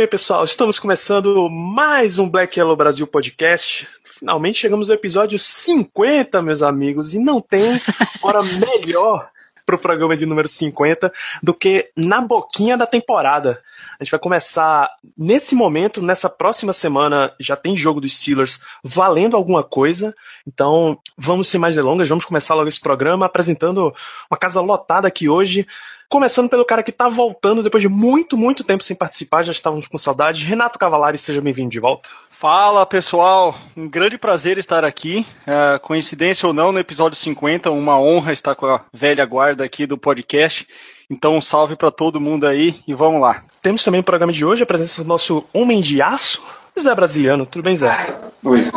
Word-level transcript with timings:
bem, 0.00 0.08
pessoal, 0.08 0.42
estamos 0.44 0.78
começando 0.78 1.50
mais 1.50 2.18
um 2.18 2.26
Black 2.26 2.58
Yellow 2.58 2.74
Brasil 2.74 3.06
podcast. 3.06 3.86
Finalmente 4.02 4.58
chegamos 4.58 4.88
no 4.88 4.94
episódio 4.94 5.38
50, 5.38 6.40
meus 6.40 6.62
amigos, 6.62 7.12
e 7.12 7.18
não 7.18 7.38
tem 7.38 7.78
hora 8.22 8.38
melhor 8.42 9.28
para 9.70 9.76
o 9.76 9.78
programa 9.78 10.16
de 10.16 10.26
número 10.26 10.48
50 10.48 11.12
do 11.42 11.54
que 11.54 11.90
na 11.96 12.20
boquinha 12.20 12.76
da 12.76 12.86
temporada. 12.86 13.62
A 13.98 14.04
gente 14.04 14.10
vai 14.10 14.18
começar 14.18 14.90
nesse 15.16 15.54
momento, 15.54 16.02
nessa 16.02 16.28
próxima 16.28 16.72
semana, 16.72 17.32
já 17.38 17.54
tem 17.54 17.76
jogo 17.76 18.00
dos 18.00 18.16
Steelers 18.16 18.60
valendo 18.82 19.36
alguma 19.36 19.62
coisa. 19.62 20.14
Então, 20.46 20.98
vamos 21.16 21.48
sem 21.48 21.60
mais 21.60 21.76
delongas, 21.76 22.08
vamos 22.08 22.24
começar 22.24 22.54
logo 22.54 22.68
esse 22.68 22.80
programa 22.80 23.26
apresentando 23.26 23.94
uma 24.30 24.38
casa 24.38 24.60
lotada 24.60 25.06
aqui 25.06 25.28
hoje. 25.28 25.66
Começando 26.08 26.48
pelo 26.48 26.64
cara 26.64 26.82
que 26.82 26.90
tá 26.90 27.08
voltando 27.08 27.62
depois 27.62 27.82
de 27.82 27.88
muito, 27.88 28.36
muito 28.36 28.64
tempo 28.64 28.82
sem 28.82 28.96
participar, 28.96 29.42
já 29.42 29.52
estávamos 29.52 29.86
com 29.86 29.96
saudade. 29.96 30.44
Renato 30.44 30.78
Cavalari, 30.78 31.16
seja 31.16 31.40
bem-vindo 31.40 31.70
de 31.70 31.78
volta. 31.78 32.08
Fala 32.40 32.86
pessoal, 32.86 33.54
um 33.76 33.86
grande 33.86 34.16
prazer 34.16 34.56
estar 34.56 34.82
aqui. 34.82 35.26
É, 35.46 35.78
coincidência 35.78 36.46
ou 36.46 36.54
não, 36.54 36.72
no 36.72 36.78
episódio 36.78 37.14
50, 37.14 37.70
uma 37.70 38.00
honra 38.00 38.32
estar 38.32 38.54
com 38.54 38.64
a 38.64 38.80
velha 38.94 39.26
guarda 39.26 39.62
aqui 39.62 39.84
do 39.84 39.98
podcast. 39.98 40.66
Então, 41.10 41.36
um 41.36 41.42
salve 41.42 41.76
para 41.76 41.90
todo 41.90 42.18
mundo 42.18 42.46
aí 42.46 42.80
e 42.88 42.94
vamos 42.94 43.20
lá. 43.20 43.42
Temos 43.60 43.84
também 43.84 43.98
no 43.98 44.04
programa 44.04 44.32
de 44.32 44.42
hoje 44.42 44.62
a 44.62 44.66
presença 44.66 45.02
do 45.02 45.06
nosso 45.06 45.44
homem 45.52 45.82
de 45.82 46.00
aço, 46.00 46.42
Zé 46.80 46.94
Brasiliano. 46.94 47.44
Tudo 47.44 47.62
bem, 47.62 47.76
Zé? 47.76 48.18
Oi. 48.42 48.72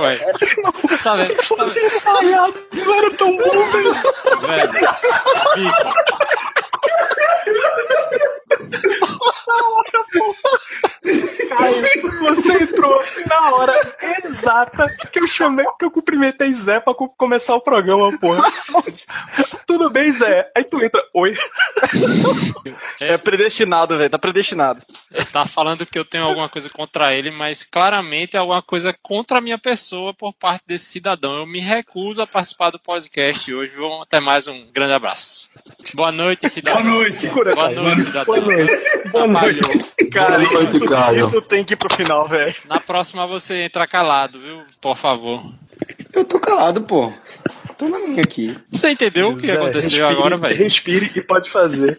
Ué. 0.00 0.16
Tá 1.02 1.14
vendo? 1.14 1.42
Se 1.42 1.46
fosse 1.46 1.78
ensaiado, 1.78 2.54
não 2.72 2.94
era 2.94 3.10
tão 3.10 3.36
bom, 3.36 3.70
velho. 3.70 3.94
Velho, 4.40 4.72
bicho, 4.72 5.82
Aí, 11.58 12.00
você 12.20 12.52
entrou 12.64 13.00
na 13.26 13.54
hora 13.54 13.96
exata 14.24 14.88
que 15.12 15.18
eu 15.18 15.26
chamei, 15.28 15.64
que 15.78 15.84
eu 15.84 15.90
cumprimentei 15.90 16.52
Zé 16.52 16.80
pra 16.80 16.94
co- 16.94 17.08
começar 17.08 17.54
o 17.54 17.60
programa, 17.60 18.16
porra. 18.18 18.50
Tudo 19.66 19.90
bem, 19.90 20.10
Zé? 20.12 20.50
Aí 20.56 20.64
tu 20.64 20.82
entra, 20.82 21.02
oi. 21.14 21.36
É 23.00 23.16
predestinado, 23.16 23.96
velho, 23.96 24.10
tá 24.10 24.18
predestinado. 24.18 24.84
tá 25.32 25.46
falando 25.46 25.86
que 25.86 25.98
eu 25.98 26.04
tenho 26.04 26.24
alguma 26.24 26.48
coisa 26.48 26.68
contra 26.68 27.14
ele, 27.14 27.30
mas 27.30 27.62
claramente 27.64 28.36
é 28.36 28.40
alguma 28.40 28.62
coisa 28.62 28.94
contra 29.02 29.38
a 29.38 29.40
minha 29.40 29.58
pessoa 29.58 30.12
por 30.12 30.32
parte 30.34 30.62
desse 30.66 30.86
cidadão. 30.86 31.38
Eu 31.38 31.46
me 31.46 31.60
recuso 31.60 32.20
a 32.22 32.26
participar 32.26 32.70
do 32.70 32.78
podcast 32.78 33.52
hoje. 33.52 33.74
Vamos 33.76 34.02
até 34.02 34.20
mais 34.20 34.46
um 34.46 34.66
grande 34.72 34.92
abraço. 34.92 35.48
Boa 35.94 36.12
noite, 36.12 36.48
cidadão. 36.48 36.82
Boa 36.82 36.94
noite. 36.94 37.26
Boa 37.28 37.54
Caio. 37.54 37.82
noite, 37.82 38.00
cidadão. 38.02 38.24
Boa 38.24 38.40
noite. 38.40 38.57
Boa 39.10 39.26
noite. 39.26 39.60
Cara, 40.12 40.38
Boa 40.38 40.52
noite, 40.52 40.76
isso, 40.76 40.86
Caio. 40.86 41.26
isso 41.26 41.42
tem 41.42 41.64
que 41.64 41.74
ir 41.74 41.76
pro 41.76 41.94
final, 41.94 42.26
velho. 42.28 42.54
Na 42.66 42.80
próxima 42.80 43.26
você 43.26 43.62
entra 43.62 43.86
calado, 43.86 44.38
viu? 44.40 44.62
Por 44.80 44.96
favor. 44.96 45.44
Eu 46.12 46.24
tô 46.24 46.40
calado, 46.40 46.82
pô. 46.82 47.12
Tô 47.76 47.88
na 47.88 47.98
minha 47.98 48.22
aqui. 48.22 48.56
Você 48.72 48.90
entendeu 48.90 49.30
o 49.30 49.36
que 49.36 49.46
Zé, 49.46 49.52
aconteceu 49.52 49.82
respire, 49.82 50.04
agora, 50.04 50.36
velho? 50.36 50.56
Respire 50.56 51.10
e 51.14 51.20
pode 51.20 51.50
fazer. 51.50 51.98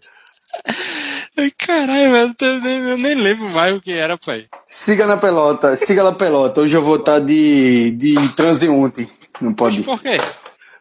Caralho, 1.58 2.12
velho, 2.12 2.36
eu 2.42 2.60
nem, 2.62 2.78
eu 2.90 2.98
nem 2.98 3.16
lembro 3.16 3.48
mais 3.52 3.78
o 3.78 3.82
que 3.82 3.94
era, 3.94 4.18
pai. 4.18 4.48
Siga 4.68 5.06
na 5.08 5.16
pelota, 5.16 5.76
siga 5.78 6.04
na 6.04 6.12
pelota. 6.12 6.62
Hoje 6.62 6.76
eu 6.76 6.82
vou 6.82 6.98
estar 6.98 7.20
de, 7.20 7.92
de 7.92 8.16
transeunte. 8.36 9.08
Não 9.40 9.50
Mas 9.52 9.56
pode. 9.58 9.84
por 9.84 10.02
quê? 10.02 10.18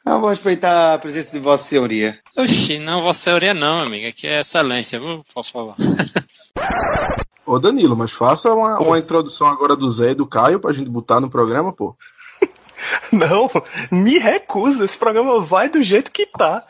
Eu 0.09 0.21
vou 0.21 0.31
respeitar 0.31 0.95
a 0.95 0.99
presença 0.99 1.31
de 1.31 1.39
Vossa 1.39 1.65
Senhoria. 1.65 2.19
Oxi, 2.35 2.79
não, 2.79 3.03
você 3.03 3.31
orelha 3.31 3.53
não, 3.53 3.81
amiga. 3.81 4.09
Aqui 4.09 4.27
é 4.27 4.41
excelência, 4.41 4.99
viu? 4.99 5.23
Por 5.35 5.45
favor. 5.45 5.75
Ô 7.45 7.59
Danilo, 7.59 7.95
mas 7.95 8.11
faça 8.11 8.53
uma, 8.53 8.79
uma 8.79 8.99
introdução 8.99 9.47
agora 9.49 9.77
do 9.77 9.91
Zé 9.91 10.13
e 10.13 10.15
do 10.15 10.27
Caio 10.27 10.61
pra 10.61 10.73
gente 10.73 10.89
botar 10.89 11.21
no 11.21 11.29
programa, 11.31 11.73
pô. 11.75 11.95
Não, 13.13 13.51
me 13.91 14.19
recusa. 14.19 14.87
Esse 14.87 14.97
programa 14.97 15.41
vai 15.41 15.69
do 15.69 15.83
jeito 15.83 16.11
que 16.11 16.25
tá. 16.25 16.65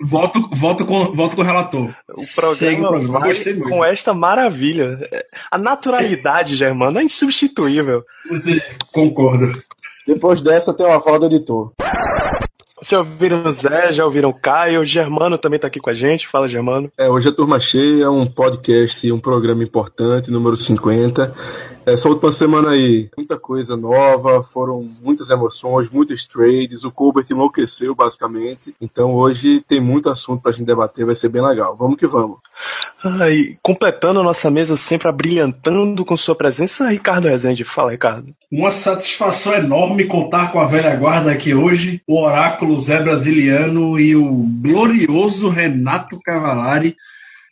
Voto, 0.00 0.48
voto, 0.52 0.86
com, 0.86 1.14
voto 1.14 1.36
com 1.36 1.42
o 1.42 1.44
relator. 1.44 1.94
O 2.08 2.34
programa 2.34 2.88
o 2.88 2.90
programa. 2.90 3.20
vai 3.20 3.54
com 3.68 3.84
esta 3.84 4.14
maravilha. 4.14 4.98
A 5.50 5.58
naturalidade, 5.58 6.56
Germano, 6.56 7.00
é 7.00 7.04
insubstituível. 7.04 8.02
Você 8.30 8.62
concorda. 8.92 9.52
Depois 10.06 10.40
dessa 10.40 10.72
tem 10.72 10.86
uma 10.86 11.00
fala 11.00 11.18
do 11.18 11.26
editor. 11.26 11.72
Vocês 12.80 12.90
já 12.90 12.98
ouviram 12.98 13.42
o 13.42 13.50
Zé, 13.50 13.92
já 13.92 14.04
ouviram 14.04 14.30
o 14.30 14.34
Caio, 14.34 14.80
o 14.80 14.84
Germano 14.84 15.36
também 15.36 15.58
tá 15.58 15.66
aqui 15.66 15.80
com 15.80 15.90
a 15.90 15.94
gente. 15.94 16.28
Fala, 16.28 16.46
Germano. 16.46 16.90
É, 16.96 17.08
hoje 17.08 17.28
é 17.28 17.32
Turma 17.32 17.58
Cheia, 17.58 18.08
um 18.08 18.24
podcast, 18.24 19.10
um 19.10 19.18
programa 19.18 19.64
importante, 19.64 20.30
número 20.30 20.56
50. 20.56 21.34
Essa 21.92 22.08
última 22.08 22.30
semana 22.30 22.70
aí, 22.70 23.08
muita 23.16 23.38
coisa 23.38 23.74
nova, 23.74 24.42
foram 24.42 24.82
muitas 24.82 25.30
emoções, 25.30 25.88
muitos 25.88 26.26
trades, 26.26 26.84
o 26.84 26.90
Colbert 26.90 27.24
enlouqueceu 27.30 27.94
basicamente. 27.94 28.74
Então 28.78 29.14
hoje 29.14 29.64
tem 29.66 29.80
muito 29.80 30.10
assunto 30.10 30.42
pra 30.42 30.52
gente 30.52 30.66
debater, 30.66 31.06
vai 31.06 31.14
ser 31.14 31.30
bem 31.30 31.40
legal. 31.40 31.74
Vamos 31.74 31.96
que 31.96 32.06
vamos. 32.06 32.38
Ai, 33.02 33.56
completando 33.62 34.20
a 34.20 34.22
nossa 34.22 34.50
mesa, 34.50 34.76
sempre 34.76 35.08
abrilhantando 35.08 36.04
com 36.04 36.16
sua 36.16 36.34
presença, 36.34 36.88
Ricardo 36.88 37.28
Rezende. 37.28 37.64
Fala, 37.64 37.92
Ricardo. 37.92 38.34
Uma 38.52 38.70
satisfação 38.70 39.54
enorme 39.54 40.06
contar 40.06 40.52
com 40.52 40.60
a 40.60 40.66
velha 40.66 40.94
guarda 40.94 41.32
aqui 41.32 41.54
hoje, 41.54 42.02
o 42.06 42.22
oráculo 42.22 42.78
Zé 42.78 43.02
Brasiliano 43.02 43.98
e 43.98 44.14
o 44.14 44.30
glorioso 44.60 45.48
Renato 45.48 46.18
Cavalari, 46.22 46.96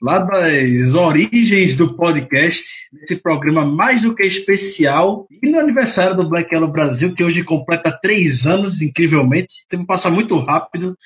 lá 0.01 0.19
das 0.19 0.95
origens 0.95 1.77
do 1.77 1.95
podcast, 1.95 2.89
esse 3.03 3.17
programa 3.17 3.65
mais 3.65 4.03
do 4.03 4.15
que 4.15 4.25
especial, 4.25 5.27
e 5.43 5.51
no 5.51 5.59
aniversário 5.59 6.17
do 6.17 6.29
Black 6.29 6.53
Yellow 6.53 6.71
Brasil, 6.71 7.15
que 7.15 7.25
hoje 7.25 7.43
completa 7.43 7.97
três 8.03 8.47
anos, 8.47 8.83
incrivelmente. 8.83 9.65
O 9.65 9.69
tempo 9.69 9.87
passa 9.87 10.11
muito 10.11 10.39
rápido. 10.39 10.97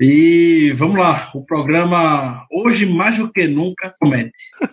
E 0.00 0.72
vamos 0.76 0.98
lá, 0.98 1.30
o 1.34 1.44
programa 1.44 2.44
hoje 2.50 2.86
mais 2.86 3.18
do 3.18 3.30
que 3.30 3.46
nunca 3.46 3.94
comete. 3.98 4.32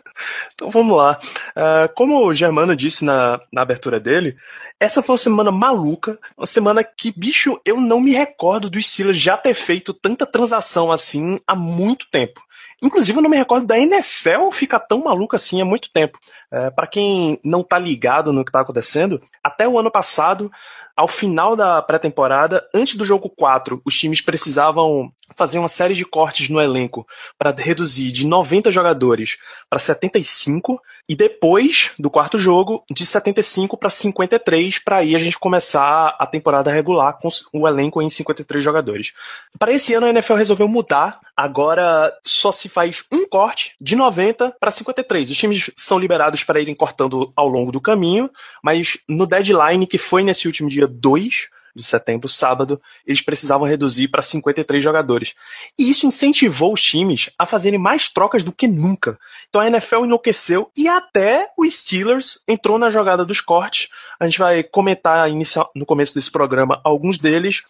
Então 0.53 0.69
vamos 0.69 0.97
lá. 0.97 1.17
Ah, 1.55 1.89
como 1.95 2.25
o 2.25 2.33
Germano 2.33 2.75
disse 2.75 3.05
na, 3.05 3.39
na 3.53 3.61
abertura 3.61 4.01
dele, 4.01 4.35
essa 4.77 5.01
foi 5.01 5.13
uma 5.13 5.17
semana 5.17 5.51
maluca, 5.51 6.19
uma 6.37 6.45
semana 6.45 6.83
que, 6.83 7.13
bicho, 7.17 7.59
eu 7.63 7.79
não 7.79 8.01
me 8.01 8.11
recordo 8.11 8.69
do 8.69 8.81
Steelers 8.81 9.17
já 9.17 9.37
ter 9.37 9.53
feito 9.53 9.93
tanta 9.93 10.25
transação 10.25 10.91
assim 10.91 11.39
há 11.47 11.55
muito 11.55 12.05
tempo. 12.11 12.41
Inclusive, 12.81 13.17
eu 13.17 13.21
não 13.21 13.29
me 13.29 13.37
recordo 13.37 13.67
da 13.67 13.77
NFL 13.77 14.51
ficar 14.51 14.79
tão 14.79 15.03
maluca 15.03 15.35
assim 15.35 15.61
há 15.61 15.65
muito 15.65 15.91
tempo. 15.91 16.17
É, 16.51 16.69
para 16.69 16.87
quem 16.87 17.39
não 17.43 17.61
tá 17.61 17.77
ligado 17.77 18.31
no 18.31 18.45
que 18.45 18.51
tá 18.51 18.61
acontecendo, 18.61 19.21
até 19.43 19.67
o 19.67 19.77
ano 19.77 19.91
passado, 19.91 20.51
ao 20.99 21.07
final 21.07 21.55
da 21.55 21.81
pré-temporada, 21.81 22.67
antes 22.75 22.95
do 22.95 23.05
jogo 23.05 23.29
4, 23.29 23.81
os 23.85 23.97
times 23.97 24.19
precisavam 24.19 25.09
fazer 25.33 25.57
uma 25.57 25.69
série 25.69 25.93
de 25.93 26.03
cortes 26.03 26.49
no 26.49 26.59
elenco 26.59 27.07
para 27.37 27.55
reduzir 27.57 28.11
de 28.11 28.27
90 28.27 28.69
jogadores 28.69 29.37
para 29.69 29.79
75 29.79 30.81
e 31.07 31.15
depois 31.15 31.91
do 31.97 32.09
quarto 32.09 32.37
jogo 32.37 32.83
de 32.91 33.05
75 33.05 33.77
para 33.77 33.89
53 33.89 34.79
para 34.79 34.97
aí 34.97 35.15
a 35.15 35.17
gente 35.17 35.39
começar 35.39 36.15
a 36.19 36.27
temporada 36.27 36.71
regular 36.71 37.17
com 37.17 37.29
o 37.53 37.67
elenco 37.67 38.01
em 38.01 38.09
53 38.09 38.61
jogadores. 38.63 39.13
Para 39.57 39.71
esse 39.71 39.93
ano 39.93 40.05
a 40.05 40.09
NFL 40.09 40.35
resolveu 40.35 40.67
mudar, 40.67 41.19
agora 41.35 42.13
só 42.23 42.51
se 42.51 42.67
faz 42.67 43.03
um 43.11 43.27
corte 43.27 43.75
de 43.79 43.95
90 43.95 44.55
para 44.59 44.69
53. 44.69 45.29
Os 45.29 45.37
times 45.37 45.71
são 45.75 45.97
liberados 45.97 46.43
para 46.43 46.59
irem 46.59 46.75
cortando 46.75 47.31
ao 47.35 47.47
longo 47.47 47.71
do 47.71 47.81
caminho, 47.81 48.29
mas 48.61 48.97
no 49.07 49.25
deadline 49.25 49.87
que 49.87 49.97
foi 49.97 50.23
nesse 50.23 50.45
último 50.45 50.69
dia 50.69 50.88
2 50.89 51.47
de 51.75 51.83
setembro, 51.83 52.27
sábado, 52.27 52.81
eles 53.05 53.21
precisavam 53.21 53.67
reduzir 53.67 54.07
para 54.07 54.21
53 54.21 54.83
jogadores. 54.83 55.33
E 55.77 55.89
isso 55.89 56.05
incentivou 56.05 56.73
os 56.73 56.81
times 56.81 57.29
a 57.37 57.45
fazerem 57.45 57.79
mais 57.79 58.07
trocas 58.09 58.43
do 58.43 58.51
que 58.51 58.67
nunca. 58.67 59.17
Então 59.49 59.61
a 59.61 59.67
NFL 59.67 60.05
enlouqueceu 60.05 60.69
e 60.77 60.87
até 60.87 61.49
o 61.57 61.69
Steelers 61.69 62.39
entrou 62.47 62.77
na 62.77 62.89
jogada 62.89 63.25
dos 63.25 63.41
cortes. 63.41 63.89
A 64.19 64.25
gente 64.25 64.39
vai 64.39 64.63
comentar 64.63 65.29
no 65.75 65.85
começo 65.85 66.13
desse 66.15 66.31
programa 66.31 66.81
alguns 66.83 67.17
deles. 67.17 67.63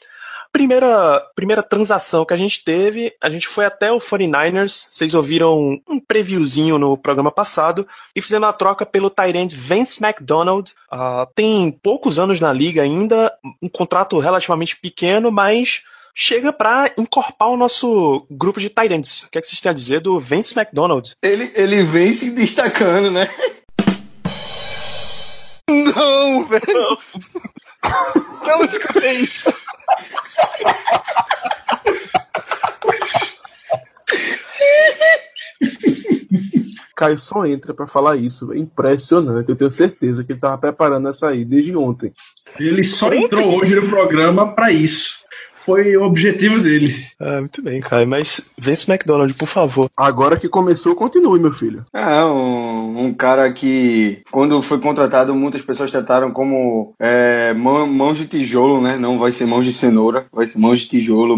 Primeira, 0.52 1.24
primeira 1.36 1.64
transação 1.64 2.26
que 2.26 2.34
a 2.34 2.38
gente 2.38 2.64
teve, 2.64 3.14
a 3.22 3.30
gente 3.30 3.48
foi 3.48 3.66
até 3.66 3.92
o 3.92 4.00
49ers, 4.00 4.88
vocês 4.90 5.14
ouviram 5.14 5.80
um 5.88 6.00
previewzinho 6.00 6.78
no 6.78 6.98
programa 6.98 7.32
passado, 7.32 7.88
e 8.16 8.22
fizemos 8.22 8.50
a 8.50 8.54
troca 8.54 8.86
pelo 8.86 9.10
Tyrant 9.10 9.54
Vance 9.54 10.04
McDonald. 10.04 10.74
Uh, 10.92 11.28
tem 11.36 11.72
poucos 11.72 12.20
anos 12.20 12.40
na 12.40 12.52
liga 12.52 12.82
ainda, 12.82 13.32
um 13.62 13.70
contrato 13.70 14.20
relativamente 14.20 14.76
pequeno, 14.76 15.32
mas 15.32 15.84
chega 16.14 16.52
para 16.52 16.92
encorpar 16.98 17.50
o 17.50 17.58
nosso 17.58 18.26
grupo 18.30 18.60
de 18.60 18.70
Tyrants. 18.70 19.24
O 19.24 19.30
que, 19.30 19.38
é 19.38 19.42
que 19.42 19.48
vocês 19.48 19.62
têm 19.62 19.70
a 19.70 19.74
dizer 19.74 20.02
do 20.02 20.20
Vance 20.20 20.58
McDonald? 20.58 21.14
Ele, 21.22 21.52
ele 21.56 21.84
vem 21.84 22.14
se 22.14 22.32
destacando, 22.32 23.12
né? 23.12 23.30
Não, 25.70 26.46
velho! 26.46 26.98
Não 28.46 28.66
escutei 28.66 29.20
isso! 29.22 29.54
Caio 37.00 37.18
só 37.18 37.46
entra 37.46 37.74
pra 37.74 37.88
falar 37.88 38.18
isso. 38.18 38.52
É 38.52 38.58
impressionante. 38.58 39.48
Eu 39.50 39.56
tenho 39.56 39.72
certeza 39.72 40.22
que 40.24 40.34
ele 40.34 40.40
tava 40.40 40.58
preparando 40.58 41.08
essa 41.08 41.30
aí 41.30 41.46
desde 41.46 41.74
ontem. 41.76 42.12
Ele 42.60 42.84
só 42.84 43.14
entrou 43.14 43.58
hoje 43.58 43.74
no 43.76 43.88
programa 43.88 44.54
pra 44.54 44.70
isso. 44.70 45.20
Foi 45.66 45.96
o 45.96 46.04
objetivo 46.04 46.60
dele. 46.60 46.94
Ah, 47.20 47.40
muito 47.42 47.62
bem, 47.62 47.80
Caio. 47.80 48.08
Mas 48.08 48.42
Vence 48.58 48.90
McDonald, 48.92 49.34
por 49.36 49.48
favor. 49.48 49.90
Agora 49.96 50.36
que 50.38 50.50
começou, 50.50 50.96
continue, 50.96 51.40
meu 51.40 51.52
filho. 51.54 51.86
É, 51.94 52.24
um, 52.26 53.06
um 53.06 53.14
cara 53.14 53.52
que, 53.54 54.22
quando 54.32 54.62
foi 54.64 54.80
contratado, 54.80 55.36
muitas 55.36 55.62
pessoas 55.62 55.92
trataram 55.92 56.32
como 56.32 56.94
é, 57.00 57.54
mão- 57.54 57.86
mãos 57.86 58.18
de 58.18 58.26
tijolo, 58.26 58.82
né? 58.82 58.98
Não 58.98 59.20
vai 59.20 59.32
ser 59.32 59.46
mãos 59.46 59.64
de 59.66 59.72
cenoura, 59.72 60.26
vai 60.34 60.48
ser 60.48 60.58
mãos 60.58 60.80
de 60.80 60.88
tijolo. 60.88 61.38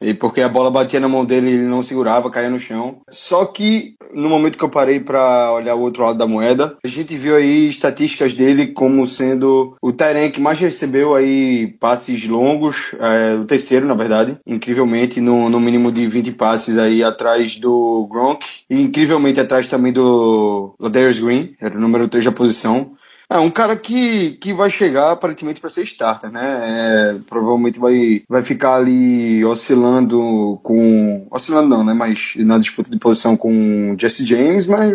E 0.00 0.14
porque 0.14 0.40
a 0.40 0.48
bola 0.48 0.70
batia 0.70 0.98
na 0.98 1.08
mão 1.08 1.24
dele, 1.24 1.50
ele 1.52 1.66
não 1.66 1.82
segurava, 1.82 2.30
caía 2.30 2.48
no 2.48 2.58
chão. 2.58 3.02
Só 3.10 3.44
que 3.44 3.96
no 4.14 4.28
momento 4.28 4.58
que 4.58 4.64
eu 4.64 4.68
parei 4.68 5.00
para 5.00 5.52
olhar 5.52 5.74
o 5.74 5.80
outro 5.80 6.04
lado 6.04 6.18
da 6.18 6.26
moeda, 6.26 6.76
a 6.82 6.88
gente 6.88 7.16
viu 7.16 7.36
aí 7.36 7.68
estatísticas 7.68 8.34
dele 8.34 8.68
como 8.68 9.06
sendo 9.06 9.76
o 9.80 9.92
Tyrant 9.92 10.32
que 10.32 10.40
mais 10.40 10.58
recebeu 10.58 11.14
aí 11.14 11.68
passes 11.78 12.26
longos, 12.26 12.94
é, 12.98 13.34
o 13.34 13.44
terceiro 13.44 13.86
na 13.86 13.94
verdade, 13.94 14.36
incrivelmente 14.46 15.20
no, 15.20 15.48
no 15.48 15.60
mínimo 15.60 15.92
de 15.92 16.06
20 16.08 16.32
passes 16.32 16.78
aí 16.78 17.02
atrás 17.02 17.56
do 17.56 18.08
Gronk 18.10 18.44
e 18.68 18.80
incrivelmente 18.80 19.40
atrás 19.40 19.68
também 19.68 19.92
do 19.92 20.74
Ladarius 20.78 21.20
Green, 21.20 21.54
era 21.60 21.76
o 21.76 21.80
número 21.80 22.08
3 22.08 22.24
da 22.24 22.32
posição. 22.32 22.92
É 23.30 23.38
um 23.38 23.50
cara 23.50 23.76
que, 23.76 24.32
que 24.40 24.52
vai 24.52 24.68
chegar 24.70 25.12
aparentemente 25.12 25.60
para 25.60 25.70
ser 25.70 25.84
starter, 25.84 26.32
né? 26.32 27.14
É, 27.14 27.16
provavelmente 27.28 27.78
vai, 27.78 28.24
vai 28.28 28.42
ficar 28.42 28.74
ali 28.74 29.44
oscilando 29.44 30.58
com. 30.64 31.28
Oscilando 31.30 31.68
não, 31.68 31.84
né? 31.84 31.94
Mas 31.94 32.32
na 32.38 32.58
disputa 32.58 32.90
de 32.90 32.98
posição 32.98 33.36
com 33.36 33.92
o 33.92 34.00
Jesse 34.00 34.26
James, 34.26 34.66
mas 34.66 34.92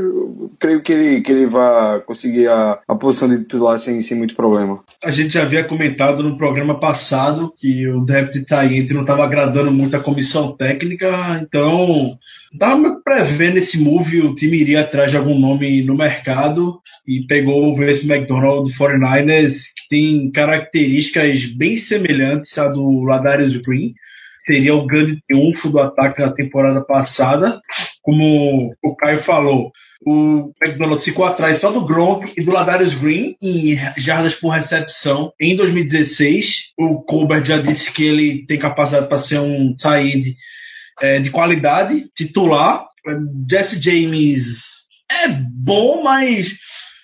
creio 0.60 0.82
que 0.82 0.92
ele, 0.92 1.22
que 1.22 1.32
ele 1.32 1.46
vai 1.46 2.02
conseguir 2.02 2.48
a, 2.48 2.80
a 2.86 2.96
posição 2.96 3.30
de 3.30 3.40
titular 3.40 3.80
sem, 3.80 4.02
sem 4.02 4.18
muito 4.18 4.36
problema. 4.36 4.84
A 5.04 5.12
gente 5.12 5.36
já 5.36 5.44
havia 5.44 5.64
comentado 5.64 6.22
no 6.22 6.38
programa 6.38 6.78
passado 6.78 7.54
que 7.58 7.88
o 7.88 8.04
de 8.06 8.46
Taint 8.46 8.92
não 8.92 9.02
estava 9.02 9.24
agradando 9.24 9.72
muito 9.72 9.96
a 9.96 10.00
comissão 10.00 10.52
técnica, 10.52 11.40
então 11.42 12.18
que 12.58 13.04
prevendo 13.04 13.58
esse 13.58 13.80
move, 13.80 14.22
o 14.22 14.36
time 14.36 14.58
iria 14.58 14.82
atrás 14.82 15.12
de 15.12 15.18
algum 15.18 15.38
nome 15.38 15.82
no 15.84 15.96
mercado 15.96 16.80
e 17.08 17.26
pegou 17.28 17.72
o 17.72 17.76
Vince 17.76 18.12
McDonald 18.12 18.70
do 18.70 18.76
49ers, 18.76 19.64
que 19.76 19.88
tem 19.90 20.32
características 20.32 21.46
bem 21.46 21.78
semelhantes 21.78 22.58
à 22.58 22.68
do 22.68 23.02
Ladarius 23.04 23.58
Green. 23.58 23.94
Seria 24.44 24.76
o 24.76 24.86
grande 24.86 25.22
triunfo 25.28 25.70
do 25.70 25.80
ataque 25.80 26.22
na 26.22 26.32
temporada 26.32 26.82
passada. 26.82 27.60
Como 28.02 28.76
o 28.84 28.96
Caio 28.96 29.24
falou, 29.24 29.72
o 30.06 30.52
McDonald 30.62 31.04
ficou 31.04 31.26
atrás 31.26 31.58
só 31.58 31.72
do 31.72 31.86
Gronk 31.86 32.32
e 32.38 32.44
do 32.44 32.52
Ladarius 32.52 32.94
Green 32.94 33.36
em 33.42 33.76
jardas 33.98 34.36
por 34.36 34.50
recepção 34.50 35.34
em 35.40 35.56
2016. 35.56 36.74
O 36.78 37.02
Colbert 37.02 37.44
já 37.44 37.58
disse 37.58 37.92
que 37.92 38.04
ele 38.04 38.46
tem 38.46 38.60
capacidade 38.60 39.08
para 39.08 39.18
ser 39.18 39.40
um 39.40 39.76
Said 39.78 40.36
é, 41.02 41.20
de 41.20 41.30
qualidade, 41.30 42.10
titular. 42.16 42.88
Jesse 43.50 43.82
James 43.82 44.86
é 45.12 45.28
bom, 45.28 46.04
mas 46.04 46.58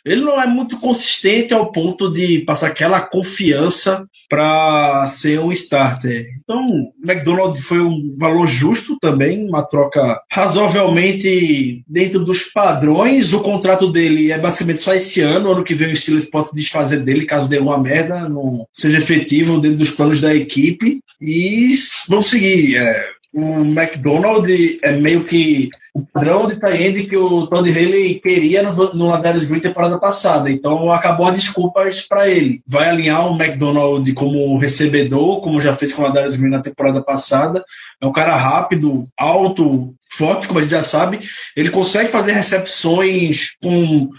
ele 0.06 0.22
não 0.22 0.42
é 0.42 0.48
muito 0.48 0.80
consistente 0.80 1.54
ao 1.54 1.72
ponto 1.72 2.12
de 2.12 2.40
passar 2.40 2.68
aquela 2.68 3.02
confiança 3.02 4.06
para 4.28 5.08
ser 5.08 5.40
um 5.40 5.52
starter. 5.52 6.26
Então, 6.44 6.68
McDonald 7.04 7.62
foi 7.62 7.80
um 7.80 8.18
valor 8.20 8.48
justo 8.48 8.98
também, 9.00 9.48
uma 9.48 9.64
troca 9.64 10.22
razoavelmente 10.32 11.84
dentro 11.88 12.26
dos 12.26 12.46
padrões. 12.46 13.32
O 13.34 13.42
contrato 13.42 13.92
dele 13.92 14.32
é 14.32 14.40
basicamente 14.40 14.82
só 14.82 14.94
esse 14.94 15.22
ano, 15.22 15.52
ano 15.52 15.64
que 15.64 15.76
vem 15.76 15.94
o 15.94 15.98
Steelers 15.98 16.30
pode 16.30 16.50
se 16.50 16.56
desfazer 16.56 17.04
dele 17.04 17.28
caso 17.28 17.50
dê 17.50 17.60
uma 17.60 17.78
merda, 17.78 18.28
não 18.28 18.66
seja 18.74 18.98
efetivo 18.98 19.60
dentro 19.60 19.78
dos 19.78 19.92
planos 19.92 20.20
da 20.20 20.34
equipe. 20.34 21.00
E 21.22 21.76
vamos 22.10 22.28
seguir. 22.28 22.78
É, 22.78 23.06
o 23.34 23.62
McDonald 23.62 24.80
é 24.82 24.92
meio 24.94 25.24
que 25.24 25.70
o 25.94 26.06
padrão 26.06 26.48
de 26.48 26.60
Tyrande 26.60 27.08
que 27.08 27.18
o 27.18 27.48
Todd 27.48 27.70
Haley 27.70 28.20
queria 28.20 28.64
no, 28.64 28.94
no 28.94 29.08
Ladarius 29.08 29.46
Green 29.46 29.60
temporada 29.60 29.98
passada. 30.00 30.50
Então 30.50 30.92
acabou 30.92 31.28
as 31.28 31.36
desculpas 31.36 32.02
para 32.02 32.30
ele. 32.30 32.62
Vai 32.68 32.90
alinhar 32.90 33.26
o 33.26 33.42
McDonald 33.42 34.14
como 34.14 34.58
recebedor, 34.58 35.42
como 35.42 35.62
já 35.62 35.74
fez 35.74 35.94
com 35.94 36.02
o 36.02 36.06
Ladarius 36.06 36.36
Green 36.36 36.50
na 36.50 36.62
temporada 36.62 37.02
passada. 37.02 37.64
É 38.02 38.06
um 38.06 38.12
cara 38.12 38.36
rápido, 38.36 39.08
alto, 39.18 39.94
forte, 40.12 40.48
como 40.48 40.60
a 40.60 40.62
gente 40.62 40.72
já 40.72 40.84
sabe. 40.84 41.20
Ele 41.56 41.70
consegue 41.70 42.10
fazer 42.10 42.34
recepções 42.34 43.56
com 43.62 44.10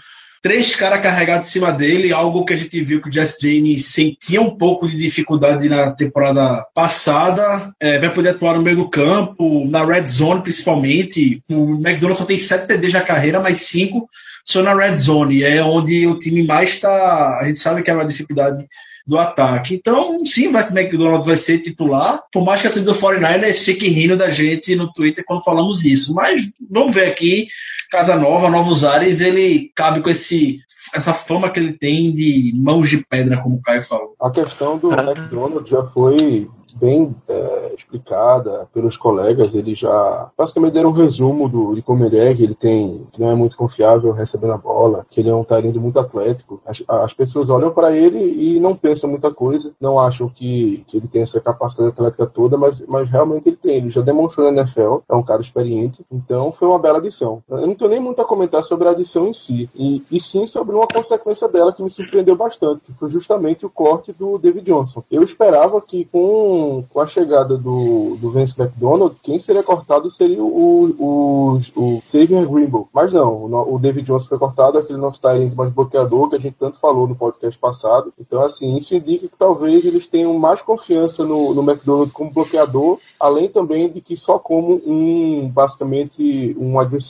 três 0.43 0.75
caras 0.75 1.01
carregados 1.01 1.47
em 1.47 1.51
cima 1.51 1.71
dele, 1.71 2.11
algo 2.11 2.43
que 2.43 2.53
a 2.53 2.57
gente 2.57 2.83
viu 2.83 3.01
que 3.01 3.07
o 3.07 3.11
Jess 3.11 3.37
Jane 3.41 3.79
sentia 3.79 4.41
um 4.41 4.57
pouco 4.57 4.89
de 4.89 4.97
dificuldade 4.97 5.69
na 5.69 5.91
temporada 5.91 6.65
passada. 6.75 7.73
É, 7.79 7.97
vai 7.97 8.13
poder 8.13 8.31
atuar 8.31 8.55
no 8.55 8.61
meio 8.61 8.75
do 8.75 8.89
campo, 8.89 9.65
na 9.69 9.85
red 9.85 10.05
zone 10.09 10.41
principalmente. 10.41 11.41
O 11.49 11.75
McDonald 11.75 12.17
só 12.17 12.25
tem 12.25 12.37
sete 12.37 12.67
TDs 12.67 12.91
na 12.91 13.01
carreira, 13.01 13.39
mais 13.39 13.61
cinco 13.61 14.09
são 14.43 14.61
na 14.61 14.75
red 14.75 14.97
zone. 14.97 15.43
É 15.43 15.63
onde 15.63 16.05
o 16.05 16.19
time 16.19 16.43
mais 16.43 16.71
está. 16.71 17.39
A 17.39 17.45
gente 17.45 17.59
sabe 17.59 17.81
que 17.81 17.89
é 17.89 17.93
uma 17.93 18.05
dificuldade 18.05 18.67
do 19.05 19.17
ataque. 19.17 19.75
Então, 19.75 20.25
sim, 20.25 20.51
vai, 20.51 20.63
McDonald 20.69 21.25
vai 21.25 21.35
ser 21.37 21.59
titular, 21.59 22.23
por 22.31 22.45
mais 22.45 22.61
que 22.61 22.67
a 22.67 22.69
torcida 22.69 22.91
do 22.91 22.97
49ers 22.97 23.65
fique 23.65 23.87
rindo 23.87 24.17
da 24.17 24.29
gente 24.29 24.75
no 24.75 24.91
Twitter 24.91 25.23
quando 25.27 25.43
falamos 25.43 25.83
isso. 25.83 26.13
Mas 26.15 26.49
vamos 26.69 26.95
ver 26.95 27.07
aqui, 27.07 27.47
Casa 27.91 28.15
Nova, 28.15 28.49
Novos 28.49 28.85
Ares, 28.85 29.19
ele 29.21 29.71
cabe 29.75 30.01
com 30.01 30.09
esse 30.09 30.59
essa 30.93 31.13
fama 31.13 31.49
que 31.49 31.59
ele 31.59 31.73
tem 31.73 32.13
de 32.13 32.53
mãos 32.55 32.89
de 32.89 32.97
pedra, 32.97 33.41
como 33.41 33.55
o 33.55 33.61
Caio 33.61 33.81
falou. 33.83 34.15
A 34.21 34.29
questão 34.29 34.77
do 34.77 34.91
McDonald 34.91 35.67
já 35.67 35.83
foi 35.83 36.47
bem 36.73 37.15
é, 37.27 37.73
explicada 37.75 38.67
pelos 38.73 38.97
colegas. 38.97 39.53
Ele 39.53 39.75
já 39.75 40.29
basicamente 40.37 40.73
deram 40.73 40.89
um 40.89 40.93
resumo 40.93 41.47
do, 41.47 41.75
de 41.75 41.81
como 41.81 42.03
ele 42.05 42.17
é, 42.17 42.33
que 42.33 42.43
ele 42.43 42.55
tem, 42.55 43.05
que 43.11 43.19
não 43.21 43.29
é 43.29 43.35
muito 43.35 43.57
confiável 43.57 44.11
recebendo 44.11 44.53
a 44.53 44.57
bola, 44.57 45.05
que 45.09 45.19
ele 45.19 45.29
é 45.29 45.35
um 45.35 45.43
talento 45.43 45.79
muito 45.79 45.99
atlético. 45.99 46.61
As, 46.65 46.83
as 46.87 47.13
pessoas 47.13 47.49
olham 47.49 47.71
para 47.71 47.95
ele 47.95 48.19
e 48.19 48.59
não 48.59 48.75
pensam 48.75 49.09
muita 49.09 49.31
coisa, 49.31 49.71
não 49.79 49.99
acham 49.99 50.29
que, 50.29 50.83
que 50.87 50.97
ele 50.97 51.07
tem 51.07 51.21
essa 51.21 51.39
capacidade 51.39 51.89
atlética 51.89 52.25
toda, 52.25 52.57
mas, 52.57 52.83
mas 52.87 53.09
realmente 53.09 53.49
ele 53.49 53.57
tem. 53.57 53.77
Ele 53.77 53.89
já 53.89 54.01
demonstrou 54.01 54.51
na 54.51 54.61
NFL, 54.61 54.97
é 55.09 55.15
um 55.15 55.23
cara 55.23 55.41
experiente, 55.41 56.05
então 56.11 56.51
foi 56.51 56.67
uma 56.67 56.79
bela 56.79 56.97
adição. 56.97 57.43
Eu 57.49 57.67
não 57.67 57.75
tenho 57.75 57.91
nem 57.91 57.99
muito 57.99 58.21
a 58.21 58.25
comentar 58.25 58.63
sobre 58.63 58.87
a 58.87 58.91
adição 58.91 59.27
em 59.27 59.33
si, 59.33 59.69
e, 59.75 60.03
e 60.09 60.19
sim 60.19 60.47
sobre 60.47 60.75
uma 60.75 60.87
consequência 60.87 61.47
dela 61.47 61.73
que 61.73 61.83
me 61.83 61.89
surpreendeu 61.89 62.35
bastante, 62.35 62.81
que 62.85 62.93
foi 62.93 63.09
justamente 63.09 63.65
o 63.65 63.69
corte 63.69 64.11
do 64.13 64.37
David 64.37 64.65
Johnson. 64.65 65.03
Eu 65.11 65.23
esperava 65.23 65.81
que 65.81 66.05
com, 66.05 66.62
com 66.89 66.99
a 66.99 67.07
chegada 67.07 67.57
do, 67.57 68.15
do 68.15 68.31
Vince 68.31 68.59
McDonald, 68.59 69.15
quem 69.21 69.37
seria 69.37 69.61
cortado 69.61 70.09
seria 70.09 70.43
o, 70.43 70.95
o, 70.97 71.59
o 71.75 72.01
Xavier 72.03 72.47
Grimble. 72.49 72.85
Mas 72.93 73.13
não, 73.13 73.45
o, 73.45 73.77
David 73.79 74.05
Johnson 74.05 74.29
foi 74.29 74.39
cortado, 74.39 74.77
aquele 74.77 75.03
está 75.07 75.37
indo 75.37 75.55
mais 75.55 75.71
bloqueador, 75.71 76.29
que 76.29 76.35
a 76.35 76.39
gente 76.39 76.55
tanto 76.57 76.79
falou 76.79 77.07
no 77.07 77.15
podcast 77.15 77.59
passado. 77.59 78.13
Então, 78.19 78.41
assim, 78.41 78.75
isso 78.77 78.95
indica 78.95 79.27
que 79.27 79.37
talvez 79.37 79.85
eles 79.85 80.07
tenham 80.07 80.37
mais 80.39 80.61
confiança 80.61 81.23
no, 81.23 81.53
no 81.53 81.61
McDonald 81.61 82.11
como 82.11 82.33
bloqueador, 82.33 82.97
além 83.19 83.49
também 83.49 83.89
de 83.89 84.01
que 84.01 84.15
só 84.15 84.39
como 84.39 84.81
um, 84.85 85.49
basicamente, 85.49 86.55
um 86.59 86.79
adversário. 86.79 87.03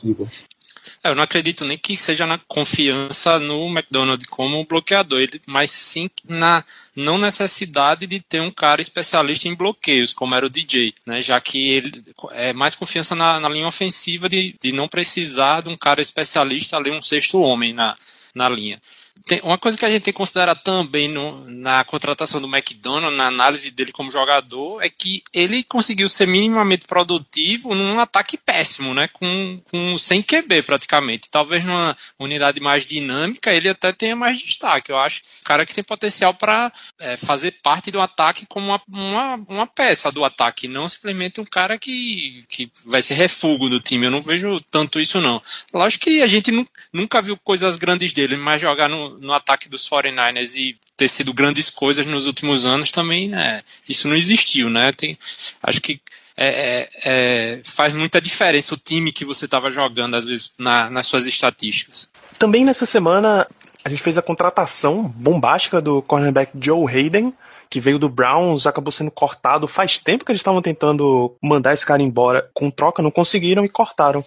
É, 1.03 1.09
Eu 1.09 1.15
não 1.15 1.23
acredito 1.23 1.65
nem 1.65 1.77
que 1.77 1.97
seja 1.97 2.25
na 2.25 2.37
confiança 2.47 3.37
no 3.37 3.67
McDonald 3.67 4.25
como 4.27 4.65
bloqueador, 4.65 5.27
mas 5.45 5.69
sim 5.71 6.09
na 6.27 6.63
não 6.95 7.17
necessidade 7.17 8.07
de 8.07 8.21
ter 8.21 8.41
um 8.41 8.51
cara 8.51 8.81
especialista 8.81 9.47
em 9.47 9.55
bloqueios, 9.55 10.13
como 10.13 10.33
era 10.33 10.45
o 10.45 10.49
DJ, 10.49 10.93
né? 11.05 11.21
Já 11.21 11.39
que 11.41 11.71
ele 11.73 12.03
é 12.31 12.53
mais 12.53 12.75
confiança 12.75 13.15
na, 13.15 13.39
na 13.39 13.49
linha 13.49 13.67
ofensiva 13.67 14.29
de, 14.29 14.55
de 14.61 14.71
não 14.71 14.87
precisar 14.87 15.61
de 15.61 15.69
um 15.69 15.77
cara 15.77 16.01
especialista 16.01 16.77
ali, 16.77 16.89
um 16.89 17.01
sexto 17.01 17.41
homem 17.41 17.73
na, 17.73 17.97
na 18.33 18.47
linha. 18.47 18.81
Tem 19.25 19.39
uma 19.41 19.57
coisa 19.57 19.77
que 19.77 19.85
a 19.85 19.89
gente 19.89 20.03
tem 20.03 20.13
que 20.13 20.17
considerar 20.17 20.55
também 20.55 21.07
no, 21.07 21.45
na 21.45 21.83
contratação 21.85 22.41
do 22.41 22.47
McDonald, 22.47 23.15
na 23.15 23.27
análise 23.27 23.71
dele 23.71 23.91
como 23.91 24.11
jogador, 24.11 24.83
é 24.83 24.89
que 24.89 25.23
ele 25.33 25.63
conseguiu 25.63 26.09
ser 26.09 26.27
minimamente 26.27 26.85
produtivo 26.85 27.73
num 27.73 27.99
ataque 27.99 28.37
péssimo, 28.37 28.93
né? 28.93 29.07
Com, 29.13 29.61
com 29.71 29.97
sem 29.97 30.21
QB 30.21 30.63
praticamente. 30.63 31.29
Talvez 31.29 31.63
numa 31.63 31.95
unidade 32.19 32.59
mais 32.59 32.85
dinâmica 32.85 33.53
ele 33.53 33.69
até 33.69 33.93
tenha 33.93 34.15
mais 34.15 34.39
destaque. 34.39 34.91
Eu 34.91 34.99
acho 34.99 35.21
um 35.39 35.43
cara 35.43 35.65
que 35.65 35.73
tem 35.73 35.83
potencial 35.83 36.33
para 36.33 36.71
é, 36.99 37.15
fazer 37.15 37.51
parte 37.63 37.91
do 37.91 38.01
ataque 38.01 38.45
como 38.45 38.67
uma, 38.67 38.81
uma, 38.87 39.35
uma, 39.47 39.67
peça 39.67 40.11
do 40.11 40.25
ataque, 40.25 40.67
não 40.67 40.87
simplesmente 40.87 41.39
um 41.39 41.45
cara 41.45 41.77
que, 41.77 42.43
que 42.49 42.69
vai 42.85 43.01
ser 43.01 43.13
refúgio 43.13 43.69
do 43.69 43.79
time. 43.79 44.05
Eu 44.05 44.11
não 44.11 44.21
vejo 44.21 44.57
tanto 44.69 44.99
isso, 44.99 45.21
não. 45.21 45.41
Lógico 45.73 46.05
que 46.05 46.21
a 46.21 46.27
gente 46.27 46.51
nunca 46.91 47.21
viu 47.21 47.37
coisas 47.37 47.77
grandes 47.77 48.11
dele, 48.11 48.35
mas 48.35 48.61
jogar 48.61 48.89
no, 48.89 49.02
no 49.19 49.33
ataque 49.33 49.69
dos 49.69 49.89
49ers 49.89 50.55
e 50.55 50.77
ter 50.95 51.09
sido 51.09 51.33
grandes 51.33 51.69
coisas 51.69 52.05
nos 52.05 52.25
últimos 52.25 52.65
anos 52.65 52.91
também, 52.91 53.29
né? 53.29 53.63
Isso 53.87 54.07
não 54.07 54.15
existiu, 54.15 54.69
né? 54.69 54.91
Tem, 54.91 55.17
acho 55.61 55.81
que 55.81 55.99
é, 56.35 56.47
é, 56.47 56.89
é, 57.05 57.61
faz 57.63 57.93
muita 57.93 58.19
diferença 58.19 58.73
o 58.73 58.77
time 58.77 59.11
que 59.11 59.25
você 59.25 59.45
estava 59.45 59.69
jogando, 59.69 60.15
às 60.15 60.25
vezes, 60.25 60.53
na, 60.57 60.89
nas 60.89 61.07
suas 61.07 61.25
estatísticas. 61.25 62.09
Também 62.39 62.65
nessa 62.65 62.85
semana 62.85 63.47
a 63.83 63.89
gente 63.89 64.01
fez 64.01 64.17
a 64.17 64.21
contratação 64.21 65.03
bombástica 65.03 65.81
do 65.81 66.01
cornerback 66.01 66.51
Joe 66.59 66.87
Hayden, 66.87 67.33
que 67.69 67.79
veio 67.79 67.99
do 67.99 68.07
Browns, 68.07 68.65
acabou 68.65 68.91
sendo 68.91 69.11
cortado. 69.11 69.67
Faz 69.67 69.97
tempo 69.97 70.23
que 70.23 70.31
eles 70.31 70.39
estavam 70.39 70.61
tentando 70.61 71.35
mandar 71.41 71.73
esse 71.73 71.85
cara 71.85 72.01
embora 72.01 72.49
com 72.53 72.71
troca, 72.71 73.01
não 73.01 73.11
conseguiram 73.11 73.65
e 73.65 73.69
cortaram. 73.69 74.23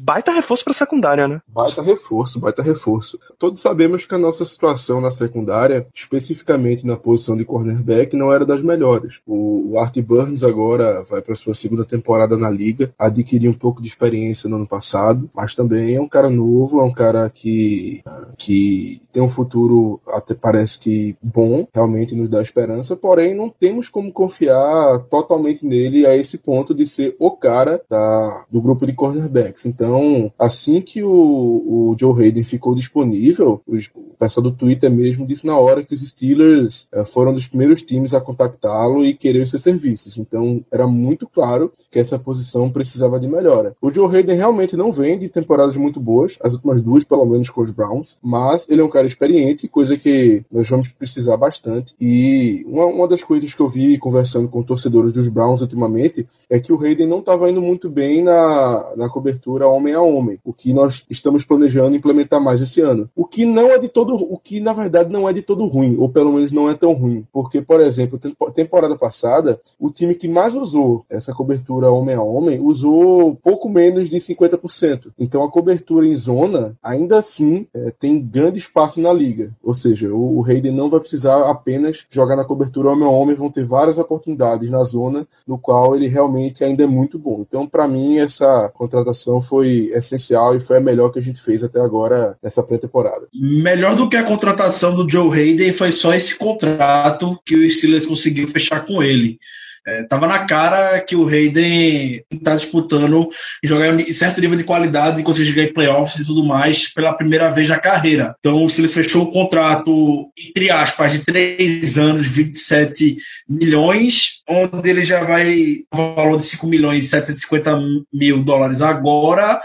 Baita 0.00 0.32
reforço 0.32 0.64
para 0.64 0.72
a 0.72 0.74
secundária, 0.74 1.28
né? 1.28 1.40
Baita 1.48 1.82
reforço, 1.82 2.38
baita 2.38 2.62
reforço. 2.62 3.18
Todos 3.38 3.60
sabemos 3.60 4.06
que 4.06 4.14
a 4.14 4.18
nossa 4.18 4.44
situação 4.44 5.00
na 5.00 5.10
secundária, 5.10 5.86
especificamente 5.94 6.86
na 6.86 6.96
posição 6.96 7.36
de 7.36 7.44
cornerback, 7.44 8.16
não 8.16 8.32
era 8.32 8.46
das 8.46 8.62
melhores. 8.62 9.20
O, 9.26 9.78
Art 9.78 9.96
Burns 10.00 10.42
agora 10.42 11.02
vai 11.04 11.20
para 11.20 11.34
sua 11.34 11.54
segunda 11.54 11.84
temporada 11.84 12.36
na 12.36 12.50
liga, 12.50 12.92
adquiriu 12.98 13.50
um 13.50 13.54
pouco 13.54 13.82
de 13.82 13.88
experiência 13.88 14.48
no 14.48 14.56
ano 14.56 14.66
passado, 14.66 15.28
mas 15.34 15.54
também 15.54 15.96
é 15.96 16.00
um 16.00 16.08
cara 16.08 16.30
novo, 16.30 16.80
é 16.80 16.84
um 16.84 16.92
cara 16.92 17.28
que, 17.30 18.02
que 18.36 19.00
tem 19.12 19.22
um 19.22 19.28
futuro 19.28 20.00
até 20.08 20.34
parece 20.34 20.78
que 20.78 21.16
bom, 21.22 21.66
realmente 21.72 22.14
nos 22.14 22.28
dá 22.28 22.40
esperança, 22.40 22.96
porém 22.96 23.34
não 23.34 23.48
temos 23.48 23.88
como 23.88 24.12
confiar 24.12 24.98
totalmente 25.10 25.64
nele 25.64 26.06
a 26.06 26.16
esse 26.16 26.38
ponto 26.38 26.74
de 26.74 26.86
ser 26.86 27.14
o 27.18 27.30
cara 27.30 27.80
da, 27.88 28.44
do 28.50 28.60
grupo 28.60 28.86
de 28.86 28.92
cornerbacks. 28.92 29.66
Então 29.66 29.87
então, 29.88 30.30
assim 30.38 30.82
que 30.82 31.02
o, 31.02 31.10
o 31.10 31.96
Joe 31.98 32.12
Hayden 32.12 32.44
ficou 32.44 32.74
disponível, 32.74 33.62
o 33.66 34.16
pessoal 34.18 34.44
do 34.44 34.52
Twitter 34.52 34.90
mesmo 34.90 35.26
disse 35.26 35.46
na 35.46 35.58
hora 35.58 35.82
que 35.82 35.94
os 35.94 36.06
Steelers 36.06 36.86
é, 36.92 37.06
foram 37.06 37.32
dos 37.32 37.48
primeiros 37.48 37.80
times 37.80 38.12
a 38.12 38.20
contactá-lo 38.20 39.02
e 39.02 39.14
querer 39.14 39.42
os 39.42 39.48
seus 39.48 39.62
serviços. 39.62 40.18
Então, 40.18 40.62
era 40.70 40.86
muito 40.86 41.26
claro 41.26 41.72
que 41.90 41.98
essa 41.98 42.18
posição 42.18 42.70
precisava 42.70 43.18
de 43.18 43.26
melhora. 43.26 43.74
O 43.80 43.88
Joe 43.88 44.14
Hayden 44.14 44.36
realmente 44.36 44.76
não 44.76 44.92
vem 44.92 45.18
de 45.18 45.30
temporadas 45.30 45.76
muito 45.78 45.98
boas, 45.98 46.36
as 46.42 46.52
últimas 46.52 46.82
duas, 46.82 47.02
pelo 47.02 47.24
menos, 47.24 47.48
com 47.48 47.62
os 47.62 47.70
Browns, 47.70 48.18
mas 48.22 48.68
ele 48.68 48.82
é 48.82 48.84
um 48.84 48.90
cara 48.90 49.06
experiente, 49.06 49.68
coisa 49.68 49.96
que 49.96 50.44
nós 50.52 50.68
vamos 50.68 50.92
precisar 50.92 51.38
bastante. 51.38 51.94
E 51.98 52.62
uma, 52.68 52.84
uma 52.84 53.08
das 53.08 53.24
coisas 53.24 53.54
que 53.54 53.60
eu 53.60 53.68
vi 53.68 53.96
conversando 53.96 54.48
com 54.48 54.62
torcedores 54.62 55.14
dos 55.14 55.28
Browns 55.28 55.62
ultimamente 55.62 56.26
é 56.50 56.60
que 56.60 56.74
o 56.74 56.78
Hayden 56.78 57.06
não 57.06 57.20
estava 57.20 57.48
indo 57.48 57.62
muito 57.62 57.88
bem 57.88 58.22
na, 58.22 58.92
na 58.96 59.08
cobertura 59.08 59.66
homem 59.78 59.94
a 59.94 60.00
homem, 60.00 60.38
o 60.44 60.52
que 60.52 60.72
nós 60.72 61.04
estamos 61.08 61.44
planejando 61.44 61.96
implementar 61.96 62.42
mais 62.42 62.60
esse 62.60 62.80
ano. 62.80 63.08
O 63.14 63.24
que 63.24 63.46
não 63.46 63.70
é 63.70 63.78
de 63.78 63.88
todo, 63.88 64.14
o 64.14 64.36
que 64.36 64.60
na 64.60 64.72
verdade 64.72 65.10
não 65.10 65.28
é 65.28 65.32
de 65.32 65.42
todo 65.42 65.66
ruim, 65.66 65.96
ou 65.98 66.08
pelo 66.08 66.32
menos 66.32 66.52
não 66.52 66.68
é 66.68 66.74
tão 66.74 66.92
ruim, 66.92 67.24
porque 67.32 67.62
por 67.62 67.80
exemplo, 67.80 68.18
temporada 68.52 68.96
passada, 68.96 69.60
o 69.78 69.90
time 69.90 70.14
que 70.14 70.28
mais 70.28 70.54
usou 70.54 71.04
essa 71.08 71.32
cobertura 71.32 71.90
homem 71.90 72.14
a 72.14 72.22
homem 72.22 72.60
usou 72.60 73.36
pouco 73.36 73.68
menos 73.68 74.08
de 74.08 74.16
50%. 74.16 75.12
Então 75.18 75.42
a 75.42 75.50
cobertura 75.50 76.06
em 76.06 76.16
zona 76.16 76.76
ainda 76.82 77.18
assim 77.18 77.66
é, 77.72 77.90
tem 77.90 78.20
grande 78.20 78.58
espaço 78.58 79.00
na 79.00 79.12
liga, 79.12 79.54
ou 79.62 79.74
seja, 79.74 80.12
o, 80.12 80.40
o 80.40 80.44
não 80.72 80.90
vai 80.90 81.00
precisar 81.00 81.48
apenas 81.48 82.04
jogar 82.10 82.36
na 82.36 82.44
cobertura 82.44 82.90
homem 82.90 83.06
a 83.06 83.10
homem, 83.10 83.36
vão 83.36 83.50
ter 83.50 83.64
várias 83.64 83.98
oportunidades 83.98 84.70
na 84.70 84.82
zona 84.82 85.26
no 85.46 85.58
qual 85.58 85.94
ele 85.94 86.08
realmente 86.08 86.64
ainda 86.64 86.84
é 86.84 86.86
muito 86.86 87.18
bom. 87.18 87.44
Então 87.46 87.66
para 87.66 87.86
mim 87.86 88.18
essa 88.18 88.68
contratação 88.74 89.40
foi 89.40 89.67
foi 89.68 89.90
essencial 89.92 90.56
e 90.56 90.60
foi 90.60 90.78
a 90.78 90.80
melhor 90.80 91.10
que 91.10 91.18
a 91.18 91.22
gente 91.22 91.40
fez 91.40 91.62
até 91.62 91.80
agora 91.80 92.36
nessa 92.42 92.62
pré-temporada. 92.62 93.28
Melhor 93.34 93.94
do 93.94 94.08
que 94.08 94.16
a 94.16 94.24
contratação 94.24 94.94
do 94.94 95.08
Joe 95.08 95.38
Hayden 95.38 95.72
foi 95.72 95.90
só 95.90 96.14
esse 96.14 96.36
contrato 96.36 97.38
que 97.44 97.54
o 97.54 97.70
Steelers 97.70 98.06
conseguiu 98.06 98.48
fechar 98.48 98.84
com 98.86 99.02
ele. 99.02 99.38
É, 99.86 100.02
tava 100.04 100.26
na 100.26 100.40
cara 100.40 101.00
que 101.00 101.16
o 101.16 101.26
Hayden 101.26 102.22
está 102.30 102.54
disputando 102.54 103.28
e 103.62 103.68
jogar 103.68 103.98
em 103.98 104.12
certo 104.12 104.40
nível 104.40 104.56
de 104.56 104.64
qualidade 104.64 105.20
e 105.20 105.24
conseguir 105.24 105.60
em 105.60 105.72
playoffs 105.72 106.20
e 106.20 106.26
tudo 106.26 106.44
mais 106.44 106.92
pela 106.92 107.14
primeira 107.14 107.50
vez 107.50 107.68
na 107.68 107.78
carreira. 107.78 108.34
Então, 108.38 108.68
se 108.68 108.80
ele 108.80 108.88
fechou 108.88 109.22
um 109.22 109.32
contrato, 109.32 110.30
entre 110.38 110.70
aspas, 110.70 111.12
de 111.12 111.24
três 111.24 111.96
anos, 111.96 112.26
27 112.26 113.16
milhões, 113.48 114.42
onde 114.48 114.88
ele 114.88 115.04
já 115.04 115.24
vai 115.24 115.84
o 115.92 115.96
valor 115.96 116.36
de 116.36 116.44
5 116.44 116.66
milhões 116.66 117.04
e 117.04 117.08
750 117.08 117.78
mil 118.12 118.42
dólares 118.42 118.82
agora, 118.82 119.60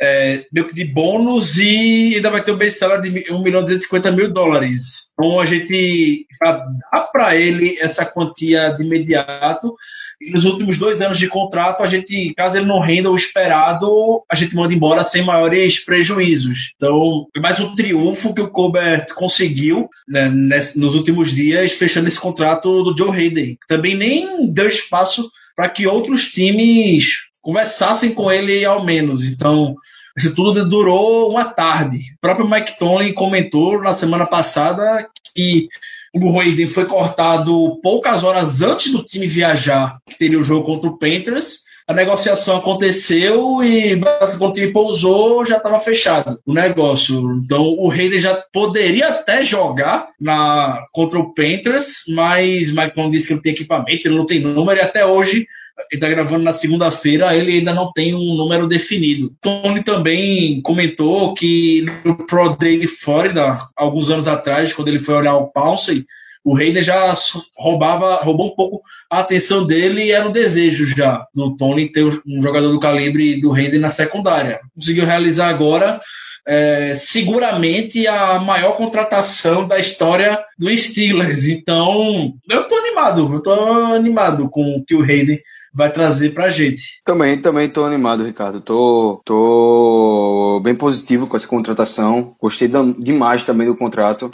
é, 0.00 0.44
meio 0.52 0.68
que 0.68 0.74
de 0.74 0.84
bônus 0.84 1.58
e 1.58 2.14
ainda 2.16 2.30
vai 2.30 2.42
ter 2.42 2.52
um 2.52 2.58
base 2.58 2.78
salary 2.78 3.10
de 3.10 3.32
1 3.32 3.42
milhão 3.42 3.60
e 3.60 3.64
250 3.64 4.10
mil 4.12 4.32
dólares. 4.32 5.12
Então 5.12 5.40
a 5.40 5.46
gente 5.46 6.26
dá 6.40 7.00
para 7.12 7.36
ele 7.36 7.76
essa 7.80 8.04
quantia 8.04 8.70
de 8.70 8.84
imediato. 8.84 9.74
E 10.20 10.30
nos 10.30 10.44
últimos 10.44 10.78
dois 10.78 11.00
anos 11.00 11.18
de 11.18 11.28
contrato, 11.28 11.82
a 11.82 11.86
gente, 11.86 12.34
caso 12.34 12.56
ele 12.56 12.66
não 12.66 12.80
renda 12.80 13.10
o 13.10 13.16
esperado, 13.16 14.22
a 14.30 14.34
gente 14.34 14.54
manda 14.54 14.74
embora 14.74 15.04
sem 15.04 15.22
maiores 15.22 15.84
prejuízos. 15.84 16.72
Então, 16.76 17.26
foi 17.32 17.42
mais 17.42 17.60
um 17.60 17.74
triunfo 17.74 18.34
que 18.34 18.40
o 18.40 18.50
Colbert 18.50 19.06
conseguiu 19.14 19.88
né, 20.08 20.28
nos 20.74 20.94
últimos 20.94 21.32
dias, 21.32 21.72
fechando 21.72 22.08
esse 22.08 22.18
contrato 22.18 22.82
do 22.82 22.96
Joe 22.96 23.16
Hayden. 23.16 23.56
Também 23.68 23.94
nem 23.94 24.52
deu 24.52 24.68
espaço 24.68 25.30
para 25.54 25.68
que 25.68 25.86
outros 25.86 26.28
times 26.30 27.27
conversassem 27.48 28.12
com 28.12 28.30
ele 28.30 28.62
ao 28.62 28.84
menos. 28.84 29.24
Então, 29.24 29.74
isso 30.14 30.34
tudo 30.34 30.68
durou 30.68 31.30
uma 31.30 31.46
tarde. 31.46 31.96
O 31.96 32.20
próprio 32.20 32.46
Mike 32.46 32.78
Tony 32.78 33.14
comentou 33.14 33.80
na 33.80 33.94
semana 33.94 34.26
passada 34.26 35.08
que 35.34 35.66
o 36.14 36.28
Roiden 36.28 36.68
foi 36.68 36.84
cortado 36.84 37.80
poucas 37.82 38.22
horas 38.22 38.60
antes 38.60 38.92
do 38.92 39.02
time 39.02 39.26
viajar, 39.26 39.96
que 40.06 40.18
teria 40.18 40.38
o 40.38 40.42
jogo 40.42 40.66
contra 40.66 40.90
o 40.90 40.98
Panthers. 40.98 41.60
A 41.88 41.94
negociação 41.94 42.58
aconteceu 42.58 43.64
e 43.64 43.98
quando 44.36 44.50
o 44.50 44.52
time 44.52 44.70
pousou, 44.70 45.42
já 45.46 45.56
estava 45.56 45.80
fechado 45.80 46.38
o 46.44 46.52
negócio. 46.52 47.32
Então 47.42 47.62
o 47.78 47.90
Hayden 47.90 48.18
já 48.18 48.44
poderia 48.52 49.08
até 49.08 49.42
jogar 49.42 50.10
na, 50.20 50.84
contra 50.92 51.18
o 51.18 51.32
Panthers, 51.32 52.02
mas 52.10 52.74
Tony 52.94 53.12
disse 53.12 53.26
que 53.26 53.32
ele 53.32 53.40
tem 53.40 53.52
equipamento, 53.52 54.06
ele 54.06 54.18
não 54.18 54.26
tem 54.26 54.38
número 54.38 54.78
e 54.78 54.82
até 54.82 55.06
hoje 55.06 55.46
ele 55.78 55.86
está 55.92 56.10
gravando 56.10 56.44
na 56.44 56.52
segunda-feira, 56.52 57.34
ele 57.34 57.58
ainda 57.58 57.72
não 57.72 57.90
tem 57.90 58.14
um 58.14 58.34
número 58.34 58.66
definido. 58.66 59.32
Tony 59.40 59.82
também 59.82 60.60
comentou 60.60 61.32
que 61.32 61.86
no 62.04 62.26
Pro 62.26 62.54
Day 62.54 62.86
Florida, 62.86 63.58
alguns 63.74 64.10
anos 64.10 64.28
atrás, 64.28 64.74
quando 64.74 64.88
ele 64.88 64.98
foi 64.98 65.14
olhar 65.14 65.36
o 65.36 65.46
Pouncey, 65.46 66.04
o 66.44 66.54
Reiner 66.54 66.82
já 66.82 67.12
roubava, 67.56 68.16
roubou 68.16 68.48
um 68.48 68.54
pouco 68.54 68.82
a 69.10 69.20
atenção 69.20 69.66
dele 69.66 70.04
e 70.04 70.10
era 70.10 70.28
um 70.28 70.32
desejo 70.32 70.86
já 70.86 71.26
do 71.34 71.56
Tony 71.56 71.90
ter 71.90 72.04
um 72.04 72.42
jogador 72.42 72.70
do 72.70 72.80
calibre 72.80 73.38
do 73.40 73.50
Reiner 73.50 73.80
na 73.80 73.90
secundária. 73.90 74.60
Conseguiu 74.74 75.04
realizar 75.04 75.48
agora 75.48 76.00
é, 76.48 76.94
seguramente 76.94 78.06
a 78.06 78.38
maior 78.38 78.72
contratação 78.72 79.68
da 79.68 79.78
história 79.78 80.42
do 80.58 80.74
Steelers. 80.74 81.46
Então, 81.46 82.32
eu 82.50 82.64
tô 82.64 82.74
animado, 82.76 83.30
eu 83.32 83.40
tô 83.40 83.52
animado 83.52 84.48
com 84.48 84.62
o 84.76 84.84
que 84.84 84.94
o 84.94 85.02
Hayden 85.02 85.38
vai 85.74 85.92
trazer 85.92 86.30
pra 86.30 86.48
gente. 86.48 87.02
Também, 87.04 87.38
também 87.38 87.68
tô 87.68 87.84
animado, 87.84 88.24
Ricardo. 88.24 88.62
Tô, 88.62 89.20
tô 89.24 90.60
bem 90.64 90.74
positivo 90.74 91.26
com 91.26 91.36
essa 91.36 91.46
contratação. 91.46 92.34
Gostei 92.40 92.70
demais 92.98 93.44
também 93.44 93.66
do 93.66 93.76
contrato. 93.76 94.30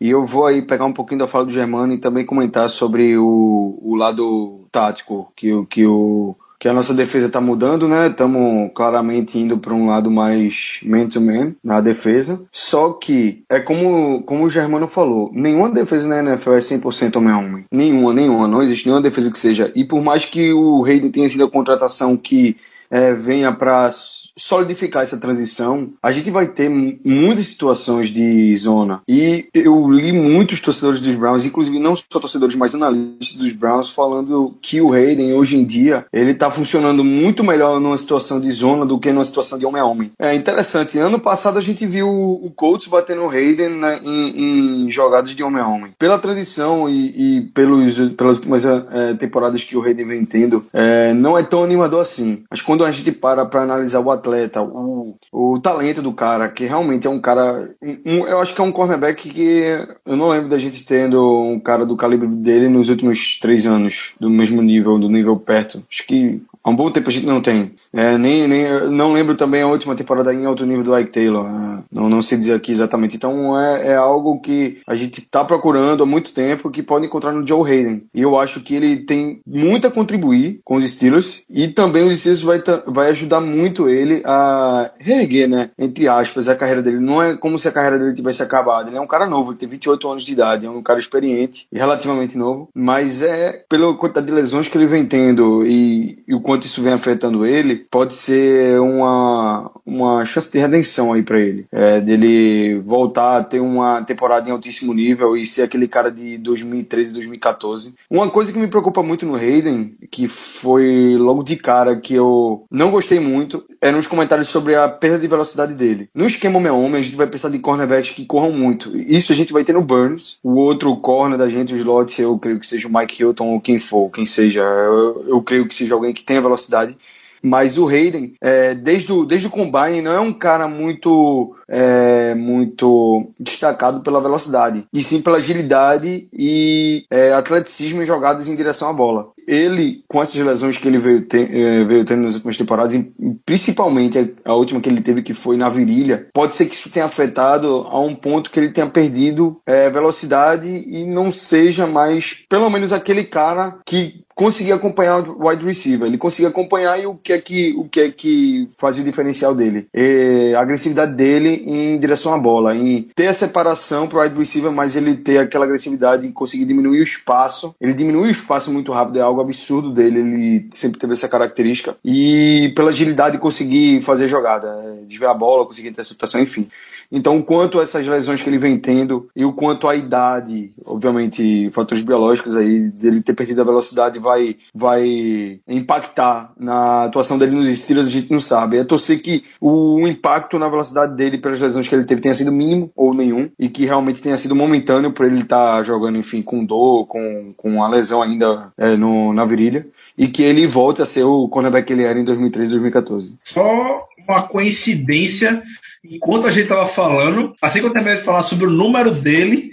E 0.00 0.10
eu 0.10 0.24
vou 0.26 0.46
aí 0.46 0.62
pegar 0.62 0.84
um 0.84 0.92
pouquinho 0.92 1.20
da 1.20 1.28
fala 1.28 1.44
do 1.44 1.52
Germano 1.52 1.92
e 1.92 1.98
também 1.98 2.24
comentar 2.24 2.68
sobre 2.70 3.16
o, 3.16 3.78
o 3.82 3.94
lado 3.94 4.66
tático 4.70 5.32
que, 5.36 5.50
que 5.66 5.86
o 5.86 6.36
que 6.64 6.68
a 6.68 6.72
nossa 6.72 6.94
defesa 6.94 7.26
está 7.26 7.42
mudando, 7.42 7.86
né? 7.86 8.08
Estamos 8.08 8.70
claramente 8.74 9.38
indo 9.38 9.58
para 9.58 9.74
um 9.74 9.88
lado 9.88 10.10
mais 10.10 10.80
man-to-man 10.82 11.52
na 11.62 11.78
defesa. 11.78 12.42
Só 12.50 12.94
que 12.94 13.44
é 13.50 13.60
como, 13.60 14.22
como 14.22 14.44
o 14.44 14.48
Germano 14.48 14.88
falou: 14.88 15.30
nenhuma 15.34 15.68
defesa 15.68 16.08
na 16.08 16.20
NFL 16.20 16.54
é 16.54 16.58
100% 16.60 17.16
homem 17.16 17.32
a 17.34 17.38
homem. 17.38 17.64
Nenhuma, 17.70 18.14
nenhuma. 18.14 18.48
Não 18.48 18.62
existe 18.62 18.86
nenhuma 18.86 19.02
defesa 19.02 19.30
que 19.30 19.38
seja. 19.38 19.70
E 19.74 19.84
por 19.84 20.02
mais 20.02 20.24
que 20.24 20.54
o 20.54 20.82
Hayden 20.86 21.10
tenha 21.10 21.28
sido 21.28 21.44
a 21.44 21.50
contratação 21.50 22.16
que 22.16 22.56
é, 22.90 23.12
venha 23.12 23.52
para 23.52 23.90
solidificar 24.36 25.02
essa 25.02 25.16
transição, 25.16 25.90
a 26.02 26.10
gente 26.12 26.30
vai 26.30 26.48
ter 26.48 26.68
muitas 26.68 27.48
situações 27.48 28.10
de 28.10 28.56
zona. 28.56 29.00
E 29.08 29.46
eu 29.54 29.90
li 29.90 30.12
muitos 30.12 30.60
torcedores 30.60 31.00
dos 31.00 31.14
Browns, 31.14 31.44
inclusive 31.44 31.78
não 31.78 31.94
só 31.96 32.20
torcedores, 32.20 32.56
mas 32.56 32.74
analistas 32.74 33.36
dos 33.36 33.52
Browns, 33.52 33.90
falando 33.90 34.54
que 34.60 34.80
o 34.80 34.92
Hayden, 34.92 35.34
hoje 35.34 35.56
em 35.56 35.64
dia, 35.64 36.06
ele 36.12 36.34
tá 36.34 36.50
funcionando 36.50 37.04
muito 37.04 37.44
melhor 37.44 37.80
numa 37.80 37.98
situação 37.98 38.40
de 38.40 38.50
zona 38.50 38.84
do 38.84 38.98
que 38.98 39.12
numa 39.12 39.24
situação 39.24 39.58
de 39.58 39.66
homem 39.66 39.80
a 39.80 39.84
homem. 39.84 40.10
É 40.18 40.34
interessante. 40.34 40.98
Ano 40.98 41.20
passado 41.20 41.58
a 41.58 41.62
gente 41.62 41.86
viu 41.86 42.08
o 42.08 42.52
Colts 42.54 42.88
batendo 42.88 43.22
o 43.22 43.30
Hayden 43.30 43.70
né, 43.70 44.00
em, 44.02 44.86
em 44.86 44.90
jogadas 44.90 45.30
de 45.34 45.42
homem 45.42 45.62
a 45.62 45.68
homem. 45.68 45.92
Pela 45.98 46.18
transição 46.18 46.88
e, 46.88 47.38
e 47.38 47.40
pelos, 47.54 47.96
pelas 48.16 48.36
últimas 48.36 48.64
eh, 48.64 49.14
temporadas 49.18 49.62
que 49.62 49.76
o 49.76 49.82
Hayden 49.82 50.06
vem 50.06 50.24
tendo, 50.24 50.66
eh, 50.72 51.12
não 51.14 51.38
é 51.38 51.42
tão 51.42 51.62
animador 51.62 52.00
assim. 52.00 52.42
Mas 52.50 52.60
quando 52.60 52.84
a 52.84 52.90
gente 52.90 53.12
para 53.12 53.44
para 53.46 53.62
analisar 53.62 54.00
o 54.00 54.10
atleta, 54.24 54.62
o, 54.62 55.16
o 55.32 55.60
talento 55.60 56.00
do 56.02 56.12
cara, 56.12 56.48
que 56.48 56.64
realmente 56.64 57.06
é 57.06 57.10
um 57.10 57.20
cara. 57.20 57.70
um- 57.82 58.26
eu 58.26 58.40
acho 58.40 58.54
que 58.54 58.60
é 58.60 58.64
um 58.64 58.72
cornerback 58.72 59.28
que 59.28 59.86
eu 60.06 60.16
não 60.16 60.28
lembro 60.28 60.48
da 60.48 60.58
gente 60.58 60.84
tendo 60.84 61.22
um 61.42 61.60
cara 61.60 61.84
do 61.84 61.96
calibre 61.96 62.26
dele 62.28 62.68
nos 62.68 62.88
últimos 62.88 63.38
três 63.40 63.66
anos, 63.66 64.12
do 64.18 64.30
mesmo 64.30 64.62
nível, 64.62 64.98
do 64.98 65.08
nível 65.08 65.36
perto. 65.36 65.82
Acho 65.90 66.06
que 66.06 66.42
há 66.64 66.70
um 66.70 66.76
bom 66.76 66.90
tempo 66.90 67.08
a 67.08 67.12
gente 67.12 67.26
não 67.26 67.42
tem. 67.42 67.72
É, 67.92 68.16
nem, 68.16 68.48
nem, 68.48 68.90
não 68.90 69.12
lembro 69.12 69.36
também 69.36 69.62
a 69.62 69.66
última 69.66 69.94
temporada 69.94 70.32
em 70.32 70.46
alto 70.46 70.64
nível 70.64 70.82
do 70.82 70.98
Ike 70.98 71.12
Taylor. 71.12 71.46
É, 71.46 71.82
não, 71.92 72.08
não 72.08 72.22
sei 72.22 72.38
dizer 72.38 72.54
aqui 72.54 72.72
exatamente. 72.72 73.16
Então 73.16 73.58
é, 73.58 73.88
é 73.88 73.94
algo 73.94 74.40
que 74.40 74.80
a 74.86 74.94
gente 74.94 75.20
está 75.20 75.44
procurando 75.44 76.02
há 76.02 76.06
muito 76.06 76.32
tempo 76.32 76.70
que 76.70 76.82
pode 76.82 77.06
encontrar 77.06 77.32
no 77.32 77.46
Joe 77.46 77.70
Hayden. 77.70 78.06
E 78.14 78.22
eu 78.22 78.38
acho 78.38 78.60
que 78.60 78.74
ele 78.74 78.96
tem 78.96 79.40
muito 79.46 79.86
a 79.86 79.90
contribuir 79.90 80.60
com 80.64 80.76
os 80.76 80.90
Steelers 80.90 81.44
e 81.50 81.68
também 81.68 82.06
os 82.06 82.18
Steelers 82.18 82.42
vai, 82.42 82.62
vai 82.86 83.10
ajudar 83.10 83.40
muito 83.40 83.88
ele 83.88 84.22
a 84.24 84.90
reerguer, 84.98 85.48
né? 85.48 85.70
Entre 85.78 86.08
aspas, 86.08 86.48
a 86.48 86.56
carreira 86.56 86.82
dele. 86.82 86.98
Não 86.98 87.22
é 87.22 87.36
como 87.36 87.58
se 87.58 87.68
a 87.68 87.72
carreira 87.72 87.98
dele 87.98 88.14
tivesse 88.14 88.42
acabado. 88.42 88.88
Ele 88.88 88.96
é 88.96 89.00
um 89.00 89.06
cara 89.06 89.26
novo, 89.26 89.50
ele 89.50 89.58
tem 89.58 89.68
28 89.68 90.08
anos 90.08 90.24
de 90.24 90.32
idade, 90.32 90.66
é 90.66 90.70
um 90.70 90.82
cara 90.82 90.98
experiente 90.98 91.66
e 91.70 91.78
relativamente 91.78 92.38
novo, 92.38 92.68
mas 92.74 93.20
é 93.20 93.64
pela 93.68 93.94
quantidade 93.96 94.26
de 94.26 94.32
lesões 94.32 94.68
que 94.68 94.78
ele 94.78 94.86
vem 94.86 95.04
tendo 95.06 95.66
e, 95.66 96.22
e 96.26 96.34
o 96.34 96.40
quanto 96.40 96.53
isso 96.62 96.82
vem 96.82 96.92
afetando 96.92 97.44
ele, 97.44 97.76
pode 97.90 98.14
ser 98.14 98.80
uma, 98.80 99.70
uma 99.84 100.24
chance 100.24 100.50
de 100.50 100.58
redenção 100.58 101.12
aí 101.12 101.22
pra 101.22 101.40
ele. 101.40 101.66
É, 101.72 102.00
dele 102.00 102.80
voltar 102.84 103.38
a 103.38 103.44
ter 103.44 103.60
uma 103.60 104.02
temporada 104.02 104.48
em 104.48 104.52
altíssimo 104.52 104.94
nível 104.94 105.36
e 105.36 105.46
ser 105.46 105.62
aquele 105.62 105.88
cara 105.88 106.10
de 106.10 106.38
2013, 106.38 107.12
2014. 107.12 107.94
Uma 108.10 108.30
coisa 108.30 108.52
que 108.52 108.58
me 108.58 108.68
preocupa 108.68 109.02
muito 109.02 109.26
no 109.26 109.36
Hayden, 109.36 109.94
que 110.10 110.28
foi 110.28 111.16
logo 111.18 111.42
de 111.42 111.56
cara 111.56 111.96
que 111.96 112.14
eu 112.14 112.64
não 112.70 112.90
gostei 112.90 113.20
muito, 113.20 113.64
eram 113.80 113.98
os 113.98 114.06
comentários 114.06 114.48
sobre 114.48 114.74
a 114.74 114.88
perda 114.88 115.18
de 115.18 115.28
velocidade 115.28 115.74
dele. 115.74 116.08
No 116.14 116.26
esquema 116.26 116.58
homem 116.72 117.00
a 117.00 117.04
gente 117.04 117.16
vai 117.16 117.26
precisar 117.26 117.50
de 117.50 117.58
cornerbacks 117.58 118.14
que 118.14 118.24
corram 118.24 118.52
muito. 118.52 118.96
Isso 118.96 119.32
a 119.32 119.34
gente 119.34 119.52
vai 119.52 119.64
ter 119.64 119.72
no 119.72 119.82
Burns. 119.82 120.38
O 120.42 120.54
outro 120.54 120.94
corner 120.96 121.38
da 121.38 121.48
gente, 121.48 121.74
o 121.74 121.76
slot, 121.76 122.20
eu 122.20 122.38
creio 122.38 122.58
que 122.58 122.66
seja 122.66 122.88
o 122.88 122.92
Mike 122.92 123.20
Hilton 123.20 123.46
ou 123.48 123.60
quem 123.60 123.78
for, 123.78 124.10
quem 124.10 124.24
seja. 124.24 124.62
Eu, 124.62 125.24
eu 125.28 125.42
creio 125.42 125.66
que 125.66 125.74
seja 125.74 125.94
alguém 125.94 126.14
que 126.14 126.24
tenha 126.24 126.40
velocidade. 126.44 126.96
Mas 127.42 127.76
o 127.76 127.88
Hayden, 127.88 128.34
é, 128.40 128.74
desde, 128.74 129.12
o, 129.12 129.26
desde 129.26 129.48
o 129.48 129.50
combine, 129.50 130.00
não 130.00 130.12
é 130.12 130.20
um 130.20 130.32
cara 130.32 130.66
muito, 130.66 131.54
é, 131.68 132.34
muito 132.34 133.30
destacado 133.38 134.00
pela 134.00 134.20
velocidade, 134.20 134.84
e 134.92 135.02
sim 135.02 135.22
pela 135.22 135.38
agilidade 135.38 136.28
e 136.32 137.04
é, 137.10 137.32
atleticismo 137.32 138.02
em 138.02 138.06
jogadas 138.06 138.48
em 138.48 138.56
direção 138.56 138.88
à 138.88 138.92
bola. 138.92 139.28
Ele, 139.46 140.02
com 140.08 140.22
essas 140.22 140.40
lesões 140.40 140.78
que 140.78 140.88
ele 140.88 140.98
veio, 140.98 141.22
ter, 141.22 141.54
é, 141.54 141.84
veio 141.84 142.04
tendo 142.04 142.24
nas 142.24 142.34
últimas 142.34 142.56
temporadas, 142.56 142.94
e 142.94 143.12
principalmente 143.44 144.34
a, 144.44 144.54
última 144.54 144.80
que 144.80 144.88
ele 144.88 145.02
teve, 145.02 145.22
que 145.22 145.34
foi 145.34 145.56
na 145.56 145.68
virilha, 145.68 146.26
pode 146.32 146.56
ser 146.56 146.66
que 146.66 146.74
isso 146.74 146.90
tenha 146.90 147.06
afetado 147.06 147.86
a 147.88 148.00
um 148.00 148.14
ponto 148.14 148.50
que 148.50 148.58
ele 148.58 148.72
tenha 148.72 148.86
perdido 148.86 149.60
é, 149.66 149.90
velocidade 149.90 150.68
e 150.68 151.04
não 151.06 151.30
seja 151.30 151.86
mais, 151.86 152.44
pelo 152.48 152.70
menos, 152.70 152.92
aquele 152.92 153.24
cara 153.24 153.78
que 153.84 154.24
conseguia 154.34 154.74
acompanhar 154.74 155.28
o 155.28 155.46
wide 155.46 155.64
receiver. 155.64 156.08
Ele 156.08 156.18
conseguia 156.18 156.48
acompanhar 156.48 157.00
e 157.00 157.06
o 157.06 157.14
que 157.14 157.32
é 157.32 157.40
que, 157.40 157.74
o 157.76 157.84
que, 157.84 158.00
é 158.00 158.10
que 158.10 158.68
fazia 158.76 159.02
o 159.02 159.04
diferencial 159.04 159.54
dele? 159.54 159.86
É 159.92 160.54
a 160.54 160.60
agressividade 160.60 161.14
dele 161.14 161.53
em 161.54 161.98
direção 161.98 162.32
à 162.34 162.38
bola, 162.38 162.74
em 162.74 163.08
ter 163.14 163.26
a 163.26 163.32
separação 163.32 164.06
para 164.06 164.18
o 164.18 164.22
wide 164.22 164.38
receiver, 164.38 164.72
mas 164.72 164.96
ele 164.96 165.16
ter 165.16 165.38
aquela 165.38 165.64
agressividade 165.64 166.26
em 166.26 166.32
conseguir 166.32 166.64
diminuir 166.64 167.00
o 167.00 167.02
espaço. 167.02 167.74
Ele 167.80 167.92
diminui 167.92 168.28
o 168.28 168.30
espaço 168.30 168.72
muito 168.72 168.92
rápido, 168.92 169.18
é 169.18 169.22
algo 169.22 169.40
absurdo 169.40 169.90
dele. 169.90 170.20
Ele 170.20 170.68
sempre 170.70 170.98
teve 170.98 171.12
essa 171.12 171.28
característica. 171.28 171.96
E 172.04 172.72
pela 172.74 172.90
agilidade 172.90 173.38
conseguir 173.38 174.02
fazer 174.02 174.28
jogada, 174.28 174.68
é, 174.84 175.06
desviar 175.06 175.30
a 175.30 175.34
bola, 175.34 175.66
conseguir 175.66 175.88
interceptação, 175.88 176.40
enfim. 176.40 176.68
Então, 177.10 177.38
o 177.38 177.42
quanto 177.42 177.80
essas 177.80 178.06
lesões 178.06 178.42
que 178.42 178.48
ele 178.48 178.58
vem 178.58 178.78
tendo 178.78 179.28
e 179.34 179.44
o 179.44 179.52
quanto 179.52 179.88
a 179.88 179.94
idade, 179.94 180.72
obviamente, 180.84 181.70
fatores 181.70 182.04
biológicos 182.04 182.56
aí, 182.56 182.88
dele 182.90 183.22
ter 183.22 183.34
perdido 183.34 183.60
a 183.60 183.64
velocidade 183.64 184.18
vai, 184.18 184.56
vai 184.74 185.60
impactar 185.68 186.52
na 186.58 187.04
atuação 187.04 187.38
dele 187.38 187.52
nos 187.52 187.68
Steelers, 187.68 188.08
a 188.08 188.10
gente 188.10 188.30
não 188.30 188.40
sabe. 188.40 188.78
É 188.78 188.84
torcer 188.84 189.20
que 189.20 189.44
o 189.60 190.06
impacto 190.06 190.58
na 190.58 190.68
velocidade 190.68 191.14
dele 191.14 191.38
pelas 191.38 191.60
lesões 191.60 191.88
que 191.88 191.94
ele 191.94 192.04
teve 192.04 192.20
tenha 192.20 192.34
sido 192.34 192.52
mínimo 192.52 192.90
ou 192.96 193.14
nenhum 193.14 193.50
e 193.58 193.68
que 193.68 193.84
realmente 193.84 194.22
tenha 194.22 194.36
sido 194.36 194.54
momentâneo 194.54 195.12
por 195.12 195.26
ele 195.26 195.40
estar 195.40 195.82
jogando, 195.82 196.18
enfim, 196.18 196.42
com 196.42 196.64
dor, 196.64 197.06
com, 197.06 197.52
com 197.56 197.82
a 197.82 197.88
lesão 197.88 198.22
ainda 198.22 198.72
é, 198.76 198.96
no, 198.96 199.32
na 199.32 199.44
virilha 199.44 199.86
e 200.16 200.28
que 200.28 200.42
ele 200.42 200.66
volte 200.66 201.02
a 201.02 201.06
ser 201.06 201.24
o 201.24 201.48
cornerback 201.48 201.86
que 201.86 201.92
ele 201.92 202.04
era 202.04 202.18
em 202.18 202.24
2013, 202.24 202.70
2014. 202.72 203.34
Só 203.42 204.06
uma 204.26 204.42
coincidência, 204.42 205.62
enquanto 206.04 206.46
a 206.46 206.50
gente 206.50 206.64
estava 206.64 206.86
falando, 206.86 207.54
assim 207.62 207.80
que 207.80 207.86
eu 207.86 207.92
terminei 207.92 208.16
de 208.18 208.24
falar 208.24 208.42
sobre 208.42 208.66
o 208.66 208.70
número 208.70 209.10
dele, 209.12 209.70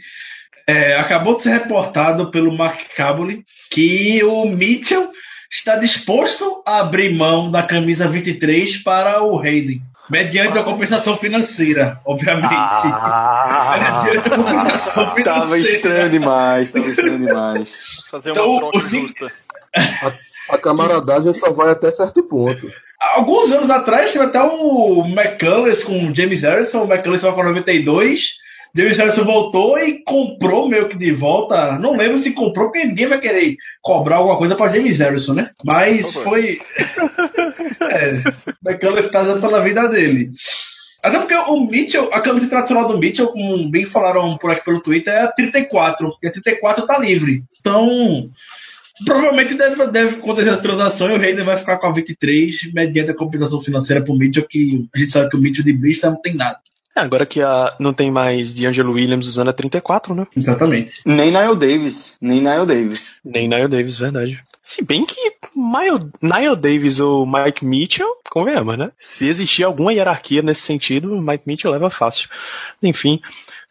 é, 0.67 0.95
acabou 0.95 1.35
de 1.35 1.41
ser 1.43 1.51
reportado 1.51 2.31
pelo 2.31 2.55
Mark 2.57 2.79
Caboli 2.95 3.43
que 3.69 4.23
o 4.23 4.45
Mitchell 4.45 5.11
está 5.49 5.75
disposto 5.75 6.61
a 6.65 6.79
abrir 6.79 7.13
mão 7.13 7.49
da 7.51 7.63
camisa 7.63 8.07
23 8.07 8.77
para 8.83 9.21
o 9.23 9.39
Hayden. 9.39 9.81
Mediante 10.09 10.57
a 10.57 10.63
compensação 10.63 11.15
financeira, 11.15 11.99
obviamente. 12.05 12.45
Ah, 12.53 14.03
Mediante 14.05 14.27
a 14.27 14.35
compensação 14.35 15.09
financeira. 15.15 15.23
Tava 15.41 15.57
estranho 15.59 16.09
demais, 16.09 16.71
tava 16.71 16.87
estranho 16.87 17.17
demais. 17.19 17.69
Fazer 18.09 18.31
Então, 18.31 18.45
uma 18.49 18.55
o 18.55 18.59
troca 18.71 18.79
cin- 18.81 19.01
justa. 19.07 19.31
A 20.49 20.57
camaradagem 20.57 21.33
só 21.33 21.51
vai 21.51 21.69
até 21.71 21.91
certo 21.91 22.23
ponto. 22.23 22.69
Alguns 23.15 23.51
anos 23.51 23.69
atrás 23.69 24.13
teve 24.13 24.25
até 24.25 24.41
o 24.41 25.05
McCullers 25.07 25.83
com 25.83 26.05
o 26.05 26.15
James 26.15 26.43
Harrison. 26.43 26.83
O 26.83 26.91
McCullers 26.91 27.23
estava 27.23 27.35
com 27.35 27.43
92. 27.43 28.35
James 28.75 28.97
Harrison 28.97 29.25
voltou 29.25 29.77
e 29.79 30.03
comprou 30.03 30.69
meio 30.69 30.87
que 30.87 30.97
de 30.97 31.11
volta. 31.11 31.77
Não 31.79 31.97
lembro 31.97 32.17
se 32.17 32.33
comprou, 32.33 32.71
porque 32.71 32.85
ninguém 32.85 33.07
vai 33.07 33.19
querer 33.19 33.55
cobrar 33.81 34.17
alguma 34.17 34.37
coisa 34.37 34.55
para 34.55 34.71
James 34.71 34.99
Harrison, 34.99 35.33
né? 35.33 35.49
Mas 35.65 36.13
foi. 36.13 36.61
é, 37.81 38.21
McCullers 38.65 39.07
está 39.07 39.23
pela 39.39 39.61
vida 39.61 39.87
dele. 39.89 40.31
Até 41.03 41.17
porque 41.17 41.33
o 41.33 41.65
Mitchell, 41.65 42.09
a 42.13 42.21
camisa 42.21 42.47
tradicional 42.47 42.87
do 42.87 42.99
Mitchell, 42.99 43.27
como 43.27 43.69
bem 43.71 43.85
falaram 43.85 44.37
por 44.37 44.51
aqui 44.51 44.63
pelo 44.63 44.81
Twitter, 44.81 45.11
é 45.11 45.21
a 45.23 45.31
34. 45.31 46.17
E 46.21 46.27
a 46.27 46.31
34 46.31 46.85
tá 46.85 46.99
livre. 46.99 47.43
Então, 47.59 48.29
provavelmente 49.05 49.53
deve, 49.55 49.87
deve 49.87 50.15
acontecer 50.17 50.49
essa 50.49 50.61
transação 50.61 51.09
e 51.09 51.17
o 51.17 51.21
Hayden 51.21 51.43
vai 51.43 51.57
ficar 51.57 51.77
com 51.77 51.87
a 51.87 51.91
23, 51.91 52.73
mediante 52.73 53.11
a 53.11 53.15
compensação 53.15 53.61
financeira 53.61 54.03
pro 54.03 54.15
Mitchell, 54.15 54.47
que 54.47 54.87
a 54.93 54.99
gente 54.99 55.11
sabe 55.11 55.29
que 55.29 55.37
o 55.37 55.41
Mitchell 55.41 55.65
de 55.65 55.73
Bristol 55.73 56.11
não 56.11 56.21
tem 56.21 56.35
nada. 56.35 56.59
agora 56.95 57.25
que 57.25 57.41
a, 57.41 57.75
não 57.79 57.93
tem 57.93 58.11
mais 58.11 58.53
D'Angelo 58.53 58.93
Williams 58.93 59.27
usando 59.27 59.49
a 59.49 59.53
34, 59.53 60.13
né? 60.13 60.27
Exatamente. 60.35 61.01
Nem 61.05 61.31
Niall 61.31 61.55
Davis, 61.55 62.17
nem 62.21 62.41
Niall 62.41 62.65
Davis. 62.65 63.15
Nem 63.23 63.47
Niall 63.47 63.69
Davis, 63.69 63.97
verdade. 63.97 64.43
Se 64.61 64.83
bem 64.83 65.05
que 65.05 65.33
Niall, 65.55 66.09
Niall 66.21 66.55
Davis 66.55 66.99
ou 66.99 67.25
Mike 67.25 67.65
Mitchell, 67.65 68.09
convenhamos, 68.29 68.77
né? 68.77 68.91
Se 68.97 69.27
existir 69.27 69.63
alguma 69.63 69.91
hierarquia 69.91 70.41
nesse 70.41 70.61
sentido, 70.61 71.19
Mike 71.19 71.43
Mitchell 71.47 71.71
leva 71.71 71.89
fácil. 71.89 72.29
Enfim. 72.81 73.19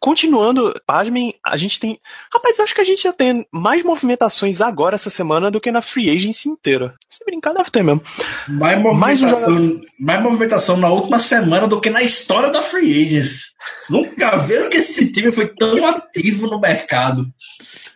Continuando, 0.00 0.74
pasmem, 0.86 1.34
a 1.44 1.58
gente 1.58 1.78
tem. 1.78 2.00
Rapaz, 2.32 2.58
eu 2.58 2.64
acho 2.64 2.74
que 2.74 2.80
a 2.80 2.84
gente 2.84 3.02
já 3.02 3.12
tem 3.12 3.46
mais 3.52 3.82
movimentações 3.84 4.62
agora 4.62 4.94
essa 4.94 5.10
semana 5.10 5.50
do 5.50 5.60
que 5.60 5.70
na 5.70 5.82
free 5.82 6.08
agency 6.08 6.48
inteira. 6.48 6.94
Se 7.06 7.22
brincar, 7.22 7.52
deve 7.52 7.70
ter 7.70 7.82
mesmo. 7.84 8.02
Mais 8.48 8.82
Mais 8.82 9.20
um 9.20 9.26
movimentação, 9.26 9.80
mais 10.00 10.22
movimentação 10.22 10.76
na 10.78 10.88
última 10.88 11.18
semana 11.18 11.68
do 11.68 11.78
que 11.80 11.90
na 11.90 12.02
história 12.02 12.50
da 12.50 12.62
Free 12.62 13.06
Agents. 13.06 13.54
Nunca 13.90 14.38
viram 14.38 14.70
que 14.70 14.78
esse 14.78 15.12
time 15.12 15.30
foi 15.32 15.48
tão 15.48 15.86
ativo 15.86 16.46
no 16.46 16.58
mercado. 16.58 17.30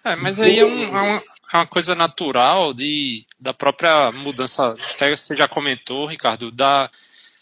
É, 0.04 0.14
mas 0.14 0.38
aí 0.38 0.58
é, 0.58 0.64
um- 0.66 0.82
é 0.84 1.00
uma, 1.00 1.16
é 1.54 1.56
uma 1.56 1.66
coisa 1.66 1.94
natural 1.94 2.74
de, 2.74 3.24
da 3.40 3.54
própria 3.54 4.12
mudança, 4.12 4.74
até 4.94 5.16
você 5.16 5.34
já 5.34 5.48
comentou, 5.48 6.04
Ricardo, 6.04 6.50
da, 6.50 6.90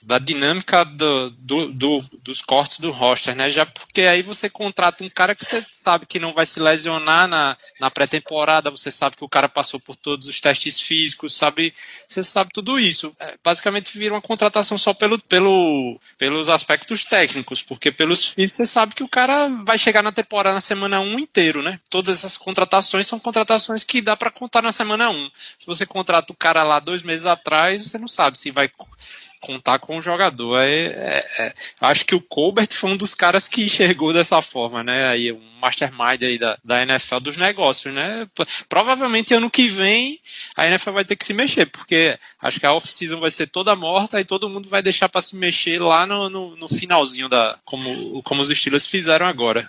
da 0.02 0.18
dinâmica 0.18 0.84
do, 0.84 1.30
do, 1.30 1.72
do, 1.72 2.04
dos 2.22 2.42
cortes 2.42 2.80
do 2.80 2.90
roster, 2.90 3.34
né? 3.36 3.48
Já 3.48 3.64
porque 3.64 4.02
aí 4.02 4.22
você 4.22 4.50
contrata 4.50 5.04
um 5.04 5.08
cara 5.08 5.34
que 5.34 5.44
você 5.44 5.64
sabe 5.70 6.06
que 6.06 6.18
não 6.18 6.32
vai 6.32 6.44
se 6.44 6.58
lesionar 6.58 7.28
na, 7.28 7.56
na 7.80 7.90
pré-temporada, 7.90 8.70
você 8.70 8.90
sabe 8.90 9.16
que 9.16 9.24
o 9.24 9.28
cara 9.28 9.48
passou 9.48 9.78
por 9.78 9.94
todos 9.96 10.26
os 10.26 10.40
testes 10.40 10.80
físicos, 10.80 11.34
sabe? 11.34 11.72
Você 12.08 12.24
sabe 12.24 12.50
tudo 12.52 12.78
isso. 12.78 13.14
É, 13.18 13.36
basicamente 13.42 13.96
vira 13.96 14.14
uma 14.14 14.20
contratação 14.20 14.76
só 14.76 14.92
pelo, 14.92 15.18
pelo, 15.22 15.98
pelos 16.18 16.48
aspectos 16.48 17.04
técnicos, 17.04 17.62
porque 17.62 17.92
pelos 17.92 18.26
físicos 18.26 18.56
você 18.56 18.66
sabe 18.66 18.94
que 18.94 19.04
o 19.04 19.08
cara 19.08 19.48
vai 19.64 19.78
chegar 19.78 20.02
na 20.02 20.12
temporada 20.12 20.54
na 20.54 20.60
semana 20.60 21.00
1 21.00 21.18
inteiro, 21.18 21.62
né? 21.62 21.78
Todas 21.88 22.18
essas 22.18 22.36
contratações 22.36 23.06
são 23.06 23.18
contratações 23.18 23.84
que 23.84 24.00
dá 24.00 24.16
para 24.16 24.30
contar 24.30 24.62
na 24.62 24.72
semana 24.72 25.10
1. 25.10 25.24
Se 25.24 25.66
você 25.66 25.86
contrata 25.86 26.32
o 26.32 26.36
cara 26.36 26.62
lá 26.62 26.80
dois 26.80 27.02
meses 27.02 27.26
atrás, 27.26 27.82
você 27.82 27.98
não 27.98 28.08
sabe 28.08 28.38
se 28.38 28.50
vai 28.50 28.68
contar 29.42 29.80
com 29.80 29.98
o 29.98 30.00
jogador. 30.00 30.60
É, 30.60 30.86
é, 30.86 31.26
é, 31.38 31.54
acho 31.80 32.06
que 32.06 32.14
o 32.14 32.20
Colbert 32.20 32.72
foi 32.72 32.90
um 32.90 32.96
dos 32.96 33.14
caras 33.14 33.48
que 33.48 33.64
enxergou 33.64 34.12
dessa 34.12 34.40
forma, 34.40 34.82
né? 34.82 35.08
Aí 35.08 35.32
um 35.32 35.40
mastermind 35.60 36.22
aí 36.22 36.38
da, 36.38 36.56
da 36.64 36.82
NFL 36.82 37.18
dos 37.18 37.36
negócios, 37.36 37.92
né? 37.92 38.26
Provavelmente 38.68 39.34
ano 39.34 39.50
que 39.50 39.68
vem 39.68 40.18
a 40.56 40.66
NFL 40.66 40.92
vai 40.92 41.04
ter 41.04 41.16
que 41.16 41.24
se 41.24 41.34
mexer, 41.34 41.66
porque 41.66 42.18
acho 42.40 42.58
que 42.58 42.66
a 42.66 42.72
off-season 42.72 43.20
vai 43.20 43.30
ser 43.30 43.48
toda 43.48 43.76
morta 43.76 44.20
e 44.20 44.24
todo 44.24 44.48
mundo 44.48 44.68
vai 44.68 44.80
deixar 44.80 45.08
para 45.08 45.20
se 45.20 45.36
mexer 45.36 45.80
lá 45.80 46.06
no, 46.06 46.30
no, 46.30 46.56
no, 46.56 46.68
finalzinho 46.68 47.28
da 47.28 47.58
como, 47.64 48.22
como 48.22 48.42
os 48.42 48.50
estilos 48.50 48.86
fizeram 48.86 49.26
agora. 49.26 49.68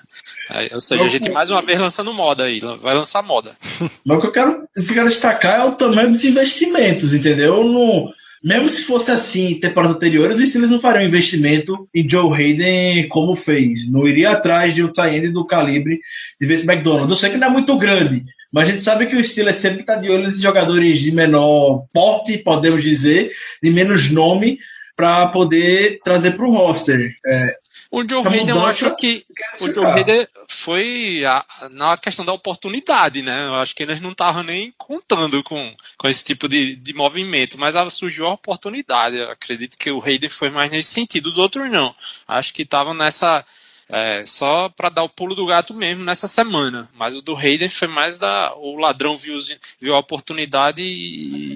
Ou 0.71 0.81
seja, 0.81 1.03
a 1.03 1.09
gente 1.09 1.29
mais 1.29 1.49
uma 1.49 1.62
vez 1.62 1.79
lançando 1.79 2.13
moda 2.13 2.45
aí, 2.45 2.59
vai 2.79 2.93
lançar 2.93 3.23
moda. 3.23 3.57
Mas 4.05 4.17
o 4.17 4.21
que 4.21 4.27
eu 4.27 4.31
quero, 4.31 4.67
eu 4.75 4.86
quero 4.86 5.07
destacar 5.07 5.62
é 5.62 5.63
o 5.63 5.75
tamanho 5.75 6.09
dos 6.09 6.23
investimentos, 6.23 7.13
entendeu? 7.13 7.63
No, 7.63 8.13
mesmo 8.43 8.67
se 8.67 8.84
fosse 8.84 9.10
assim, 9.10 9.60
temporadas 9.60 9.95
anteriores, 9.95 10.38
os 10.38 10.49
Steelers 10.49 10.71
não 10.71 10.82
fariam 10.82 11.08
investimento 11.08 11.88
em 11.95 12.08
Joe 12.10 12.34
Hayden 12.34 13.08
como 13.08 13.36
fez. 13.36 13.89
Não 13.89 14.06
iria 14.06 14.32
atrás 14.32 14.75
de 14.75 14.84
um 14.84 14.91
tie 14.91 15.29
do 15.29 15.45
calibre 15.45 15.99
de 16.39 16.45
Vince 16.45 16.69
McDonald. 16.69 17.10
Eu 17.10 17.15
sei 17.15 17.29
que 17.29 17.38
não 17.38 17.47
é 17.47 17.51
muito 17.51 17.77
grande, 17.77 18.21
mas 18.51 18.67
a 18.67 18.71
gente 18.71 18.84
sabe 18.84 19.08
que 19.08 19.15
o 19.15 19.23
Steelers 19.23 19.58
sempre 19.58 19.82
está 19.82 19.95
de 19.95 20.10
olho 20.10 20.23
nesses 20.23 20.41
jogadores 20.41 20.99
de 20.99 21.12
menor 21.12 21.86
porte, 21.93 22.38
podemos 22.38 22.84
dizer, 22.84 23.32
de 23.62 23.71
menos 23.71 24.12
nome, 24.12 24.60
para 24.95 25.27
poder 25.27 25.99
trazer 26.03 26.36
para 26.36 26.45
o 26.45 26.51
roster. 26.51 27.15
É, 27.25 27.49
o 27.93 28.10
Joe 28.10 28.25
Hayden, 28.25 28.49
eu 28.49 28.65
acho 28.65 28.95
que 28.95 29.23
o 29.62 29.71
Joe 29.71 29.86
Hayden 29.86 30.27
foi 30.47 31.23
a, 31.25 31.45
na 31.69 31.95
questão 31.95 32.25
da 32.25 32.34
oportunidade, 32.34 33.21
né? 33.21 33.45
Eu 33.45 33.53
acho 33.58 33.75
que 33.75 33.84
eles 33.84 34.01
não 34.01 34.13
estavam 34.13 34.41
nem 34.41 34.73
contando 34.75 35.43
com, 35.43 35.75
com 35.95 36.08
esse 36.08 36.23
tipo 36.23 36.49
de, 36.49 36.75
de 36.75 36.91
movimento, 36.91 37.56
mas 37.56 37.75
surgiu 37.93 38.25
a 38.25 38.34
oportunidade. 38.34 39.17
Eu 39.17 39.29
acredito 39.29 39.77
que 39.77 39.91
o 39.91 40.03
Hayden 40.03 40.27
foi 40.27 40.49
mais 40.49 40.71
nesse 40.71 40.89
sentido, 40.89 41.27
os 41.27 41.38
outros 41.38 41.69
não. 41.69 41.93
Acho 42.27 42.51
que 42.51 42.63
estavam 42.63 42.95
nessa. 42.95 43.45
É, 43.88 44.25
só 44.25 44.69
para 44.69 44.89
dar 44.89 45.03
o 45.03 45.10
pulo 45.10 45.36
do 45.36 45.45
gato 45.45 45.71
mesmo 45.71 46.03
nessa 46.03 46.27
semana. 46.27 46.89
Mas 46.95 47.15
o 47.15 47.21
do 47.21 47.36
Hayden 47.36 47.69
foi 47.69 47.88
mais 47.88 48.17
da. 48.17 48.56
O 48.56 48.75
ladrão 48.75 49.15
viu, 49.15 49.38
viu 49.79 49.93
a 49.93 49.99
oportunidade 49.99 50.82
e, 50.82 51.53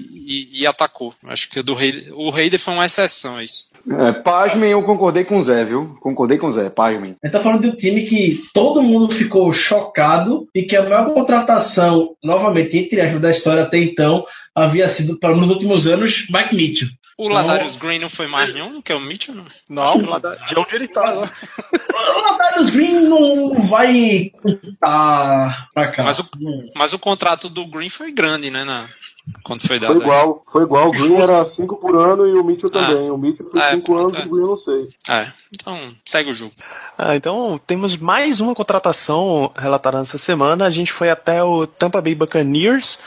e, 0.52 0.60
e 0.60 0.66
atacou. 0.68 1.12
Acho 1.24 1.48
que 1.48 1.58
o 1.58 1.64
do 1.64 1.76
Hayden, 1.76 2.12
o 2.12 2.30
Hayden 2.32 2.60
foi 2.60 2.74
uma 2.74 2.86
exceção 2.86 3.38
a 3.38 3.42
isso. 3.42 3.67
É, 3.90 4.12
pasmem, 4.12 4.70
eu 4.70 4.82
concordei 4.82 5.24
com 5.24 5.38
o 5.38 5.42
Zé, 5.42 5.64
viu? 5.64 5.96
Concordei 6.00 6.36
com 6.36 6.48
o 6.48 6.52
Zé, 6.52 6.68
pasmem. 6.68 7.16
Gente 7.24 7.32
tá 7.32 7.40
falando 7.40 7.62
de 7.62 7.68
um 7.68 7.76
time 7.76 8.02
que 8.02 8.38
todo 8.52 8.82
mundo 8.82 9.14
ficou 9.14 9.52
chocado 9.52 10.46
e 10.54 10.62
que 10.62 10.76
a 10.76 10.82
maior 10.82 11.12
contratação, 11.14 12.14
novamente, 12.22 12.76
entre 12.76 13.00
aspas, 13.00 13.20
da 13.20 13.30
história 13.30 13.62
até 13.62 13.78
então, 13.78 14.24
havia 14.54 14.88
sido, 14.88 15.18
para 15.18 15.34
nos 15.34 15.48
últimos 15.48 15.86
anos, 15.86 16.26
Mike 16.30 16.54
Mitchell. 16.54 16.88
O 17.18 17.28
Ladarius 17.28 17.74
Green 17.74 17.98
não 17.98 18.08
foi 18.08 18.28
mais 18.28 18.54
nenhum 18.54 18.80
que 18.80 18.92
é 18.92 18.94
o 18.94 19.00
Mitchell, 19.00 19.34
não? 19.34 19.44
Não, 19.68 19.96
de 19.98 20.56
onde 20.56 20.74
ele 20.76 20.86
tá 20.86 21.02
o 21.12 22.20
Ladarius 22.20 22.70
Green 22.70 23.08
não 23.08 23.54
vai 23.62 24.30
contar 24.40 25.68
pra 25.74 25.88
cá. 25.88 26.04
Mas 26.04 26.20
o, 26.20 26.26
mas 26.76 26.92
o 26.92 26.98
contrato 26.98 27.48
do 27.48 27.66
Green 27.66 27.90
foi 27.90 28.12
grande, 28.12 28.52
né? 28.52 28.62
Na, 28.62 28.86
quando 29.42 29.66
foi 29.66 29.80
dado. 29.80 29.94
Foi 29.94 30.02
igual, 30.02 30.42
foi 30.46 30.62
igual. 30.62 30.88
O 30.88 30.92
Green 30.92 31.16
era 31.16 31.44
5 31.44 31.76
por 31.76 31.96
ano 31.96 32.24
e 32.24 32.34
o 32.34 32.44
Mitchell 32.44 32.70
ah. 32.72 32.72
também. 32.72 33.10
O 33.10 33.18
Mitchell 33.18 33.48
foi 33.48 33.60
5 33.60 33.92
é, 33.92 34.00
anos 34.00 34.12
e 34.12 34.16
é. 34.16 34.20
o 34.20 34.28
Green 34.28 34.42
eu 34.42 34.48
não 34.48 34.56
sei. 34.56 34.88
É, 35.08 35.32
então 35.52 35.92
segue 36.06 36.30
o 36.30 36.34
jogo. 36.34 36.54
Ah, 36.96 37.16
então 37.16 37.60
temos 37.66 37.96
mais 37.96 38.40
uma 38.40 38.54
contratação 38.54 39.50
relatada 39.56 39.98
nessa 39.98 40.18
semana. 40.18 40.66
A 40.66 40.70
gente 40.70 40.92
foi 40.92 41.10
até 41.10 41.42
o 41.42 41.66
Tampa 41.66 42.00
Bay 42.00 42.14
Buccaneers, 42.14 43.00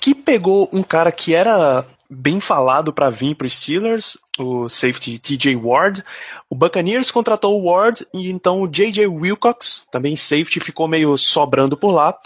que 0.00 0.14
pegou 0.14 0.70
um 0.72 0.84
cara 0.84 1.10
que 1.10 1.34
era 1.34 1.84
bem 2.10 2.40
falado 2.40 2.92
para 2.92 3.08
vir 3.08 3.36
para 3.36 3.46
os 3.46 3.54
Steelers, 3.54 4.18
o 4.38 4.68
safety 4.68 5.18
TJ 5.18 5.56
Ward. 5.56 6.02
O 6.48 6.54
Buccaneers 6.54 7.10
contratou 7.10 7.60
o 7.60 7.70
Ward 7.70 8.04
e 8.12 8.30
então 8.30 8.62
o 8.62 8.68
JJ 8.68 9.06
Wilcox, 9.06 9.86
também 9.90 10.16
safety, 10.16 10.58
ficou 10.58 10.88
meio 10.88 11.16
sobrando 11.16 11.76
por 11.76 11.92
lá. 11.92 12.16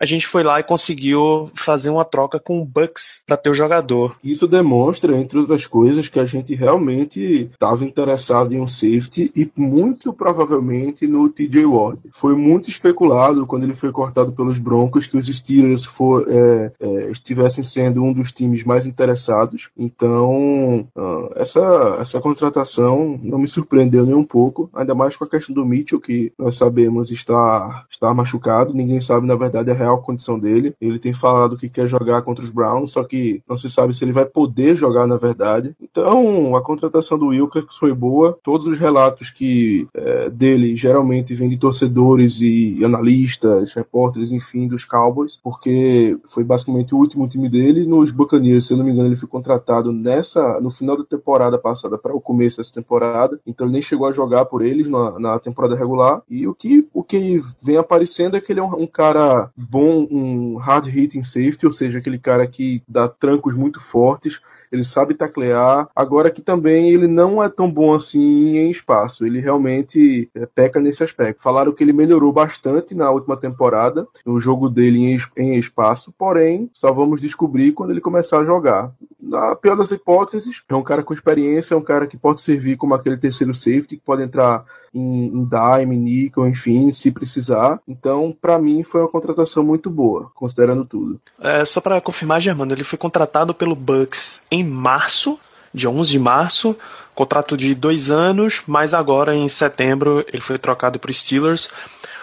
A 0.00 0.06
gente 0.06 0.26
foi 0.26 0.42
lá 0.42 0.58
e 0.58 0.64
conseguiu 0.64 1.50
fazer 1.54 1.90
uma 1.90 2.04
troca 2.04 2.40
com 2.40 2.60
o 2.60 2.64
Bucks 2.64 3.22
para 3.26 3.36
ter 3.36 3.50
o 3.50 3.54
jogador. 3.54 4.16
Isso 4.24 4.48
demonstra, 4.48 5.16
entre 5.16 5.38
outras 5.38 5.66
coisas, 5.66 6.08
que 6.08 6.18
a 6.18 6.26
gente 6.26 6.54
realmente 6.54 7.50
estava 7.52 7.84
interessado 7.84 8.54
em 8.54 8.60
um 8.60 8.66
safety 8.66 9.30
e 9.36 9.50
muito 9.56 10.12
provavelmente 10.12 11.06
no 11.06 11.28
TJ 11.28 11.64
Ward. 11.64 12.00
Foi 12.10 12.34
muito 12.34 12.68
especulado 12.68 13.46
quando 13.46 13.64
ele 13.64 13.74
foi 13.74 13.92
cortado 13.92 14.32
pelos 14.32 14.58
Broncos 14.58 15.06
que 15.06 15.16
os 15.16 15.26
Steelers 15.26 15.84
for, 15.84 16.24
é, 16.28 16.72
é, 16.80 17.10
estivessem 17.10 17.62
sendo 17.62 18.02
um 18.02 18.12
dos 18.12 18.32
times 18.32 18.64
mais 18.64 18.86
interessados. 18.86 19.68
Então, 19.76 20.88
uh, 20.96 21.30
essa 21.36 21.53
essa, 22.00 22.20
contratação 22.20 23.18
não 23.22 23.38
me 23.38 23.48
surpreendeu 23.48 24.04
nem 24.04 24.14
um 24.14 24.24
pouco, 24.24 24.70
ainda 24.74 24.94
mais 24.94 25.16
com 25.16 25.24
a 25.24 25.28
questão 25.28 25.54
do 25.54 25.64
Mitchell, 25.64 26.00
que 26.00 26.32
nós 26.38 26.56
sabemos 26.56 27.10
está, 27.10 27.84
está 27.90 28.12
machucado, 28.14 28.74
ninguém 28.74 29.00
sabe 29.00 29.26
na 29.26 29.36
verdade 29.36 29.70
a 29.70 29.74
real 29.74 30.00
condição 30.02 30.38
dele. 30.38 30.74
Ele 30.80 30.98
tem 30.98 31.12
falado 31.12 31.56
que 31.56 31.68
quer 31.68 31.86
jogar 31.86 32.22
contra 32.22 32.44
os 32.44 32.50
Browns, 32.50 32.92
só 32.92 33.04
que 33.04 33.42
não 33.48 33.58
se 33.58 33.70
sabe 33.70 33.94
se 33.94 34.04
ele 34.04 34.12
vai 34.12 34.24
poder 34.24 34.76
jogar 34.76 35.06
na 35.06 35.16
verdade. 35.16 35.74
Então, 35.80 36.56
a 36.56 36.62
contratação 36.62 37.18
do 37.18 37.26
Wilkes 37.26 37.76
foi 37.76 37.92
boa. 37.92 38.38
Todos 38.42 38.66
os 38.66 38.78
relatos 38.78 39.30
que 39.30 39.86
é, 39.94 40.30
dele 40.30 40.76
geralmente 40.76 41.34
vêm 41.34 41.48
de 41.48 41.56
torcedores 41.56 42.40
e 42.40 42.82
analistas, 42.84 43.72
repórteres, 43.74 44.32
enfim, 44.32 44.66
dos 44.66 44.84
Cowboys, 44.84 45.38
porque 45.42 46.18
foi 46.26 46.44
basicamente 46.44 46.94
o 46.94 46.98
último 46.98 47.28
time 47.28 47.48
dele. 47.48 47.86
Nos 47.86 48.10
Buccaneers, 48.10 48.66
se 48.66 48.72
eu 48.72 48.76
não 48.76 48.84
me 48.84 48.92
engano, 48.92 49.08
ele 49.08 49.16
foi 49.16 49.28
contratado 49.28 49.92
nessa 49.92 50.60
no 50.60 50.70
final 50.70 50.96
da 50.96 51.04
temporada 51.04 51.43
temporada 51.44 51.58
passada 51.58 51.98
para 51.98 52.14
o 52.14 52.20
começo 52.20 52.58
dessa 52.58 52.72
temporada, 52.72 53.38
então 53.46 53.66
ele 53.66 53.74
nem 53.74 53.82
chegou 53.82 54.06
a 54.06 54.12
jogar 54.12 54.46
por 54.46 54.64
eles 54.64 54.88
na, 54.88 55.18
na 55.18 55.38
temporada 55.38 55.76
regular. 55.76 56.22
E 56.28 56.46
o 56.46 56.54
que, 56.54 56.86
o 56.92 57.02
que 57.02 57.38
vem 57.62 57.76
aparecendo 57.76 58.36
é 58.36 58.40
que 58.40 58.52
ele 58.52 58.60
é 58.60 58.62
um, 58.62 58.82
um 58.82 58.86
cara 58.86 59.50
bom, 59.56 60.06
um 60.10 60.56
hard 60.56 60.86
hitting 60.86 61.24
safety, 61.24 61.66
ou 61.66 61.72
seja, 61.72 61.98
aquele 61.98 62.18
cara 62.18 62.46
que 62.46 62.82
dá 62.88 63.08
trancos 63.08 63.54
muito 63.54 63.80
fortes 63.80 64.40
ele 64.74 64.84
sabe 64.84 65.14
taclear. 65.14 65.88
Agora 65.94 66.30
que 66.30 66.42
também 66.42 66.90
ele 66.90 67.06
não 67.06 67.42
é 67.42 67.48
tão 67.48 67.70
bom 67.70 67.94
assim 67.94 68.56
em 68.58 68.70
espaço, 68.70 69.24
ele 69.24 69.40
realmente 69.40 70.28
é, 70.34 70.46
peca 70.46 70.80
nesse 70.80 71.02
aspecto. 71.02 71.42
Falaram 71.42 71.72
que 71.72 71.82
ele 71.82 71.92
melhorou 71.92 72.32
bastante 72.32 72.94
na 72.94 73.10
última 73.10 73.36
temporada, 73.36 74.06
no 74.24 74.40
jogo 74.40 74.68
dele 74.68 75.18
em, 75.36 75.58
espaço, 75.58 76.12
porém, 76.18 76.68
só 76.72 76.92
vamos 76.92 77.20
descobrir 77.20 77.72
quando 77.72 77.90
ele 77.90 78.00
começar 78.00 78.40
a 78.40 78.44
jogar. 78.44 78.92
Na 79.20 79.54
pior 79.56 79.76
das 79.76 79.90
hipóteses, 79.90 80.62
é 80.68 80.74
um 80.74 80.82
cara 80.82 81.02
com 81.02 81.14
experiência, 81.14 81.74
é 81.74 81.76
um 81.76 81.82
cara 81.82 82.06
que 82.06 82.16
pode 82.16 82.42
servir 82.42 82.76
como 82.76 82.94
aquele 82.94 83.16
terceiro 83.16 83.54
safety, 83.54 83.96
que 83.96 84.04
pode 84.04 84.22
entrar 84.22 84.64
em, 84.94 85.26
em 85.26 85.48
dime, 85.48 85.96
nickel, 85.96 86.46
enfim, 86.46 86.92
se 86.92 87.10
precisar. 87.10 87.80
Então, 87.86 88.36
para 88.40 88.58
mim, 88.58 88.84
foi 88.84 89.00
uma 89.00 89.08
contratação 89.08 89.64
muito 89.64 89.90
boa, 89.90 90.30
considerando 90.34 90.84
tudo. 90.84 91.20
É, 91.40 91.64
só 91.64 91.80
para 91.80 92.00
confirmar, 92.00 92.40
Germano, 92.40 92.72
ele 92.72 92.84
foi 92.84 92.98
contratado 92.98 93.54
pelo 93.54 93.74
Bucks 93.74 94.42
em 94.50 94.63
março, 94.64 95.38
dia 95.72 95.90
11 95.90 96.10
de 96.10 96.18
março, 96.18 96.76
contrato 97.14 97.56
de 97.56 97.74
dois 97.74 98.10
anos, 98.10 98.62
mas 98.66 98.92
agora 98.92 99.34
em 99.34 99.48
setembro 99.48 100.24
ele 100.32 100.42
foi 100.42 100.58
trocado 100.58 100.98
para 100.98 101.10
os 101.10 101.20
Steelers. 101.20 101.68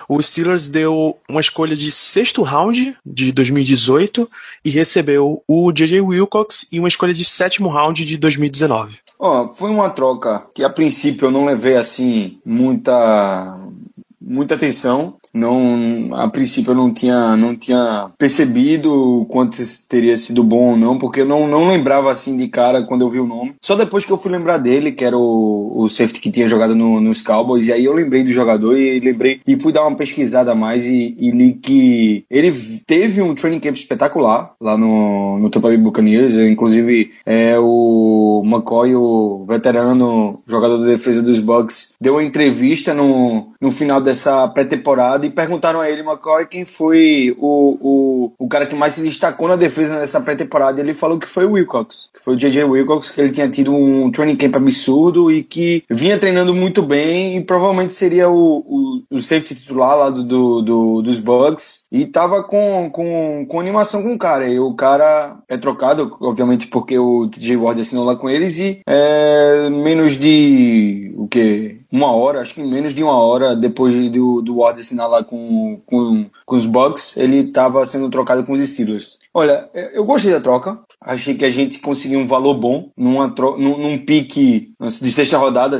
O 0.07 0.21
Steelers 0.21 0.67
deu 0.67 1.17
uma 1.29 1.39
escolha 1.39 1.75
de 1.75 1.89
sexto 1.91 2.41
round 2.41 2.97
de 3.05 3.31
2018 3.31 4.29
e 4.65 4.69
recebeu 4.69 5.41
o 5.47 5.71
J.J. 5.71 6.01
Wilcox 6.01 6.67
e 6.69 6.79
uma 6.79 6.89
escolha 6.89 7.13
de 7.13 7.23
sétimo 7.23 7.69
round 7.69 8.05
de 8.05 8.17
2019. 8.17 8.97
Ó, 9.17 9.45
oh, 9.45 9.53
foi 9.53 9.69
uma 9.69 9.89
troca 9.89 10.45
que 10.53 10.63
a 10.63 10.69
princípio 10.69 11.27
eu 11.27 11.31
não 11.31 11.45
levei 11.45 11.77
assim 11.77 12.39
muita 12.43 13.57
muita 14.19 14.55
atenção. 14.55 15.15
Não, 15.33 16.09
a 16.13 16.27
princípio 16.29 16.71
eu 16.71 16.75
não 16.75 16.93
tinha, 16.93 17.35
não 17.37 17.55
tinha 17.55 18.11
percebido 18.17 19.25
quanto 19.29 19.57
teria 19.87 20.17
sido 20.17 20.43
bom 20.43 20.71
ou 20.71 20.77
não, 20.77 20.97
porque 20.97 21.21
eu 21.21 21.25
não, 21.25 21.47
não 21.47 21.69
lembrava 21.69 22.11
assim 22.11 22.35
de 22.37 22.47
cara 22.47 22.83
quando 22.85 23.01
eu 23.01 23.09
vi 23.09 23.19
o 23.19 23.27
nome. 23.27 23.55
Só 23.61 23.75
depois 23.75 24.05
que 24.05 24.11
eu 24.11 24.17
fui 24.17 24.31
lembrar 24.31 24.57
dele, 24.57 24.91
que 24.91 25.05
era 25.05 25.17
o, 25.17 25.73
o 25.75 25.89
safety 25.89 26.19
que 26.19 26.31
tinha 26.31 26.47
jogado 26.47 26.75
no, 26.75 26.99
nos 26.99 27.21
Cowboys, 27.21 27.67
e 27.67 27.73
aí 27.73 27.85
eu 27.85 27.93
lembrei 27.93 28.23
do 28.23 28.33
jogador 28.33 28.77
e 28.77 28.99
lembrei 28.99 29.41
e 29.47 29.59
fui 29.59 29.71
dar 29.71 29.87
uma 29.87 29.95
pesquisada 29.95 30.51
a 30.51 30.55
mais 30.55 30.85
e, 30.85 31.15
e 31.17 31.31
li 31.31 31.53
que 31.53 32.25
ele 32.29 32.51
teve 32.85 33.21
um 33.21 33.35
training 33.35 33.59
camp 33.59 33.75
espetacular 33.75 34.53
lá 34.59 34.77
no, 34.77 35.39
no 35.39 35.49
Tampa 35.49 35.69
Bay 35.69 35.77
Buccaneers, 35.77 36.33
inclusive 36.35 37.11
é, 37.25 37.57
o 37.59 38.41
McCoy, 38.45 38.95
o 38.95 39.45
veterano 39.47 40.41
jogador 40.47 40.79
de 40.79 40.85
defesa 40.85 41.21
dos 41.21 41.39
Bucks, 41.39 41.95
deu 41.99 42.13
uma 42.13 42.23
entrevista 42.23 42.93
no, 42.93 43.53
no 43.59 43.71
final 43.71 44.01
dessa 44.01 44.47
pré-temporada 44.47 45.20
e 45.25 45.29
perguntaram 45.29 45.81
a 45.81 45.89
ele, 45.89 46.01
McCoy, 46.01 46.45
quem 46.45 46.65
foi 46.65 47.35
o, 47.37 47.77
o, 47.81 48.33
o 48.37 48.47
cara 48.47 48.65
que 48.65 48.75
mais 48.75 48.93
se 48.93 49.03
destacou 49.03 49.47
na 49.47 49.55
defesa 49.55 49.97
nessa 49.99 50.21
pré-temporada. 50.21 50.79
Ele 50.79 50.93
falou 50.93 51.19
que 51.19 51.27
foi 51.27 51.45
o 51.45 51.51
Wilcox, 51.51 52.09
que 52.13 52.23
foi 52.23 52.35
o 52.35 52.37
J.J. 52.37 52.63
Wilcox, 52.63 53.11
que 53.11 53.21
ele 53.21 53.31
tinha 53.31 53.49
tido 53.49 53.73
um 53.73 54.11
training 54.11 54.35
camp 54.35 54.55
absurdo 54.55 55.31
e 55.31 55.43
que 55.43 55.83
vinha 55.89 56.17
treinando 56.17 56.53
muito 56.53 56.81
bem 56.81 57.37
e 57.37 57.41
provavelmente 57.43 57.93
seria 57.93 58.29
o, 58.29 58.59
o, 58.59 59.03
o 59.17 59.21
safety 59.21 59.55
titular 59.55 59.97
lá 59.97 60.09
do, 60.09 60.23
do, 60.23 60.61
do, 60.61 61.01
dos 61.01 61.19
Bucks 61.19 61.87
e 61.91 62.05
tava 62.05 62.43
com, 62.43 62.89
com, 62.91 63.45
com 63.47 63.59
animação 63.59 64.03
com 64.03 64.13
o 64.13 64.17
cara. 64.17 64.47
E 64.47 64.59
o 64.59 64.73
cara 64.73 65.37
é 65.47 65.57
trocado, 65.57 66.15
obviamente, 66.19 66.67
porque 66.67 66.97
o 66.97 67.27
TJ 67.29 67.57
Ward 67.57 67.81
assinou 67.81 68.05
lá 68.05 68.15
com 68.15 68.29
eles 68.29 68.57
e 68.57 68.81
é, 68.87 69.69
menos 69.69 70.17
de 70.17 71.13
o 71.17 71.27
que? 71.27 71.80
Uma 71.91 72.13
hora, 72.13 72.39
acho 72.39 72.53
que 72.53 72.63
menos 72.63 72.93
de 72.93 73.03
uma 73.03 73.21
hora 73.21 73.53
depois 73.53 74.09
do, 74.09 74.41
do 74.41 74.57
Ward 74.57 74.79
assinar 74.79 75.09
lá 75.09 75.23
com, 75.23 75.81
com, 75.85 76.29
com 76.45 76.55
os 76.55 76.65
Bucks, 76.65 77.17
ele 77.17 77.39
estava 77.39 77.85
sendo 77.85 78.09
trocado 78.09 78.45
com 78.45 78.53
os 78.53 78.69
Steelers. 78.69 79.19
Olha, 79.33 79.69
eu 79.93 80.03
gostei 80.03 80.31
da 80.31 80.41
troca. 80.41 80.79
Achei 80.99 81.35
que 81.35 81.45
a 81.45 81.49
gente 81.49 81.79
conseguiu 81.79 82.19
um 82.19 82.27
valor 82.27 82.53
bom 82.55 82.89
numa 82.97 83.29
tro... 83.29 83.57
num, 83.57 83.77
num 83.77 83.97
pique 83.97 84.73
de 84.79 85.11
sexta 85.11 85.37
rodada. 85.37 85.77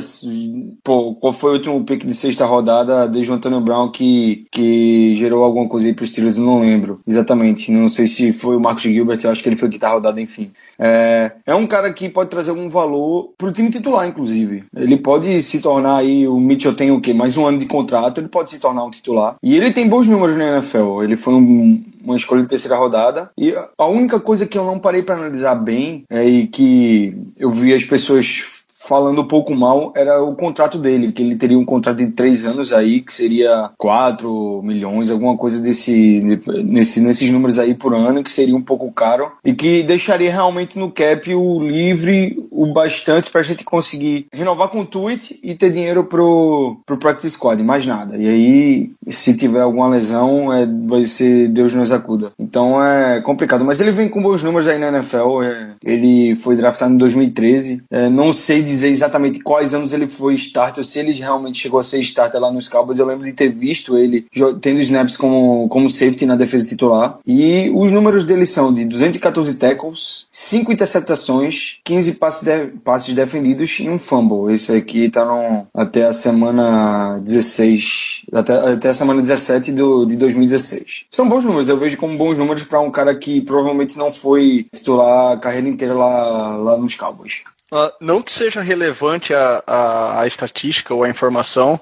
Pô, 0.82 1.14
qual 1.14 1.32
foi 1.32 1.50
o 1.50 1.54
último 1.54 1.84
pique 1.84 2.06
de 2.06 2.14
sexta 2.14 2.46
rodada 2.46 3.06
desde 3.06 3.30
o 3.30 3.34
Antônio 3.34 3.60
Brown 3.60 3.90
que, 3.90 4.46
que 4.50 5.14
gerou 5.16 5.44
alguma 5.44 5.68
coisa 5.68 5.86
aí 5.86 5.94
para 5.94 6.04
os 6.04 6.10
Steelers? 6.10 6.38
Não 6.38 6.60
lembro 6.60 7.00
exatamente. 7.06 7.70
Não 7.70 7.88
sei 7.88 8.06
se 8.06 8.32
foi 8.32 8.56
o 8.56 8.60
Marcos 8.60 8.84
Gilbert, 8.84 9.20
eu 9.22 9.30
acho 9.30 9.42
que 9.42 9.48
ele 9.48 9.56
foi 9.56 9.68
que 9.68 9.78
tá 9.78 9.90
rodada, 9.90 10.20
enfim. 10.20 10.50
É, 10.78 11.32
é 11.46 11.54
um 11.54 11.66
cara 11.66 11.92
que 11.92 12.08
pode 12.08 12.30
trazer 12.30 12.50
algum 12.50 12.68
valor 12.68 13.32
pro 13.36 13.52
time 13.52 13.70
titular, 13.70 14.08
inclusive. 14.08 14.64
Ele 14.74 14.96
pode 14.96 15.42
se 15.42 15.60
tornar 15.60 15.98
aí, 15.98 16.26
o 16.26 16.40
Mitchell 16.40 16.74
tem 16.74 16.90
o 16.90 17.00
quê? 17.00 17.12
Mais 17.12 17.36
um 17.36 17.46
ano 17.46 17.58
de 17.58 17.66
contrato, 17.66 18.18
ele 18.18 18.28
pode 18.28 18.50
se 18.50 18.58
tornar 18.58 18.84
um 18.84 18.90
titular. 18.90 19.36
E 19.42 19.56
ele 19.56 19.72
tem 19.72 19.88
bons 19.88 20.08
números 20.08 20.36
na 20.36 20.56
NFL. 20.56 21.02
Ele 21.02 21.16
foi 21.16 21.34
um, 21.34 21.84
uma 22.04 22.16
escolha 22.16 22.42
de 22.42 22.48
terceira 22.48 22.76
rodada. 22.76 23.30
E 23.36 23.54
a 23.78 23.86
única 23.86 24.18
coisa 24.20 24.46
que 24.46 24.58
eu 24.58 24.64
não 24.64 24.78
parei 24.78 25.02
para 25.02 25.16
analisar 25.16 25.54
bem 25.54 26.04
é 26.10 26.24
que 26.46 27.16
eu 27.36 27.50
vi 27.50 27.74
as 27.74 27.84
pessoas 27.84 28.44
falando 28.92 29.22
um 29.22 29.26
pouco 29.26 29.54
mal, 29.54 29.90
era 29.96 30.22
o 30.22 30.34
contrato 30.34 30.76
dele, 30.76 31.12
que 31.12 31.22
ele 31.22 31.34
teria 31.34 31.58
um 31.58 31.64
contrato 31.64 31.96
de 31.96 32.08
três 32.08 32.44
anos 32.44 32.74
aí, 32.74 33.00
que 33.00 33.10
seria 33.10 33.70
4 33.78 34.60
milhões, 34.62 35.10
alguma 35.10 35.34
coisa 35.34 35.62
desse, 35.62 36.20
nesse, 36.62 37.00
nesses 37.00 37.30
números 37.30 37.58
aí 37.58 37.72
por 37.72 37.94
ano, 37.94 38.22
que 38.22 38.28
seria 38.28 38.54
um 38.54 38.60
pouco 38.60 38.92
caro, 38.92 39.32
e 39.42 39.54
que 39.54 39.82
deixaria 39.82 40.30
realmente 40.30 40.78
no 40.78 40.90
cap 40.90 41.34
o 41.34 41.58
livre 41.66 42.36
o 42.50 42.66
bastante 42.66 43.30
pra 43.30 43.40
gente 43.40 43.64
conseguir 43.64 44.26
renovar 44.30 44.68
com 44.68 44.80
o 44.80 44.86
tweet 44.86 45.40
e 45.42 45.54
ter 45.54 45.72
dinheiro 45.72 46.04
pro, 46.04 46.76
pro 46.84 46.98
practice 46.98 47.30
squad, 47.30 47.62
mais 47.62 47.86
nada. 47.86 48.18
E 48.18 48.28
aí, 48.28 48.90
se 49.08 49.34
tiver 49.34 49.62
alguma 49.62 49.88
lesão, 49.88 50.52
é, 50.52 50.66
vai 50.86 51.06
ser 51.06 51.48
Deus 51.48 51.74
nos 51.74 51.90
acuda. 51.90 52.32
Então 52.38 52.84
é 52.84 53.22
complicado, 53.22 53.64
mas 53.64 53.80
ele 53.80 53.90
vem 53.90 54.10
com 54.10 54.22
bons 54.22 54.42
números 54.42 54.68
aí 54.68 54.78
na 54.78 54.88
NFL, 54.88 55.42
é, 55.42 55.70
ele 55.82 56.36
foi 56.36 56.56
draftado 56.56 56.92
em 56.92 56.98
2013, 56.98 57.82
é, 57.90 58.10
não 58.10 58.34
sei 58.34 58.62
dizer 58.62 58.81
exatamente 58.88 59.40
quais 59.40 59.74
anos 59.74 59.92
ele 59.92 60.06
foi 60.06 60.34
starter, 60.34 60.84
se 60.84 60.98
ele 60.98 61.12
realmente 61.12 61.60
chegou 61.60 61.80
a 61.80 61.82
ser 61.82 62.00
starter 62.00 62.40
lá 62.40 62.50
nos 62.50 62.68
Cowboys. 62.68 62.98
Eu 62.98 63.06
lembro 63.06 63.24
de 63.24 63.32
ter 63.32 63.48
visto 63.48 63.96
ele 63.96 64.26
tendo 64.60 64.80
snaps 64.80 65.16
como, 65.16 65.68
como 65.68 65.90
safety 65.90 66.26
na 66.26 66.36
defesa 66.36 66.68
titular. 66.68 67.18
E 67.26 67.70
os 67.74 67.92
números 67.92 68.24
dele 68.24 68.46
são 68.46 68.72
de 68.72 68.84
214 68.84 69.56
tackles, 69.56 70.26
5 70.30 70.72
interceptações, 70.72 71.78
15 71.84 72.12
passes, 72.14 72.42
de, 72.42 72.66
passes 72.84 73.14
defendidos 73.14 73.78
e 73.80 73.88
um 73.88 73.98
fumble. 73.98 74.54
Esse 74.54 74.72
aqui 74.76 75.08
tá 75.08 75.24
no, 75.24 75.66
até 75.74 76.06
a 76.06 76.12
semana 76.12 77.18
16, 77.22 78.22
até, 78.32 78.54
até 78.72 78.88
a 78.88 78.94
semana 78.94 79.20
17 79.20 79.72
do, 79.72 80.04
de 80.04 80.16
2016. 80.16 81.06
São 81.10 81.28
bons 81.28 81.44
números, 81.44 81.68
eu 81.68 81.78
vejo 81.78 81.96
como 81.96 82.16
bons 82.16 82.36
números 82.36 82.64
para 82.64 82.80
um 82.80 82.90
cara 82.90 83.14
que 83.14 83.40
provavelmente 83.40 83.96
não 83.96 84.12
foi 84.12 84.66
titular 84.72 85.32
a 85.32 85.36
carreira 85.36 85.68
inteira 85.68 85.94
lá, 85.94 86.56
lá 86.56 86.76
nos 86.76 86.94
Cowboys. 86.94 87.42
Uh, 87.72 87.90
não 87.98 88.20
que 88.20 88.30
seja 88.30 88.60
relevante 88.60 89.32
a, 89.32 89.64
a, 89.66 90.20
a 90.20 90.26
estatística 90.26 90.92
ou 90.92 91.04
a 91.04 91.08
informação, 91.08 91.80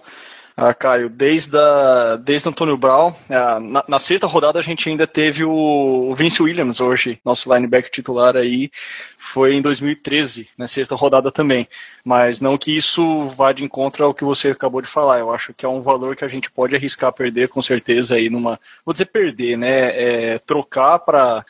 uh, 0.57 0.72
Caio, 0.79 1.11
desde, 1.11 1.59
a, 1.59 2.14
desde 2.14 2.48
Antônio 2.48 2.76
Brown, 2.76 3.09
uh, 3.09 3.59
na, 3.59 3.83
na, 3.88 3.98
sexta 3.98 4.24
rodada 4.24 4.61
a 4.61 4.62
gente 4.62 4.88
ainda 4.88 5.05
teve 5.05 5.42
o, 5.42 5.50
o, 5.50 6.14
Vince 6.14 6.40
Williams, 6.40 6.81
hoje, 6.81 7.18
nosso 7.24 7.53
linebacker 7.53 7.90
titular 7.90 8.37
aí, 8.37 8.70
foi 9.18 9.55
em 9.55 9.61
2013, 9.61 10.48
na 10.57 10.68
sexta 10.68 10.94
rodada 10.94 11.33
também. 11.33 11.66
Mas 12.05 12.40
não 12.40 12.57
que 12.57 12.76
isso 12.76 13.26
vá 13.31 13.50
de 13.50 13.64
encontro 13.64 14.05
ao 14.05 14.14
que 14.14 14.22
você 14.22 14.50
acabou 14.50 14.81
de 14.81 14.88
falar. 14.88 15.18
Eu 15.18 15.35
acho 15.35 15.53
que 15.53 15.66
é 15.66 15.68
um 15.68 15.83
valor 15.83 16.14
que 16.14 16.24
a 16.24 16.29
gente 16.29 16.53
pode 16.53 16.76
arriscar 16.76 17.12
perder, 17.12 17.48
com 17.48 17.61
certeza, 17.61 18.14
aí 18.14 18.31
numa. 18.31 18.61
Vou 18.87 18.92
dizer 18.92 19.07
perder, 19.07 19.59
né? 19.59 20.35
É, 20.35 20.38
trocar 20.38 21.00
para 21.00 21.44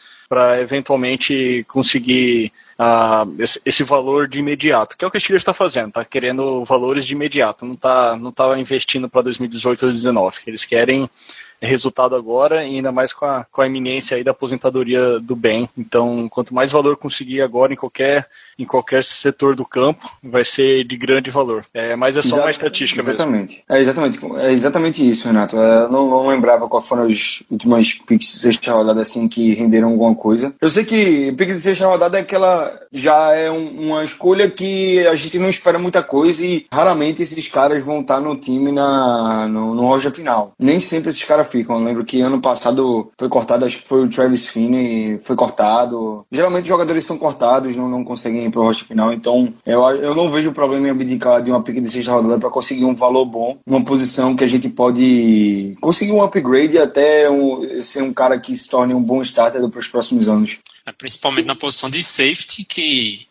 eventualmente 0.62 1.62
conseguir 1.68 2.50
uh, 2.80 3.34
esse, 3.38 3.60
esse, 3.64 3.84
valor 3.84 4.26
de 4.26 4.38
imediato, 4.38 4.96
que 4.96 5.04
é 5.04 5.08
o 5.08 5.10
que 5.10 5.18
a 5.18 5.20
Steelers 5.20 5.42
está 5.42 5.52
fazendo, 5.52 5.88
está 5.88 6.04
querendo 6.04 6.64
valores 6.64 7.04
de 7.04 7.12
imediato, 7.12 7.66
não 7.66 7.74
está 7.74 8.16
não 8.16 8.32
tá 8.32 8.58
investindo 8.58 9.08
para 9.08 9.22
2018 9.22 9.82
ou 9.82 9.88
2019. 9.90 10.38
Eles 10.46 10.64
querem 10.64 11.08
resultado 11.66 12.14
agora, 12.14 12.64
e 12.64 12.76
ainda 12.76 12.92
mais 12.92 13.12
com 13.12 13.24
a, 13.24 13.44
com 13.50 13.62
a 13.62 13.66
iminência 13.66 14.16
aí 14.16 14.24
da 14.24 14.30
aposentadoria 14.30 15.18
do 15.20 15.36
bem. 15.36 15.68
Então, 15.76 16.28
quanto 16.28 16.54
mais 16.54 16.70
valor 16.70 16.96
conseguir 16.96 17.42
agora 17.42 17.72
em 17.72 17.76
qualquer 17.76 18.26
em 18.58 18.64
qualquer 18.66 19.02
setor 19.02 19.56
do 19.56 19.64
campo 19.64 20.10
vai 20.22 20.44
ser 20.44 20.84
de 20.84 20.96
grande 20.96 21.30
valor. 21.30 21.64
É, 21.72 21.96
mas 21.96 22.16
é 22.16 22.22
só 22.22 22.28
Exato, 22.28 22.42
uma 22.42 22.50
estatística 22.50 23.00
exatamente. 23.00 23.54
mesmo. 23.56 23.64
É 23.70 23.80
exatamente, 23.80 24.18
é 24.36 24.52
exatamente 24.52 25.08
isso, 25.10 25.26
Renato. 25.26 25.56
É, 25.56 25.84
eu 25.84 25.88
não, 25.88 26.08
não 26.08 26.28
lembrava 26.28 26.68
quais 26.68 26.86
foram 26.86 27.04
as 27.04 27.42
últimas 27.50 27.94
picks 27.94 28.32
de 28.32 28.38
sexta 28.38 28.72
rodada 28.72 29.00
assim 29.00 29.28
que 29.28 29.54
renderam 29.54 29.88
alguma 29.88 30.14
coisa. 30.14 30.52
Eu 30.60 30.68
sei 30.68 30.84
que 30.84 31.32
pick 31.32 31.48
de 31.48 31.60
sexta 31.60 31.86
rodada 31.86 32.18
é 32.18 32.20
aquela 32.20 32.70
já 32.92 33.34
é 33.34 33.50
um, 33.50 33.88
uma 33.88 34.04
escolha 34.04 34.50
que 34.50 35.06
a 35.06 35.14
gente 35.16 35.38
não 35.38 35.48
espera 35.48 35.78
muita 35.78 36.02
coisa 36.02 36.44
e 36.44 36.66
raramente 36.70 37.22
esses 37.22 37.48
caras 37.48 37.82
vão 37.82 38.00
estar 38.02 38.20
no 38.20 38.36
time 38.36 38.70
na 38.70 39.48
no, 39.48 39.74
no 39.74 39.86
roja 39.86 40.10
final. 40.10 40.52
Nem 40.58 40.80
sempre 40.80 41.10
esses 41.10 41.24
caras 41.24 41.46
ficam. 41.50 41.78
Eu 41.78 41.84
lembro 41.84 42.04
que 42.04 42.20
ano 42.20 42.40
passado 42.40 43.10
foi 43.18 43.28
cortado, 43.28 43.64
acho 43.64 43.78
que 43.78 43.88
foi 43.88 44.02
o 44.02 44.08
Travis 44.08 44.46
Finney, 44.46 45.18
foi 45.22 45.36
cortado. 45.36 46.24
Geralmente 46.30 46.64
os 46.64 46.68
jogadores 46.68 47.04
são 47.04 47.18
cortados, 47.18 47.76
não, 47.76 47.88
não 47.88 48.04
conseguem 48.04 48.50
para 48.50 48.60
o 48.60 48.64
roster 48.64 48.86
final. 48.86 49.12
Então, 49.12 49.52
eu, 49.66 49.80
eu 49.82 50.14
não 50.14 50.30
vejo 50.30 50.52
problema 50.52 50.88
em 50.88 50.90
abdicar 50.90 51.42
de 51.42 51.50
uma 51.50 51.62
pick 51.62 51.80
de 51.80 51.88
sexta 51.88 52.12
rodada 52.12 52.38
para 52.38 52.50
conseguir 52.50 52.84
um 52.84 52.94
valor 52.94 53.24
bom, 53.24 53.58
uma 53.66 53.84
posição 53.84 54.34
que 54.36 54.44
a 54.44 54.48
gente 54.48 54.68
pode 54.68 55.76
conseguir 55.80 56.12
um 56.12 56.22
upgrade 56.22 56.74
e 56.74 56.78
até 56.78 57.30
um, 57.30 57.80
ser 57.80 58.02
um 58.02 58.12
cara 58.12 58.38
que 58.38 58.56
se 58.56 58.68
torne 58.68 58.94
um 58.94 59.02
bom 59.02 59.22
starter 59.22 59.68
para 59.68 59.80
os 59.80 59.88
próximos 59.88 60.28
anos. 60.28 60.58
É, 60.86 60.92
principalmente 60.92 61.46
na 61.46 61.54
posição 61.54 61.90
de 61.90 62.02
safety, 62.02 62.64
que 62.64 63.26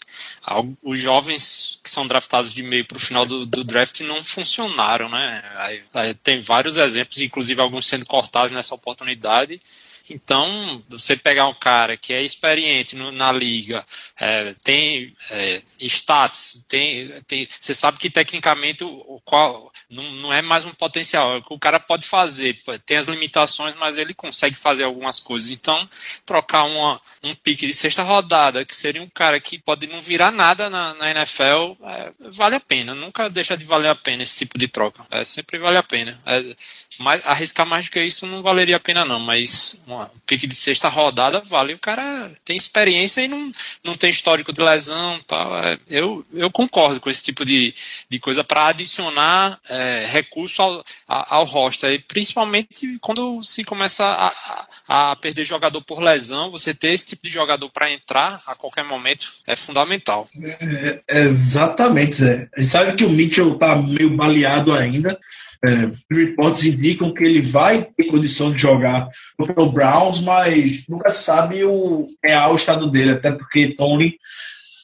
os 0.82 0.99
jovens 0.99 1.80
que 1.84 1.89
são 1.89 2.08
draftados 2.08 2.54
de 2.54 2.63
meio 2.63 2.86
para 2.86 2.97
o 2.97 3.02
final 3.02 3.25
do, 3.25 3.45
do, 3.45 3.63
draft 3.63 3.99
não 4.02 4.23
funcionaram, 4.23 5.10
né? 5.10 5.43
Aí, 5.58 5.84
aí 5.93 6.13
tem 6.13 6.41
vários 6.41 6.78
exemplos, 6.78 7.19
inclusive 7.19 7.62
alguns 7.62 7.88
sendo 7.88 8.06
cortados 8.06 8.52
nessa 8.52 8.73
oportunidade 8.73 9.62
então, 10.10 10.84
você 10.89 11.15
pegar 11.15 11.48
um 11.48 11.54
cara 11.54 11.95
que 11.95 12.13
é 12.13 12.22
experiente 12.24 12.95
no, 12.95 13.12
na 13.12 13.32
liga, 13.32 13.86
é, 14.19 14.56
tem 14.63 15.13
é, 15.30 15.62
status, 15.82 16.65
tem, 16.67 17.22
tem, 17.28 17.48
você 17.60 17.76
sabe 17.76 18.00
que 18.00 18.10
tecnicamente 18.10 18.84
o, 18.84 18.89
o 18.89 19.22
qual 19.24 19.72
não, 19.89 20.04
não, 20.12 20.34
é 20.34 20.41
mais 20.41 20.65
um 20.65 20.74
potencial, 20.74 21.38
é 21.38 21.43
o 21.50 21.60
cara 21.60 21.80
pode 21.80 22.08
fazer, 22.08 22.62
tem 22.86 22.98
as 22.98 23.08
limitações, 23.08 23.76
mas 23.76 23.98
ele 23.98 24.13
consegue 24.13 24.56
fazer 24.56 24.84
algumas 24.84 25.19
coisas. 25.19 25.50
Então, 25.50 25.88
trocar 26.26 26.63
uma, 26.63 27.02
um 27.24 27.36
pique 27.36 27.67
de 27.67 27.74
sexta 27.74 28.04
rodada, 28.04 28.65
que 28.65 28.76
seria 28.76 29.02
um 29.02 29.10
cara 29.10 29.39
que 29.39 29.60
pode 29.60 29.88
não 29.88 30.02
virar 30.02 30.32
nada 30.32 30.69
na, 30.69 30.93
na 30.93 31.12
NFL, 31.12 31.76
é, 31.84 32.12
vale 32.19 32.56
a 32.56 32.60
pena. 32.60 32.95
Nunca 32.95 33.30
deixa 33.30 33.56
de 33.58 33.65
valer 33.65 33.89
a 33.89 33.95
pena 33.95 34.24
esse 34.24 34.38
tipo 34.38 34.58
de 34.58 34.67
troca. 34.67 35.06
É, 35.12 35.24
sempre 35.24 35.60
vale 35.60 35.78
a 35.78 35.84
pena. 35.84 36.19
É, 36.26 36.56
mais, 37.00 37.26
arriscar 37.26 37.65
mais 37.65 37.86
do 37.86 37.91
que 37.91 38.04
isso 38.04 38.26
não 38.26 38.41
valeria 38.41 38.78
a 38.78 38.80
pena, 38.80 39.06
não, 39.06 39.19
mas 39.19 39.82
uma 39.88 39.98
um 40.05 40.19
pique 40.25 40.47
de 40.47 40.55
sexta 40.55 40.89
rodada, 40.89 41.41
vale. 41.41 41.73
O 41.73 41.79
cara 41.79 42.31
tem 42.45 42.57
experiência 42.57 43.21
e 43.21 43.27
não, 43.27 43.51
não 43.83 43.95
tem 43.95 44.09
histórico 44.09 44.53
de 44.53 44.62
lesão 44.62 45.19
tal. 45.27 45.57
É, 45.63 45.77
eu, 45.89 46.25
eu 46.33 46.51
concordo 46.51 46.99
com 46.99 47.09
esse 47.09 47.23
tipo 47.23 47.45
de, 47.45 47.73
de 48.09 48.19
coisa 48.19 48.43
para 48.43 48.67
adicionar 48.67 49.59
é, 49.69 50.07
recurso 50.09 50.62
ao, 50.62 50.83
ao 51.07 51.45
roster. 51.45 51.91
E 51.91 51.99
principalmente 51.99 52.97
quando 53.01 53.43
se 53.43 53.63
começa 53.63 54.05
a, 54.05 54.67
a 54.88 55.15
perder 55.15 55.45
jogador 55.45 55.81
por 55.81 56.01
lesão, 56.01 56.51
você 56.51 56.73
ter 56.73 56.93
esse 56.93 57.07
tipo 57.07 57.23
de 57.23 57.33
jogador 57.33 57.69
para 57.69 57.91
entrar 57.91 58.41
a 58.45 58.55
qualquer 58.55 58.83
momento 58.83 59.31
é 59.45 59.55
fundamental. 59.55 60.27
É, 60.62 61.01
exatamente, 61.07 62.15
Zé. 62.15 62.49
A 62.55 62.59
gente 62.59 62.69
sabe 62.69 62.95
que 62.95 63.05
o 63.05 63.09
Mitchell 63.09 63.55
tá 63.55 63.75
meio 63.75 64.15
baleado 64.15 64.73
ainda. 64.73 65.19
É, 65.65 65.91
reports 66.10 66.63
indicam 66.63 67.13
que 67.13 67.24
ele 67.24 67.41
vai 67.41 67.86
ter 67.98 68.06
condição 68.06 68.52
de 68.52 68.62
jogar 68.62 69.10
contra 69.38 69.62
o 69.62 69.72
Browns, 69.72 70.22
mas 70.22 70.86
nunca 70.88 71.10
sabe 71.12 71.65
o 71.65 72.08
real 72.24 72.56
estado 72.56 72.89
dele, 72.89 73.12
até 73.12 73.32
porque 73.32 73.76
Tony 73.76 74.17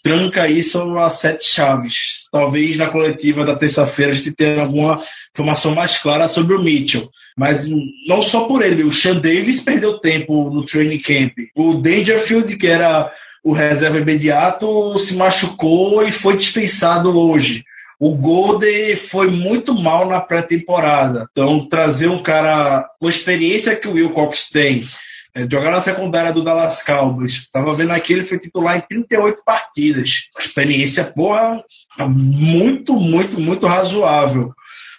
tranca 0.05 0.47
isso 0.47 0.97
a 0.99 1.09
sete 1.09 1.47
chaves. 1.47 2.27
Talvez 2.31 2.77
na 2.77 2.89
coletiva 2.89 3.43
da 3.43 3.55
terça-feira 3.55 4.11
a 4.11 4.15
gente 4.15 4.33
tenha 4.33 4.61
alguma 4.61 5.01
informação 5.33 5.73
mais 5.73 5.97
clara 5.97 6.27
sobre 6.27 6.55
o 6.55 6.61
Mitchell. 6.61 7.09
Mas 7.35 7.67
não 8.07 8.21
só 8.21 8.41
por 8.41 8.61
ele, 8.61 8.83
o 8.83 8.93
Sean 8.93 9.15
Davis 9.15 9.61
perdeu 9.61 9.97
tempo 9.97 10.51
no 10.53 10.63
training 10.63 10.99
camp. 10.99 11.33
O 11.55 11.73
Dangerfield, 11.73 12.55
que 12.55 12.67
era 12.67 13.11
o 13.43 13.51
reserva 13.51 13.97
imediato, 13.97 14.99
se 14.99 15.15
machucou 15.15 16.05
e 16.05 16.11
foi 16.11 16.37
dispensado 16.37 17.17
hoje. 17.17 17.63
O 17.99 18.15
Golden 18.15 18.95
foi 18.95 19.29
muito 19.29 19.73
mal 19.73 20.07
na 20.07 20.19
pré-temporada. 20.19 21.27
Então, 21.31 21.67
trazer 21.67 22.09
um 22.09 22.21
cara 22.21 22.85
com 22.99 23.07
a 23.07 23.09
experiência 23.09 23.75
que 23.75 23.87
o 23.87 23.93
Will 23.93 24.11
Cox 24.11 24.49
tem, 24.49 24.85
é, 25.33 25.47
jogar 25.49 25.71
na 25.71 25.81
secundária 25.81 26.31
do 26.31 26.43
Dallas 26.43 26.81
Cowboys. 26.81 27.49
Tava 27.51 27.73
vendo 27.73 27.91
aqui, 27.91 28.13
ele 28.13 28.23
foi 28.23 28.39
titular 28.39 28.77
em 28.77 28.81
38 28.81 29.43
partidas. 29.45 30.29
Experiência, 30.39 31.03
porra, 31.03 31.61
muito, 31.99 32.93
muito, 32.93 33.39
muito 33.39 33.67
razoável. 33.67 34.53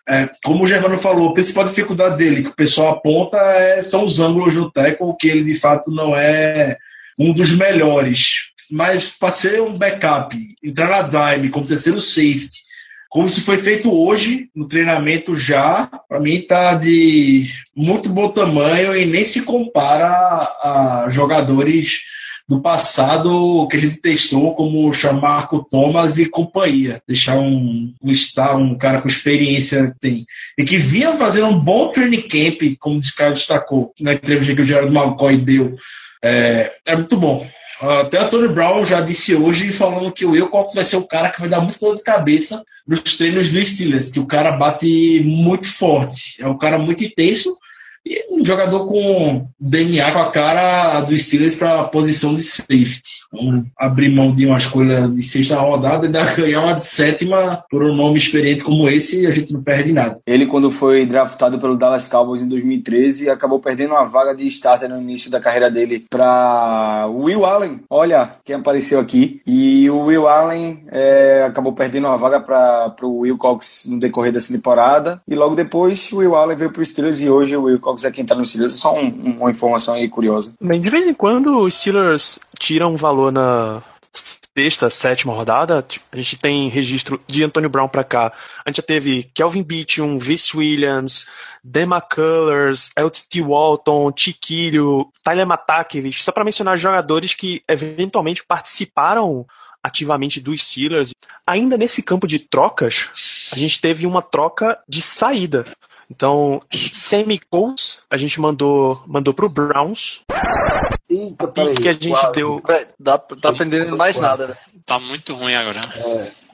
É, 0.08 0.30
como 0.44 0.64
o 0.64 0.66
Germano 0.68 0.98
falou, 0.98 1.30
a 1.30 1.34
principal 1.34 1.64
dificuldade 1.64 2.16
dele, 2.16 2.44
que 2.44 2.50
o 2.50 2.54
pessoal 2.56 2.92
aponta, 2.92 3.38
é, 3.38 3.82
são 3.82 4.04
os 4.04 4.20
ângulos 4.20 4.54
no 4.54 4.70
tackle, 4.70 5.16
que 5.18 5.26
ele 5.26 5.42
de 5.42 5.56
fato 5.56 5.90
não 5.90 6.14
é 6.14 6.76
um 7.18 7.32
dos 7.32 7.52
melhores. 7.52 8.50
Mas 8.70 9.10
para 9.10 9.32
ser 9.32 9.60
um 9.62 9.76
backup, 9.76 10.36
entrar 10.62 10.88
na 10.88 11.34
dime 11.34 11.48
como 11.48 11.66
terceiro 11.66 11.98
safety, 11.98 12.65
como 13.08 13.30
se 13.30 13.40
foi 13.40 13.56
feito 13.56 13.92
hoje 13.92 14.48
no 14.54 14.66
treinamento 14.66 15.36
já, 15.36 15.86
para 16.08 16.20
mim 16.20 16.34
está 16.34 16.74
de 16.74 17.46
muito 17.74 18.08
bom 18.08 18.28
tamanho 18.28 18.96
e 18.96 19.06
nem 19.06 19.24
se 19.24 19.42
compara 19.42 20.08
a 20.08 21.06
jogadores 21.08 22.02
do 22.48 22.60
passado 22.60 23.66
que 23.68 23.76
a 23.76 23.80
gente 23.80 24.00
testou, 24.00 24.54
como 24.54 24.88
o 24.88 25.12
Marco 25.20 25.66
Thomas 25.68 26.18
e 26.18 26.26
companhia. 26.28 27.02
Deixar 27.06 27.36
um, 27.38 27.92
um 28.02 28.12
um 28.56 28.78
cara 28.78 29.02
com 29.02 29.08
experiência 29.08 29.94
tem. 30.00 30.24
E 30.56 30.64
que 30.64 30.78
vinha 30.78 31.16
fazendo 31.16 31.48
um 31.48 31.58
bom 31.58 31.90
training 31.90 32.22
camp, 32.22 32.62
como 32.78 32.98
o 32.98 33.16
cara 33.16 33.32
destacou 33.32 33.92
na 34.00 34.14
entrevista 34.14 34.54
que 34.54 34.60
o 34.60 34.64
Gerardo 34.64 34.96
McCoy 34.96 35.38
deu. 35.38 35.74
É, 36.22 36.72
é 36.84 36.94
muito 36.94 37.16
bom. 37.16 37.44
Até 37.80 38.18
a 38.18 38.28
Tony 38.28 38.48
Brown 38.48 38.86
já 38.86 39.00
disse 39.00 39.34
hoje, 39.34 39.72
falando 39.72 40.10
que 40.10 40.24
o 40.24 40.30
Wilcox 40.30 40.74
vai 40.74 40.84
ser 40.84 40.96
o 40.96 41.06
cara 41.06 41.30
que 41.30 41.40
vai 41.40 41.48
dar 41.48 41.60
muito 41.60 41.78
dor 41.78 41.94
de 41.94 42.02
cabeça 42.02 42.64
nos 42.86 43.00
treinos 43.00 43.52
do 43.52 43.62
Steelers, 43.62 44.10
que 44.10 44.20
o 44.20 44.26
cara 44.26 44.52
bate 44.52 45.22
muito 45.24 45.70
forte. 45.70 46.40
É 46.40 46.46
um 46.46 46.56
cara 46.56 46.78
muito 46.78 47.04
intenso 47.04 47.56
e 48.06 48.24
um 48.30 48.44
jogador 48.44 48.86
com 48.86 49.48
DNA 49.58 50.12
com 50.12 50.18
a 50.20 50.30
cara 50.30 51.00
do 51.00 51.18
Steelers 51.18 51.56
para 51.56 51.80
a 51.80 51.84
posição 51.84 52.36
de 52.36 52.42
safety. 52.42 53.26
Vamos 53.32 53.64
abrir 53.76 54.14
mão 54.14 54.32
de 54.32 54.46
uma 54.46 54.58
escolha 54.58 55.08
de 55.08 55.22
sexta 55.24 55.56
rodada 55.56 56.06
e 56.06 56.10
ganhar 56.40 56.62
uma 56.62 56.74
de 56.74 56.86
sétima 56.86 57.64
por 57.68 57.82
um 57.82 57.94
nome 57.94 58.16
experiente 58.16 58.62
como 58.62 58.88
esse, 58.88 59.26
a 59.26 59.32
gente 59.32 59.52
não 59.52 59.62
perde 59.62 59.92
nada. 59.92 60.20
Ele, 60.24 60.46
quando 60.46 60.70
foi 60.70 61.04
draftado 61.04 61.58
pelo 61.58 61.76
Dallas 61.76 62.06
Cowboys 62.06 62.40
em 62.40 62.48
2013, 62.48 63.28
acabou 63.28 63.58
perdendo 63.58 63.90
uma 63.90 64.04
vaga 64.04 64.36
de 64.36 64.46
starter 64.46 64.88
no 64.88 65.00
início 65.00 65.28
da 65.28 65.40
carreira 65.40 65.68
dele 65.68 66.06
para 66.08 67.08
Will 67.10 67.44
Allen. 67.44 67.80
Olha 67.90 68.36
quem 68.44 68.54
apareceu 68.54 69.00
aqui. 69.00 69.40
E 69.44 69.90
o 69.90 70.04
Will 70.04 70.28
Allen 70.28 70.84
é, 70.92 71.44
acabou 71.44 71.72
perdendo 71.72 72.06
uma 72.06 72.16
vaga 72.16 72.38
para 72.40 72.94
o 73.02 73.20
Will 73.20 73.36
Cox 73.36 73.86
no 73.90 73.98
decorrer 73.98 74.32
dessa 74.32 74.52
temporada. 74.52 75.20
E 75.26 75.34
logo 75.34 75.56
depois, 75.56 76.12
o 76.12 76.18
Will 76.18 76.36
Allen 76.36 76.56
veio 76.56 76.70
para 76.70 76.82
o 76.82 76.86
Steelers 76.86 77.20
e 77.20 77.28
hoje 77.28 77.56
o 77.56 77.64
Will 77.64 77.80
Cox 77.80 77.95
é 78.04 78.10
quem 78.10 78.24
tá 78.24 78.34
no 78.34 78.44
Steelers. 78.44 78.74
É 78.74 78.76
só 78.76 78.94
um, 78.94 79.08
uma 79.38 79.50
informação 79.50 79.94
aí 79.94 80.08
curiosa. 80.08 80.52
Bem, 80.60 80.80
de 80.80 80.90
vez 80.90 81.06
em 81.06 81.14
quando 81.14 81.60
os 81.60 81.74
Steelers 81.74 82.38
tiram 82.58 82.94
um 82.94 82.96
valor 82.96 83.32
na 83.32 83.82
sexta, 84.12 84.88
sétima 84.90 85.34
rodada. 85.34 85.84
A 86.10 86.16
gente 86.16 86.38
tem 86.38 86.68
registro 86.68 87.20
de 87.26 87.44
Antonio 87.44 87.68
Brown 87.68 87.88
para 87.88 88.04
cá. 88.04 88.32
A 88.64 88.70
gente 88.70 88.76
já 88.76 88.82
teve 88.82 89.24
Kelvin 89.34 89.62
Beachum, 89.62 90.18
Vince 90.18 90.56
Williams, 90.56 91.26
Dan 91.62 91.82
McCullers, 91.82 92.90
LT 92.96 93.42
Walton, 93.42 94.12
Chiquilho, 94.16 95.10
Tyler 95.22 95.46
Matakevich, 95.46 96.22
só 96.22 96.32
para 96.32 96.44
mencionar 96.44 96.78
jogadores 96.78 97.34
que 97.34 97.62
eventualmente 97.68 98.44
participaram 98.44 99.46
ativamente 99.82 100.40
dos 100.40 100.62
Steelers. 100.62 101.12
Ainda 101.46 101.76
nesse 101.76 102.02
campo 102.02 102.26
de 102.26 102.38
trocas, 102.38 103.48
a 103.52 103.56
gente 103.56 103.80
teve 103.80 104.06
uma 104.06 104.22
troca 104.22 104.78
de 104.88 105.00
saída. 105.00 105.66
Então, 106.10 106.62
Sammy 106.92 107.38
Coles, 107.50 108.04
a 108.10 108.16
gente 108.16 108.40
mandou, 108.40 109.02
mandou 109.06 109.34
pro 109.34 109.48
Browns. 109.48 110.22
Eita, 111.08 111.52
E 111.72 111.74
que 111.74 111.88
a 111.88 111.92
gente 111.92 112.08
quase. 112.08 112.32
deu. 112.32 112.62
Dá, 112.98 113.18
tá 113.18 113.50
aprendendo 113.50 113.96
mais 113.96 114.18
nada, 114.18 114.48
né? 114.48 114.54
Tá 114.84 114.98
muito 114.98 115.34
ruim 115.34 115.54
agora. 115.54 115.80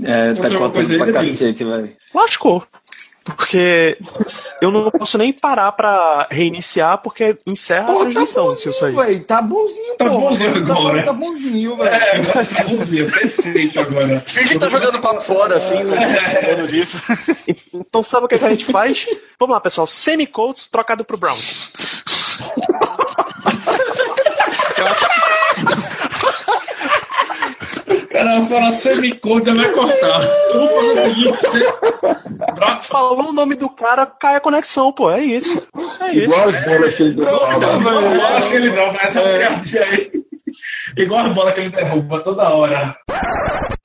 É, 0.03 0.35
tá 0.35 0.41
é 0.41 0.59
coisa 0.59 0.59
contando 0.59 0.99
pra 0.99 1.13
cacete, 1.13 1.65
velho. 1.65 1.97
Lascou. 2.15 2.67
Porque 3.25 3.97
eu 4.61 4.71
não 4.73 4.91
posso 4.91 5.17
nem 5.17 5.33
parar 5.33 5.71
pra 5.73 6.27
reiniciar, 6.31 6.99
porque 6.99 7.39
encerra 7.47 7.93
a 7.93 7.97
transmissão 8.01 8.55
se 8.57 8.67
eu 8.69 8.73
sair. 8.75 8.93
velho. 8.95 9.25
Tá 9.25 9.41
bonzinho, 9.41 9.95
Tá 9.97 10.07
pô. 10.07 10.19
bonzinho 10.21 10.67
Tá- 10.67 10.73
agora. 10.73 11.03
Tá 11.05 11.13
bonzinho, 11.13 11.77
velho. 11.77 11.89
É, 11.95 12.19
bonzinho, 12.69 13.11
perfeito 13.13 13.79
agora. 13.81 14.21
Finge 14.27 14.55
que 14.55 14.59
tá 14.59 14.69
jogando 14.69 15.01
papo 15.01 15.21
fora, 15.23 15.57
assim, 15.57 15.85
né? 15.85 16.41
Falando 16.41 16.69
disso. 16.69 17.01
Então 17.73 18.03
sabe 18.03 18.27
o 18.27 18.29
que, 18.29 18.39
que 18.39 18.45
a 18.45 18.51
gente 18.51 18.65
faz? 18.65 19.07
Vamos 19.39 19.55
lá, 19.55 19.61
pessoal. 19.61 19.87
Semi-Colts 19.87 20.67
trocado 20.67 21.05
pro 21.05 21.17
Browns. 21.17 21.73
cara 28.13 28.39
vai 28.39 28.43
falar 28.43 28.73
semicorda, 28.73 29.55
vai 29.55 29.73
cortar. 29.73 30.23
Eu 30.51 30.59
vou 30.61 30.69
fazer 30.69 30.91
o 30.91 31.03
seguinte: 31.03 31.39
você... 31.41 32.53
Brock 32.55 32.85
Falou 32.85 33.31
o 33.31 33.33
nome 33.33 33.55
do 33.55 33.71
cara, 33.71 34.07
cai 34.07 34.37
a 34.37 34.41
conexão, 34.41 34.93
pô. 34.93 35.11
É 35.11 35.21
isso. 35.21 35.67
É 36.01 36.11
isso. 36.11 36.25
Igual 36.25 36.49
as 36.49 36.65
bolas 36.65 36.95
que 36.95 37.03
ele 37.03 37.15
deu. 37.15 37.29
Eu 37.29 38.27
acho 38.27 38.51
que 38.51 38.57
ele 38.57 38.71
mas 38.71 39.17
essa 39.17 39.23
piadinha 39.23 39.83
aí. 39.85 40.23
Igual 40.97 41.27
a 41.27 41.29
bola 41.31 41.53
que 41.53 41.61
ele 41.61 41.71
derruba 41.71 42.21
toda 42.21 42.51
hora. 42.51 42.95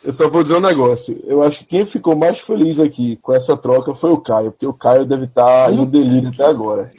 Eu 0.03 0.11
só 0.13 0.27
vou 0.27 0.43
dizer 0.43 0.55
um 0.55 0.61
negócio. 0.61 1.19
Eu 1.25 1.43
acho 1.43 1.59
que 1.59 1.65
quem 1.65 1.85
ficou 1.85 2.15
mais 2.15 2.39
feliz 2.39 2.79
aqui 2.79 3.17
com 3.21 3.33
essa 3.33 3.55
troca 3.55 3.95
foi 3.95 4.11
o 4.11 4.17
Caio, 4.17 4.51
porque 4.51 4.67
o 4.67 4.73
Caio 4.73 5.05
deve 5.05 5.25
estar 5.25 5.71
no 5.71 5.85
delírio 5.85 6.29
até 6.29 6.45
agora. 6.45 6.89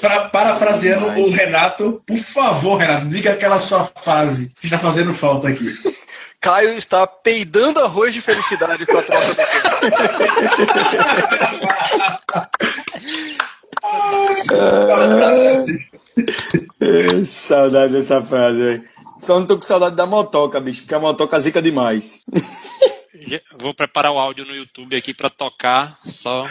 Pra, 0.00 0.28
parafraseando 0.28 1.20
o 1.20 1.30
Renato, 1.30 2.00
por 2.06 2.18
favor, 2.18 2.76
Renato, 2.76 3.08
diga 3.08 3.32
aquela 3.32 3.58
sua 3.58 3.84
frase 3.84 4.52
que 4.60 4.66
está 4.66 4.78
fazendo 4.78 5.12
falta 5.12 5.48
aqui. 5.48 5.66
Caio 6.40 6.76
está 6.76 7.06
peidando 7.06 7.80
arroz 7.80 8.14
de 8.14 8.20
felicidade 8.22 8.86
com 8.86 8.96
a 8.96 9.02
troca 9.02 9.26
do. 9.34 9.40
É, 16.80 17.24
saudade 17.24 17.92
dessa 17.92 18.22
frase, 18.22 18.58
velho. 18.58 18.84
Só 19.20 19.38
não 19.38 19.46
tô 19.46 19.56
com 19.56 19.62
saudade 19.62 19.96
da 19.96 20.06
motoca, 20.06 20.60
bicho, 20.60 20.80
porque 20.82 20.94
a 20.94 20.98
motoca 21.00 21.38
zica 21.40 21.60
demais. 21.60 22.22
Vou 23.58 23.74
preparar 23.74 24.12
o 24.12 24.18
áudio 24.18 24.46
no 24.46 24.54
YouTube 24.54 24.96
aqui 24.96 25.12
pra 25.12 25.28
tocar, 25.28 25.98
só, 26.06 26.48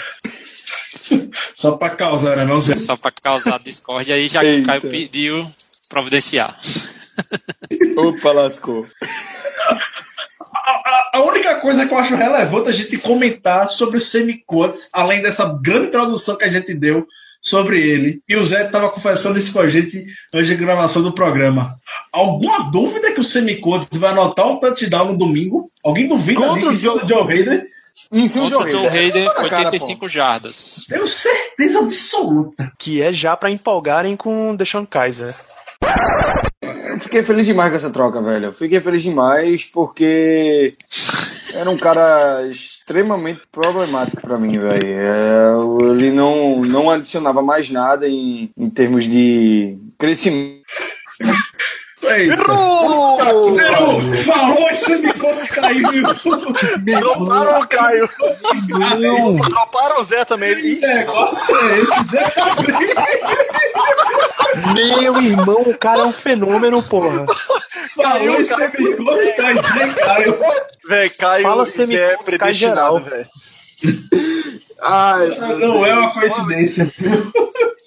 Só 1.55 1.71
pra 1.73 1.89
causar, 1.91 2.37
né, 2.37 2.45
não, 2.45 2.61
Zé? 2.61 2.77
só 2.77 2.95
pra 2.95 3.11
causar 3.11 3.59
discórdia. 3.59 4.15
Aí 4.15 4.27
já 4.27 4.41
que 4.41 4.45
o 4.45 4.49
Eita. 4.49 4.65
Caio 4.67 4.81
pediu 4.81 5.51
providenciar. 5.87 6.59
Opa, 7.97 8.31
lascou. 8.31 8.85
A, 10.65 11.17
a 11.17 11.21
única 11.23 11.55
coisa 11.55 11.85
que 11.85 11.93
eu 11.93 11.97
acho 11.97 12.15
relevante 12.15 12.69
a 12.69 12.73
gente 12.73 12.97
comentar 12.97 13.69
sobre 13.69 13.97
o 13.97 14.01
semicotes, 14.01 14.89
além 14.93 15.21
dessa 15.21 15.45
grande 15.61 15.87
tradução 15.91 16.35
que 16.35 16.43
a 16.45 16.49
gente 16.51 16.73
deu 16.73 17.05
sobre 17.41 17.79
ele, 17.81 18.21
e 18.27 18.35
o 18.35 18.45
Zé 18.45 18.65
estava 18.65 18.89
confessando 18.89 19.39
isso 19.39 19.53
com 19.53 19.59
a 19.61 19.67
gente 19.69 20.05
antes 20.33 20.49
da 20.49 20.55
gravação 20.55 21.01
do 21.01 21.13
programa. 21.13 21.73
Alguma 22.11 22.69
dúvida 22.69 23.13
que 23.13 23.19
o 23.19 23.23
semicotes 23.23 23.97
vai 23.99 24.11
anotar 24.11 24.47
um 24.47 24.59
touchdown 24.59 25.13
no 25.13 25.17
domingo? 25.17 25.71
Alguém 25.83 26.07
duvida 26.07 26.39
Contra 26.41 26.69
disso 26.69 26.91
o 26.91 26.95
em 26.95 26.99
cima 26.99 27.07
Joe- 27.07 27.31
Hayden? 27.33 27.63
Em 28.11 28.27
cima 28.27 28.49
Contra 28.49 28.59
o 28.63 28.65
do 28.65 28.71
Joe. 28.71 28.87
Hayden, 28.87 29.25
Tá 29.25 29.41
na 29.43 29.49
cara, 29.49 29.63
85 29.65 30.09
jardas. 30.09 30.83
Tenho 30.89 31.07
certeza 31.07 31.79
absoluta. 31.79 32.71
Que 32.77 33.01
é 33.01 33.13
já 33.13 33.37
pra 33.37 33.49
empolgarem 33.51 34.15
com 34.17 34.51
o 34.51 34.57
Deshaun 34.57 34.85
Kaiser. 34.85 35.33
Fiquei 36.99 37.23
feliz 37.23 37.45
demais 37.45 37.69
com 37.69 37.75
essa 37.75 37.91
troca, 37.91 38.21
velho. 38.21 38.47
Eu 38.47 38.53
Fiquei 38.53 38.79
feliz 38.79 39.01
demais 39.03 39.65
porque 39.65 40.75
era 41.53 41.69
um 41.69 41.77
cara 41.77 42.47
extremamente 42.47 43.41
problemático 43.51 44.21
pra 44.21 44.37
mim, 44.37 44.57
velho. 44.57 44.85
É, 44.85 45.91
ele 45.91 46.11
não, 46.11 46.63
não 46.65 46.89
adicionava 46.89 47.41
mais 47.41 47.69
nada 47.69 48.07
em, 48.07 48.51
em 48.57 48.69
termos 48.69 49.05
de 49.05 49.77
crescimento. 49.97 50.63
Eita. 52.01 52.33
Errou! 52.33 53.17
Falou, 54.15 54.69
esse 54.69 54.85
semiconto 54.85 55.47
caiu. 55.53 55.89
Droparam 56.79 57.61
o 57.61 57.67
Caio. 57.67 58.09
Não. 58.99 59.35
Droparam 59.35 60.01
o 60.01 60.03
Zé 60.03 60.23
também. 60.23 60.55
Que 60.55 60.79
negócio 60.79 61.55
é 61.55 61.79
esse, 61.79 62.03
Zé? 62.05 62.33
Meu 64.73 65.21
irmão, 65.21 65.61
o 65.61 65.77
cara 65.77 66.01
é 66.01 66.05
um 66.05 66.11
fenômeno, 66.11 66.81
porra. 66.83 67.25
Falou, 67.95 68.39
esse 68.39 68.53
semiconto 68.53 69.35
caiu, 69.35 69.61
Zé 69.63 69.93
Caio. 69.93 70.39
Velho, 70.87 71.11
Caio 71.17 71.43
Fala 71.43 71.65
Zé 71.65 71.93
é 71.93 72.37
cai 72.37 72.53
geral. 72.53 72.99
velho. 72.99 73.27
Ai, 74.81 75.27
Não 75.59 75.85
é 75.85 75.93
uma 75.93 76.11
coincidência. 76.11 76.91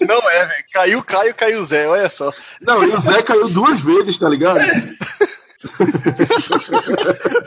Não 0.00 0.30
é, 0.30 0.46
velho. 0.46 0.64
Caiu 0.72 1.02
Caio, 1.04 1.34
caiu 1.34 1.64
Zé, 1.64 1.86
olha 1.88 2.08
só. 2.08 2.32
não, 2.60 2.82
e 2.84 2.88
o 2.88 3.00
Zé 3.00 3.22
caiu 3.22 3.48
duas 3.48 3.80
vezes, 3.80 4.18
tá 4.18 4.28
ligado? 4.28 4.60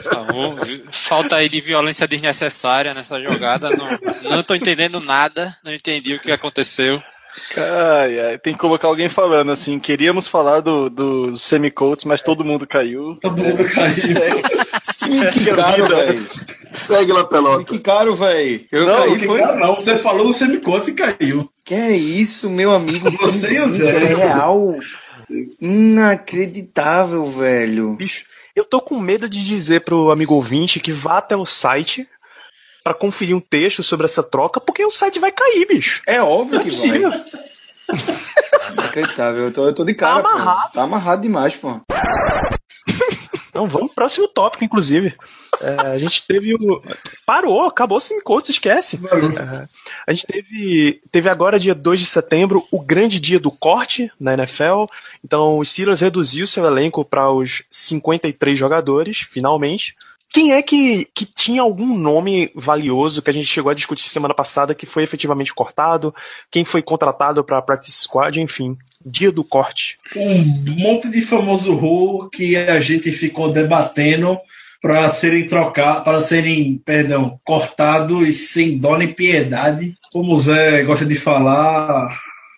Favor, 0.02 0.66
falta 0.90 1.36
aí 1.36 1.48
de 1.48 1.60
violência 1.60 2.08
desnecessária 2.08 2.94
nessa 2.94 3.20
jogada. 3.20 3.68
Não, 3.70 4.30
não 4.36 4.42
tô 4.42 4.54
entendendo 4.54 5.00
nada, 5.00 5.56
não 5.62 5.72
entendi 5.72 6.14
o 6.14 6.20
que 6.20 6.32
aconteceu. 6.32 7.02
Ai, 7.56 8.18
ai, 8.20 8.38
tem 8.38 8.52
que 8.54 8.58
colocar 8.58 8.88
alguém 8.88 9.08
falando 9.08 9.52
assim. 9.52 9.78
Queríamos 9.78 10.26
falar 10.28 10.60
do, 10.60 10.88
dos 10.90 11.42
semicolts, 11.42 12.04
mas 12.04 12.22
todo 12.22 12.44
mundo 12.44 12.66
caiu. 12.66 13.16
Todo 13.20 13.42
mundo 13.42 13.64
caiu. 13.68 14.42
Que 15.32 15.46
caro, 15.54 15.86
velho. 15.86 16.28
Segue 16.72 17.12
lá, 17.12 17.24
Pelota. 17.24 17.64
Que 17.64 17.78
caro, 17.78 18.14
velho. 18.14 18.64
Eu 18.70 18.86
Não, 18.86 18.96
caí, 18.96 19.18
Que 19.18 19.26
foi. 19.26 19.40
cara, 19.40 19.56
não, 19.56 19.74
você 19.74 19.96
falou 19.96 20.26
no 20.26 20.32
semiconto 20.32 20.90
e 20.90 20.94
caiu. 20.94 21.50
Que 21.64 21.74
é 21.74 21.90
isso, 21.96 22.50
meu 22.50 22.72
amigo? 22.72 23.10
Você 23.22 23.56
é 23.56 24.14
real. 24.14 24.76
Inacreditável, 25.60 27.24
velho. 27.24 27.94
Bicho, 27.94 28.24
eu 28.54 28.64
tô 28.64 28.80
com 28.80 28.98
medo 29.00 29.28
de 29.28 29.44
dizer 29.44 29.80
pro 29.80 30.10
amigo 30.10 30.34
ouvinte 30.34 30.78
que 30.80 30.92
vá 30.92 31.18
até 31.18 31.36
o 31.36 31.44
site 31.44 32.06
pra 32.86 32.94
conferir 32.94 33.34
um 33.34 33.40
texto 33.40 33.82
sobre 33.82 34.06
essa 34.06 34.22
troca, 34.22 34.60
porque 34.60 34.84
o 34.84 34.92
site 34.92 35.18
vai 35.18 35.32
cair, 35.32 35.66
bicho. 35.66 36.02
É 36.06 36.22
óbvio 36.22 36.60
que 36.62 36.70
vai. 36.70 36.88
Possível. 36.88 37.10
Inacreditável. 38.74 39.44
Eu 39.46 39.52
tô, 39.52 39.66
eu 39.66 39.74
tô 39.74 39.84
de 39.84 39.92
cara, 39.92 40.22
Tá 40.22 40.28
pô. 40.28 40.36
amarrado. 40.36 40.72
Tá 40.72 40.82
amarrado 40.84 41.22
demais, 41.22 41.56
pô. 41.56 41.80
Então 43.48 43.66
vamos 43.68 43.88
pro 43.88 43.96
próximo 43.96 44.28
tópico, 44.28 44.62
inclusive. 44.62 45.16
É, 45.60 45.88
a 45.88 45.98
gente 45.98 46.24
teve 46.28 46.54
o. 46.54 46.80
Parou, 47.26 47.62
acabou 47.64 47.98
o 47.98 48.00
Semicotes, 48.00 48.50
esquece. 48.50 49.00
É, 49.04 49.66
a 50.06 50.12
gente 50.12 50.24
teve, 50.26 51.00
teve 51.10 51.28
agora, 51.28 51.58
dia 51.58 51.74
2 51.74 51.98
de 51.98 52.06
setembro, 52.06 52.64
o 52.70 52.80
grande 52.80 53.18
dia 53.18 53.40
do 53.40 53.50
corte 53.50 54.12
na 54.20 54.34
NFL. 54.34 54.84
Então 55.24 55.58
o 55.58 55.64
Steelers 55.64 56.02
reduziu 56.02 56.46
seu 56.46 56.64
elenco 56.64 57.04
para 57.04 57.32
os 57.32 57.64
53 57.68 58.56
jogadores, 58.56 59.26
finalmente. 59.28 59.96
Quem 60.36 60.52
é 60.52 60.60
que, 60.60 61.08
que 61.14 61.24
tinha 61.24 61.62
algum 61.62 61.96
nome 61.96 62.50
valioso 62.54 63.22
que 63.22 63.30
a 63.30 63.32
gente 63.32 63.46
chegou 63.46 63.70
a 63.70 63.74
discutir 63.74 64.06
semana 64.06 64.34
passada 64.34 64.74
que 64.74 64.84
foi 64.84 65.02
efetivamente 65.02 65.54
cortado? 65.54 66.14
Quem 66.50 66.62
foi 66.62 66.82
contratado 66.82 67.42
para 67.42 67.62
practice 67.62 68.02
squad, 68.02 68.38
enfim. 68.38 68.76
Dia 69.02 69.32
do 69.32 69.42
corte. 69.42 69.98
Um 70.14 70.74
monte 70.76 71.08
de 71.08 71.22
famoso 71.22 71.72
Who 71.72 72.28
que 72.28 72.54
a 72.54 72.78
gente 72.82 73.10
ficou 73.12 73.50
debatendo 73.50 74.38
para 74.82 75.08
serem 75.08 75.46
trocados, 75.46 76.04
para 76.04 76.20
serem, 76.20 76.82
perdão, 76.84 77.40
cortados 77.42 78.50
sem 78.50 78.76
dó 78.76 78.98
nem 78.98 79.10
piedade. 79.10 79.94
Como 80.12 80.34
o 80.34 80.38
Zé 80.38 80.82
gosta 80.82 81.06
de 81.06 81.14
falar, 81.14 82.14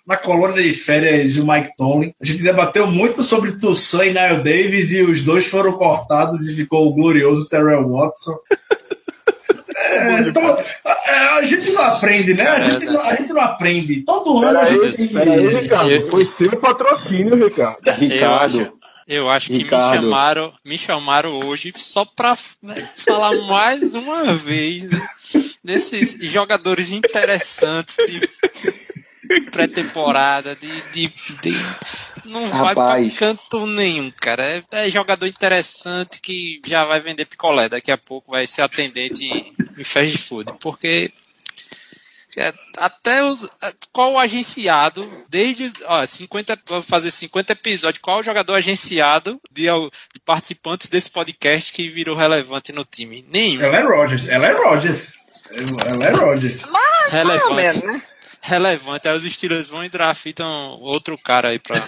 na 0.09 0.17
colônia 0.17 0.63
de 0.63 0.73
férias 0.73 1.35
do 1.35 1.47
Mike 1.47 1.73
Tomlin. 1.77 2.13
A 2.21 2.25
gente 2.25 2.43
debateu 2.43 2.87
muito 2.87 3.23
sobre 3.23 3.53
Toussaint 3.61 4.11
e 4.11 4.15
Niall 4.15 4.39
Davis 4.43 4.91
e 4.91 5.03
os 5.03 5.23
dois 5.23 5.47
foram 5.47 5.75
cortados 5.75 6.49
e 6.49 6.55
ficou 6.57 6.89
o 6.89 6.95
glorioso 6.95 7.47
Terrell 7.49 7.87
Watson. 7.89 8.35
É, 9.91 10.21
então, 10.21 10.43
a, 10.85 11.37
a 11.37 11.43
gente 11.45 11.71
não 11.71 11.83
aprende, 11.85 12.35
né? 12.35 12.47
A 12.49 12.59
gente 12.61 12.85
não, 12.85 13.01
a 13.01 13.15
gente 13.15 13.33
não 13.33 13.41
aprende. 13.41 14.03
Todo 14.03 14.43
ano 14.45 14.59
a 14.59 14.65
gente. 14.65 15.09
peraí, 15.09 15.47
Ricardo. 15.49 15.91
Eu- 15.91 16.11
Foi 16.11 16.25
seu 16.25 16.57
patrocínio, 16.59 17.37
Ricardo. 17.47 17.79
Eu 17.87 17.95
Ricardo. 17.95 18.45
acho, 18.61 18.73
eu 19.07 19.31
acho 19.31 19.47
que 19.47 19.53
me 19.53 19.59
Ricardo. 19.61 19.95
chamaram, 19.95 20.53
me 20.65 20.77
chamaram 20.77 21.41
hoje 21.47 21.73
só 21.77 22.05
pra 22.05 22.37
né, 22.63 22.75
falar 23.07 23.35
mais 23.47 23.95
uma 23.95 24.35
vez 24.35 24.83
né, 24.85 25.01
desses 25.63 26.19
jogadores 26.21 26.91
interessantes 26.93 27.97
de 28.09 28.29
pré-temporada, 29.51 30.55
de, 30.57 30.81
de, 30.93 31.09
de- 31.43 31.67
não 32.25 32.49
vai 32.49 32.75
pra 32.75 32.85
Rapaz. 32.85 33.17
canto 33.17 33.67
nenhum, 33.67 34.11
cara. 34.11 34.43
É, 34.45 34.87
é 34.87 34.91
jogador 34.91 35.27
interessante 35.27 36.21
que 36.21 36.61
já 36.67 36.85
vai 36.85 37.01
vender 37.01 37.25
picolé, 37.25 37.69
daqui 37.69 37.91
a 37.91 37.99
pouco 37.99 38.33
vai 38.33 38.47
ser 38.47 38.63
atendente 38.63 39.25
em, 39.25 39.53
em 39.79 39.85
fast 39.85 40.19
food, 40.19 40.53
porque 40.61 41.11
é, 42.37 42.53
até 42.77 43.25
os. 43.25 43.49
Qual 43.93 44.13
o 44.13 44.19
agenciado, 44.19 45.11
desde. 45.29 45.73
Ó, 45.87 46.07
50, 46.07 46.59
vou 46.69 46.83
fazer 46.83 47.11
50 47.11 47.53
episódios. 47.53 48.01
Qual 48.01 48.21
o 48.21 48.23
jogador 48.23 48.55
agenciado 48.55 49.41
de, 49.51 49.63
de 49.65 50.21
participantes 50.25 50.89
desse 50.89 51.11
podcast 51.11 51.73
que 51.73 51.89
virou 51.89 52.15
relevante 52.15 52.71
no 52.73 52.85
time? 52.85 53.27
Nenhum. 53.33 53.63
Ela 53.63 53.79
é 53.79 53.83
Rogers, 53.83 54.29
ela 54.29 54.47
é 54.47 54.53
Rogers. 54.53 55.15
Ela 55.51 56.05
é 56.07 56.11
Rogers. 56.11 56.65
relevante. 57.11 58.03
Relevante. 58.49 59.07
Aí 59.09 59.17
os 59.17 59.23
Steelers 59.33 59.69
vão 59.69 59.85
e 59.85 59.89
draftam 59.89 60.79
outro 60.81 61.17
cara 61.19 61.49
aí 61.49 61.59
pra. 61.59 61.83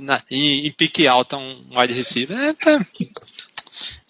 na, 0.00 0.20
em, 0.30 0.66
em 0.66 0.72
pique 0.72 1.06
alta, 1.06 1.36
um 1.36 1.56
wide 1.76 1.94
receiver. 1.94 2.36
É, 2.38 2.52
tá- 2.52 2.84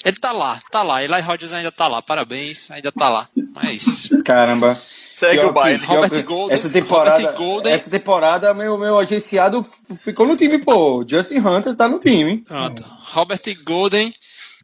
ele 0.05 0.17
tá 0.17 0.33
lá, 0.33 0.59
tá 0.71 0.83
lá. 0.83 1.03
Eli 1.05 1.21
Rodgers 1.21 1.53
ainda 1.53 1.71
tá 1.71 1.87
lá. 1.87 2.01
Parabéns, 2.01 2.71
ainda 2.71 2.91
tá 2.91 3.09
lá. 3.09 3.29
Mas. 3.55 4.09
Caramba. 4.25 4.81
Segue 5.13 5.41
Pior 5.41 5.51
o 5.51 5.53
baile. 5.53 5.79
pior 5.81 6.05
Robert 6.05 6.25
Golden- 6.25 6.55
essa 6.57 6.71
temporada, 6.71 7.19
Robert 7.19 7.37
Golden- 7.37 7.73
essa 7.75 7.91
temporada 7.91 8.55
meu, 8.55 8.79
meu 8.79 8.99
agenciado 8.99 9.63
ficou 9.63 10.27
no 10.27 10.35
time, 10.35 10.57
pô. 10.59 11.05
Justin 11.07 11.41
Hunter 11.41 11.77
tá 11.77 11.87
no 11.87 11.99
time. 11.99 12.39
Pronto. 12.39 12.83
Robert 13.13 13.43
Golden, 13.63 14.15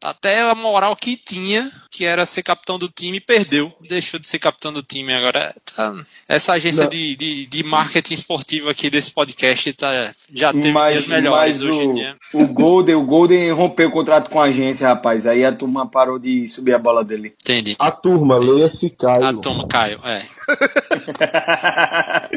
até 0.03 0.41
a 0.43 0.55
moral 0.55 0.95
que 0.97 1.17
tinha, 1.17 1.71
que 1.91 2.05
era 2.05 2.25
ser 2.27 2.43
capitão 2.43 2.79
do 2.79 2.89
time, 2.89 3.21
perdeu. 3.21 3.73
Deixou 3.89 4.19
de 4.21 4.27
ser 4.27 4.39
capitão 4.39 4.73
do 4.73 4.83
time 4.83 5.13
agora. 5.15 5.55
tá- 5.75 5.95
essa 6.29 6.53
agência 6.53 6.87
de, 6.89 7.17
de, 7.17 7.47
de 7.47 7.63
marketing 7.63 8.15
esportivo 8.15 8.69
aqui 8.69 8.91
desse 8.91 9.11
podcast 9.11 9.73
tá, 9.75 10.13
já 10.33 10.53
teve 10.53 10.73
Mas, 10.73 10.95
dias 10.95 11.07
melhores 11.07 11.57
mas 11.61 11.63
hoje 11.65 11.79
em 11.83 11.89
o, 11.89 11.93
dia. 11.93 12.17
o 12.33 12.47
Golden, 12.47 12.95
o 12.97 13.05
Golden 13.05 13.53
rompeu 13.53 13.89
o 13.89 13.93
contrato 13.93 14.31
com 14.31 14.41
a 14.41 14.45
agência, 14.45 14.87
rapaz. 14.89 15.27
Aí 15.27 15.45
a 15.45 15.53
turma 15.53 15.87
parou 15.89 16.19
de 16.19 16.47
subir 16.49 16.75
a 16.75 16.79
bola 16.79 17.05
dele. 17.05 17.35
Entendi. 17.43 17.77
A 17.79 17.91
turma, 17.91 18.37
leia-se 18.39 18.91
Caio. 18.91 19.25
Ah, 19.27 19.33
toma, 19.35 19.67
Caio. 19.69 20.01
É. 20.05 20.23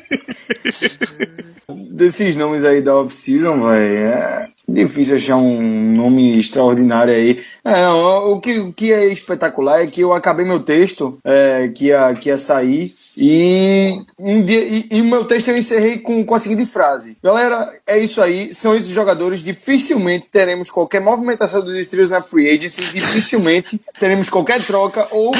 Desses 1.91 2.36
nomes 2.36 2.64
aí 2.64 2.82
da 2.82 2.95
off-season, 2.95 3.62
velho, 3.68 3.97
é 4.14 4.49
difícil 4.70 5.15
achar 5.15 5.38
um 5.38 5.95
nome 5.95 6.39
extraordinário 6.39 7.13
aí. 7.13 7.39
É, 7.63 7.88
o, 7.89 8.39
que, 8.39 8.59
o 8.59 8.74
que 8.74 8.91
é 8.91 9.07
espetacular 9.07 9.82
é 9.82 9.88
que 9.88 10.01
eu 10.01 10.13
acabei 10.13 10.45
meu 10.45 10.59
texto, 10.59 11.20
é, 11.24 11.67
que, 11.70 11.88
ia, 11.88 12.13
que 12.13 12.30
ia 12.30 12.38
sair, 12.38 12.95
e 13.20 14.05
e, 14.22 14.88
e 14.91 15.01
meu 15.01 15.26
texto 15.26 15.47
eu 15.47 15.57
encerrei 15.57 15.99
com, 15.99 16.26
com 16.26 16.36
a 16.36 16.39
seguinte 16.39 16.65
frase. 16.65 17.17
Galera, 17.24 17.74
é 17.88 17.97
isso 17.97 18.22
aí, 18.22 18.53
são 18.53 18.76
esses 18.76 18.89
jogadores, 18.89 19.41
dificilmente 19.41 20.28
teremos 20.28 20.70
qualquer 20.70 20.99
movimentação 20.99 21.61
dos 21.61 21.78
Steelers 21.86 22.11
na 22.11 22.22
free 22.22 22.49
agency, 22.49 22.82
dificilmente 22.93 23.80
teremos 23.99 24.30
qualquer 24.30 24.61
troca 24.65 25.07
ou 25.11 25.32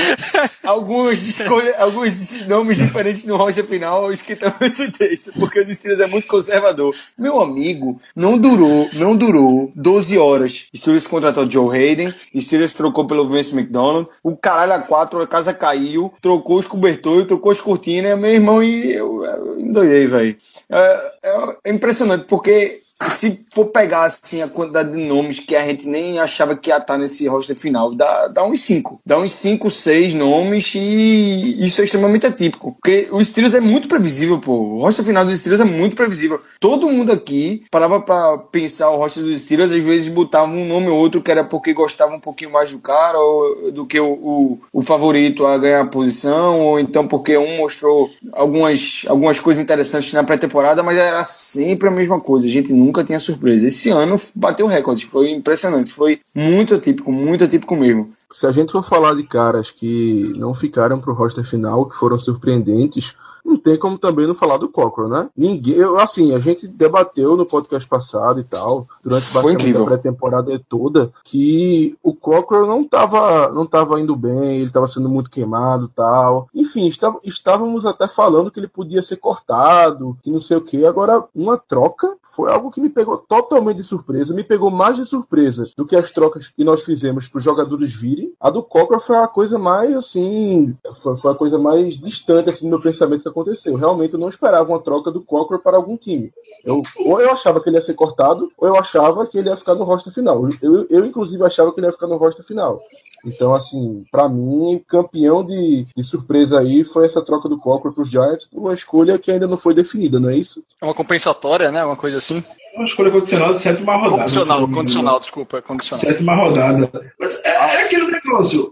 algumas 0.64 1.22
escolhas, 1.24 1.76
alguns 1.80 2.48
nomes 2.48 2.78
diferentes 2.78 3.26
no 3.26 3.36
roster 3.36 3.66
final 3.66 4.12
escritos 4.12 4.52
nesse 4.60 4.92
texto, 4.92 5.34
porque 5.38 5.60
os 5.60 5.70
Steelers 5.70 6.02
é 6.02 6.08
muito 6.08 6.28
conservador. 6.28 6.96
Meu 7.18 7.42
amigo, 7.42 8.00
não 8.16 8.38
durou, 8.38 8.90
não 8.94 9.16
durou 9.16 9.72
12 9.76 10.18
horas. 10.18 10.68
Steelers 10.76 11.08
contratou 11.08 11.50
Joe 11.50 11.76
Hayden, 11.76 12.14
Steelers 12.38 12.74
trocou 12.74 13.06
pelo 13.06 13.28
Vince 13.28 13.54
McDonald, 13.54 14.08
o 14.24 14.38
caralho 14.38 14.74
a 14.74 14.80
quatro, 14.80 15.22
a 15.22 15.28
casa 15.28 15.54
caiu, 15.54 16.14
trocou 16.22 16.60
os 16.60 16.68
cobertores, 16.68 17.28
trocou 17.28 17.52
as 17.70 17.78
cortinas, 17.78 18.20
meu 18.20 18.32
irmão, 18.32 18.64
e 18.64 18.94
eu, 18.94 19.24
eu 19.24 19.60
endoiei, 19.60 20.08
velho. 20.08 20.36
É- 20.70 21.60
é 21.66 21.70
impressionante, 21.70 22.26
porque 22.26 22.82
se 23.10 23.46
for 23.54 23.66
pegar 23.68 24.04
assim, 24.04 24.42
a 24.42 24.48
quantidade 24.48 24.92
de 24.92 24.98
nomes 24.98 25.40
que 25.40 25.56
a 25.56 25.66
gente 25.66 25.88
nem 25.88 26.20
achava 26.20 26.56
que 26.56 26.70
ia 26.70 26.78
estar 26.78 26.98
nesse 26.98 27.28
roster 27.28 27.56
final, 27.56 27.94
dá, 27.94 28.28
dá 28.28 28.44
uns 28.44 28.62
5. 28.62 29.02
Dá 29.06 29.18
uns 29.18 29.34
5, 29.34 29.70
6 29.70 30.14
nomes 30.14 30.74
e 30.76 31.64
isso 31.64 31.82
é 31.82 31.86
extremamente 31.86 32.28
atípico. 32.28 32.74
Porque 32.74 33.08
o 33.12 33.24
Steelers 33.24 33.54
é 33.54 33.60
muito 33.60 33.88
previsível, 33.88 34.40
pô. 34.40 34.52
O 34.52 34.82
roster 34.82 35.06
final 35.06 35.24
dos 35.24 35.40
Steelers 35.40 35.62
é 35.62 35.66
muito 35.66 35.96
previsível. 35.96 36.42
Todo 36.60 36.90
mundo 36.90 37.12
aqui 37.12 37.64
parava 37.72 38.02
pra 38.02 38.38
pensar 38.38 38.90
o 38.90 38.98
roster 38.98 39.24
dos 39.24 39.42
Steelers, 39.42 39.72
às 39.72 39.84
vezes 39.84 40.10
botava 40.10 40.52
um 40.52 40.68
nome 40.68 40.90
ou 40.90 40.98
outro 40.98 41.22
que 41.22 41.32
era 41.32 41.44
porque 41.44 41.74
gostava 41.74 42.14
um 42.14 42.20
pouquinho 42.20 42.52
mais 42.52 42.72
do 42.72 42.80
cara 42.80 43.18
ou 43.18 43.72
do 43.72 43.86
que 43.86 44.00
o, 44.00 44.12
o, 44.12 44.60
o 44.74 44.82
favorito 44.82 45.46
a 45.46 45.58
ganhar 45.58 45.82
a 45.82 45.88
posição, 45.88 46.60
ou 46.60 46.80
então 46.80 47.08
porque 47.08 47.38
um 47.38 47.58
mostrou 47.58 48.10
algumas, 48.34 49.04
algumas 49.08 49.40
coisas 49.40 49.62
interessantes 49.62 50.12
na 50.14 50.24
pré-temporada, 50.24 50.84
mas 50.84 50.98
era 50.98 51.24
sempre 51.24 51.88
a 51.88 51.92
mesma 51.92 52.20
coisa. 52.20 52.48
A 52.48 52.50
gente 52.50 52.74
nunca 52.74 52.89
tinha 53.04 53.20
surpresa. 53.20 53.68
Esse 53.68 53.90
ano 53.90 54.16
bateu 54.36 54.68
recorde, 54.68 55.06
foi 55.08 55.32
impressionante, 55.32 55.94
foi 55.94 56.22
muito 56.34 56.76
atípico, 56.76 57.12
muito 57.12 57.44
atípico 57.44 57.76
mesmo. 57.76 58.14
Se 58.32 58.46
a 58.46 58.52
gente 58.52 58.72
for 58.72 58.84
falar 58.84 59.16
de 59.16 59.24
caras 59.24 59.72
que 59.72 60.34
não 60.38 60.54
ficaram 60.54 61.00
pro 61.00 61.14
roster 61.14 61.44
final, 61.46 61.86
que 61.88 61.96
foram 61.96 62.20
surpreendentes, 62.20 63.16
não 63.44 63.58
tem 63.58 63.80
como 63.80 63.98
também 63.98 64.28
não 64.28 64.36
falar 64.36 64.58
do 64.58 64.70
Cochrane, 64.70 65.10
né? 65.10 65.30
Ninguém, 65.36 65.74
eu, 65.76 65.98
assim, 66.00 66.36
a 66.36 66.40
gente 66.40 66.68
debateu 66.68 67.36
no 67.36 67.48
podcast 67.48 67.88
passado 67.90 68.40
e 68.40 68.44
tal, 68.44 68.88
durante 69.04 69.24
basicamente 69.34 69.62
incrível. 69.62 69.84
a 69.84 69.86
pré-temporada 69.88 70.62
toda, 70.70 71.12
que 71.24 71.98
o 72.04 72.14
Cochrane 72.14 72.68
não 72.68 72.84
tava, 72.84 73.50
não 73.52 73.66
tava 73.66 74.00
indo 74.00 74.16
bem, 74.16 74.60
ele 74.60 74.70
tava 74.70 74.86
sendo 74.88 75.10
muito 75.10 75.32
queimado 75.32 75.86
e 75.86 75.96
tal. 75.96 76.48
Enfim, 76.54 76.88
estava- 76.88 77.18
estávamos 77.24 77.88
até 77.88 78.08
falando 78.08 78.52
que 78.52 78.60
ele 78.60 78.68
podia 78.68 79.02
ser 79.02 79.16
cortado, 79.18 80.16
que 80.22 80.30
não 80.30 80.40
sei 80.40 80.58
o 80.58 80.62
que. 80.62 80.86
Agora, 80.86 81.24
uma 81.34 81.58
troca 81.58 82.18
foi 82.22 82.52
algo 82.52 82.70
que 82.70 82.82
me 82.82 82.90
pegou 82.90 83.18
totalmente 83.18 83.78
de 83.78 83.84
surpresa, 83.84 84.34
me 84.36 84.44
pegou 84.44 84.70
mais 84.70 84.98
de 84.98 85.06
surpresa 85.06 85.68
do 85.76 85.86
que 85.86 85.96
as 85.96 86.12
trocas 86.12 86.50
que 86.50 86.64
nós 86.64 86.84
fizemos 86.84 87.28
para 87.28 87.38
os 87.40 87.44
jogadores 87.44 87.92
virem. 87.92 88.19
A 88.40 88.50
do 88.50 88.64
Cochrane 88.64 89.02
foi 89.02 89.18
a 89.18 89.28
coisa 89.28 89.58
mais, 89.58 89.96
assim, 89.96 90.76
foi, 91.02 91.16
foi 91.18 91.32
a 91.32 91.36
coisa 91.36 91.58
mais 91.58 91.98
distante, 91.98 92.50
assim, 92.50 92.66
do 92.66 92.70
meu 92.70 92.82
pensamento 92.82 93.22
que 93.22 93.30
aconteceu. 93.30 93.76
Realmente 93.76 94.14
eu 94.14 94.20
não 94.20 94.30
esperava 94.30 94.70
uma 94.70 94.82
troca 94.82 95.12
do 95.12 95.22
Cochrane 95.22 95.62
para 95.62 95.78
algum 95.78 95.98
time. 95.98 96.32
Eu, 96.64 96.82
ou 97.06 97.22
eu 97.22 97.32
achava 97.32 97.62
que 97.62 97.70
ele 97.70 97.78
ia 97.78 97.82
ser 97.82 97.94
cortado, 97.94 98.52
ou 98.58 98.68
eu 98.68 98.76
achava 98.76 99.26
que 99.26 99.38
ele 99.38 99.50
ia 99.50 99.58
ficar 99.58 99.76
no 99.76 99.84
roster 99.84 100.14
final. 100.14 100.48
Eu, 100.62 100.86
eu 100.90 101.06
inclusive, 101.06 101.44
achava 101.44 101.72
que 101.72 101.80
ele 101.80 101.88
ia 101.88 101.94
ficar 101.94 102.08
no 102.08 102.18
roster 102.18 102.46
final. 102.46 102.82
Então, 103.26 103.54
assim, 103.54 104.06
pra 104.12 104.30
mim, 104.30 104.82
campeão 104.88 105.44
de, 105.44 105.86
de 105.96 106.04
surpresa 106.04 106.60
aí 106.60 106.84
foi 106.84 107.06
essa 107.06 107.22
troca 107.22 107.50
do 107.50 107.58
Cochrane 107.58 107.94
pros 107.94 108.10
Giants 108.10 108.46
por 108.46 108.60
uma 108.60 108.74
escolha 108.74 109.20
que 109.20 109.32
ainda 109.32 109.48
não 109.48 109.58
foi 109.58 109.74
definida, 109.74 110.20
não 110.20 110.30
é 110.30 110.36
isso? 110.36 110.64
É 110.82 110.86
uma 110.86 110.94
compensatória, 110.94 111.72
né? 111.72 111.84
Uma 111.84 111.98
coisa 111.98 112.18
assim. 112.18 112.44
Uma 112.80 112.86
escolha 112.86 113.12
condicional 113.12 113.52
de 113.52 113.60
sétima 113.60 113.98
rodada. 113.98 114.24
Condicional, 114.24 114.68
condicional, 114.70 115.20
desculpa, 115.20 115.58
é 115.58 115.62
condicional. 115.62 116.00
Sétima 116.00 116.34
rodada. 116.34 116.90
Mas 117.20 117.42
é, 117.44 117.50
é 117.50 117.82
aquele 117.84 118.10
negócio. 118.10 118.72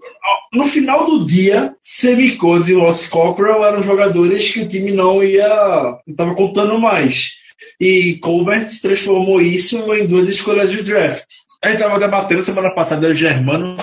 No 0.53 0.65
final 0.65 1.05
do 1.05 1.25
dia, 1.25 1.75
Semicose 1.81 2.71
e 2.71 2.75
Ross 2.75 3.09
Cockrell 3.09 3.65
eram 3.65 3.83
jogadores 3.83 4.49
que 4.49 4.61
o 4.61 4.67
time 4.67 4.91
não 4.91 5.21
ia. 5.21 5.45
não 5.45 5.99
estava 6.07 6.33
contando 6.35 6.79
mais. 6.79 7.33
E 7.81 8.17
Colbert 8.21 8.69
transformou 8.81 9.41
isso 9.41 9.93
em 9.93 10.07
duas 10.07 10.29
escolhas 10.29 10.71
de 10.71 10.83
draft. 10.83 11.27
A 11.61 11.67
gente 11.67 11.81
estava 11.81 11.99
debatendo 11.99 12.45
semana 12.45 12.69
passada, 12.69 13.09
o 13.09 13.13
Germano, 13.13 13.75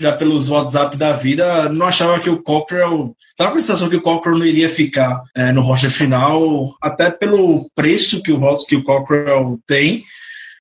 já 0.00 0.12
pelos 0.12 0.48
WhatsApp 0.48 0.96
da 0.96 1.12
vida, 1.12 1.68
não 1.68 1.86
achava 1.86 2.18
que 2.18 2.30
o 2.30 2.42
Cockrell. 2.42 3.14
Tava 3.36 3.50
com 3.50 3.56
a 3.56 3.60
sensação 3.60 3.90
que 3.90 3.96
o 3.96 4.02
Cockrell 4.02 4.38
não 4.38 4.46
iria 4.46 4.68
ficar 4.68 5.22
é, 5.34 5.52
no 5.52 5.60
roster 5.60 5.90
final, 5.90 6.74
até 6.80 7.10
pelo 7.10 7.70
preço 7.74 8.22
que 8.22 8.32
o, 8.32 8.64
que 8.64 8.76
o 8.76 8.82
Cockrell 8.82 9.60
tem. 9.66 10.02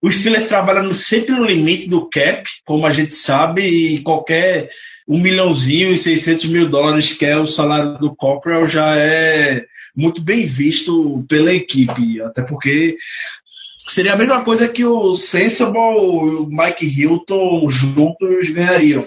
O 0.02 0.12
Steelers 0.12 0.48
trabalha 0.48 0.94
sempre 0.94 1.36
no 1.36 1.46
limite 1.46 1.90
do 1.90 2.10
cap, 2.10 2.44
como 2.66 2.86
a 2.86 2.92
gente 2.92 3.14
sabe, 3.14 3.64
e 3.64 4.00
qualquer 4.02 4.70
um 5.08 5.20
milhãozinho 5.20 5.94
e 5.94 5.98
600 5.98 6.46
mil 6.46 6.70
dólares 6.70 7.12
que 7.14 7.26
é 7.26 7.38
o 7.38 7.48
salário 7.48 7.98
do 7.98 8.16
Cockrell 8.16 8.68
já 8.68 8.96
é 8.96 9.66
muito 9.96 10.22
bem 10.22 10.46
visto 10.46 11.26
pela 11.28 11.54
equipe, 11.54 12.22
até 12.22 12.42
porque 12.44 12.96
seria 13.90 14.14
a 14.14 14.18
mesma 14.18 14.44
coisa 14.44 14.68
que 14.68 14.86
o 14.86 15.14
Sensible 15.14 15.78
e 15.78 16.36
o 16.36 16.48
Mike 16.50 16.86
Hilton 16.86 17.70
juntos 17.70 18.50
ganhariam. 18.50 19.06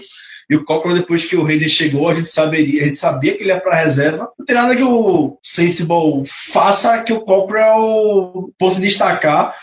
E 0.51 0.57
o 0.57 0.65
Cockrell, 0.65 0.97
depois 0.97 1.25
que 1.25 1.37
o 1.37 1.47
Hayden 1.47 1.69
chegou, 1.69 2.09
a 2.09 2.15
gente, 2.15 2.29
saberia, 2.29 2.83
a 2.83 2.85
gente 2.85 2.97
sabia 2.97 3.35
que 3.35 3.43
ele 3.43 3.51
ia 3.51 3.61
para 3.61 3.81
reserva. 3.81 4.29
Não 4.39 4.45
tem 4.45 4.55
nada 4.55 4.77
que 4.77 4.83
o 4.83 5.39
Sensible 5.43 6.25
faça 6.27 7.03
que 7.03 7.13
o 7.13 7.23
Cockrell 7.23 8.53
possa 8.59 8.81
destacar 8.81 9.55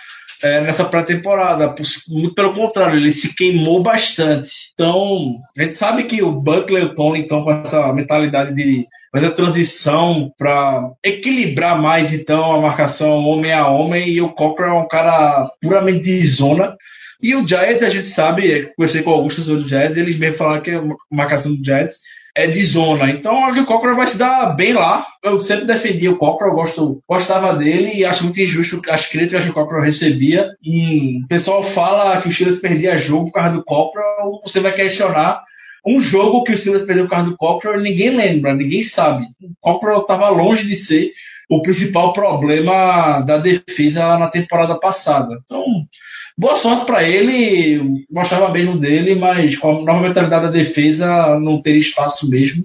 é, 0.42 0.62
nessa 0.62 0.86
pré-temporada. 0.86 1.76
Muito 2.08 2.34
pelo 2.34 2.56
contrário, 2.56 2.98
ele 2.98 3.12
se 3.12 3.36
queimou 3.36 3.84
bastante. 3.84 4.72
Então, 4.74 5.36
a 5.58 5.62
gente 5.62 5.76
sabe 5.76 6.06
que 6.06 6.24
o 6.24 6.32
Butler 6.32 6.84
e 6.84 6.86
o 6.88 6.94
Tony 6.96 7.22
estão 7.22 7.44
com 7.44 7.52
essa 7.52 7.94
mentalidade 7.94 8.56
de 8.56 8.88
fazer 9.12 9.28
a 9.28 9.32
transição 9.32 10.32
para 10.38 10.92
equilibrar 11.04 11.82
mais 11.82 12.14
então 12.14 12.56
a 12.56 12.62
marcação 12.62 13.26
homem 13.26 13.52
a 13.52 13.68
homem 13.68 14.10
e 14.10 14.22
o 14.22 14.30
Cochrane 14.30 14.76
é 14.76 14.80
um 14.80 14.88
cara 14.88 15.50
puramente 15.62 16.04
de 16.04 16.26
zona. 16.28 16.76
E 17.22 17.36
o 17.36 17.46
Giants, 17.46 17.84
a 17.84 17.90
gente 17.90 18.08
sabe, 18.08 18.50
eu 18.50 18.70
conversei 18.76 19.04
com 19.04 19.10
o 19.12 19.14
Augusto 19.14 19.42
sobre 19.42 19.62
o 19.62 19.68
Giants, 19.68 19.98
eles 19.98 20.18
mesmo 20.18 20.38
falaram 20.38 20.62
que 20.62 20.72
a 20.72 20.82
marcação 21.12 21.54
do 21.54 21.64
Giants 21.64 21.98
é 22.34 22.48
de 22.48 22.64
zona. 22.64 23.12
Então, 23.12 23.50
o 23.52 23.66
Cochrane 23.66 23.98
vai 23.98 24.08
se 24.08 24.18
dar 24.18 24.56
bem 24.56 24.72
lá. 24.72 25.06
Eu 25.22 25.40
sempre 25.42 25.66
defendi 25.66 26.08
o 26.08 26.16
Cochrane, 26.16 26.52
eu 26.52 26.56
gosto, 26.56 27.04
gostava 27.08 27.54
dele 27.54 27.94
e 27.96 28.06
acho 28.06 28.24
muito 28.24 28.40
injusto 28.40 28.82
as 28.90 29.06
críticas 29.06 29.44
que 29.44 29.50
o 29.50 29.54
Cochrane 29.54 29.86
recebia. 29.86 30.50
E 30.64 31.22
o 31.24 31.28
pessoal 31.28 31.62
fala 31.62 32.22
que 32.22 32.30
o 32.30 32.32
Steelers 32.32 32.60
perdia 32.60 32.98
jogo 32.98 33.26
por 33.26 33.34
causa 33.34 33.56
do 33.56 33.66
Cochrane, 33.66 34.40
você 34.44 34.62
vai 34.62 34.74
questionar 34.74 35.44
um 35.86 36.00
jogo 36.00 36.44
que 36.44 36.52
o 36.52 36.58
Steelers 36.58 36.86
perdeu 36.86 37.06
por 37.06 37.12
causa 37.12 37.30
do 37.30 37.38
Cochrane, 37.38 37.82
ninguém 37.82 38.16
lembra, 38.16 38.54
ninguém 38.54 38.82
sabe. 38.82 39.26
O 39.42 39.54
Cochrane 39.60 40.02
estava 40.02 40.30
longe 40.30 40.68
de 40.68 40.76
ser 40.76 41.12
o 41.50 41.62
principal 41.62 42.14
problema 42.14 43.22
da 43.22 43.38
defesa 43.38 44.18
na 44.18 44.28
temporada 44.28 44.76
passada. 44.76 45.40
Então, 45.46 45.64
boa 46.38 46.56
sorte 46.56 46.86
para 46.86 47.04
ele. 47.04 47.82
Gostava 48.12 48.52
mesmo 48.52 48.78
dele, 48.78 49.16
mas 49.16 49.58
com 49.58 49.72
a 49.72 49.82
nova 49.82 50.02
mentalidade 50.02 50.46
da 50.46 50.52
defesa 50.52 51.40
não 51.40 51.62
teria 51.62 51.82
espaço 51.82 52.30
mesmo. 52.30 52.64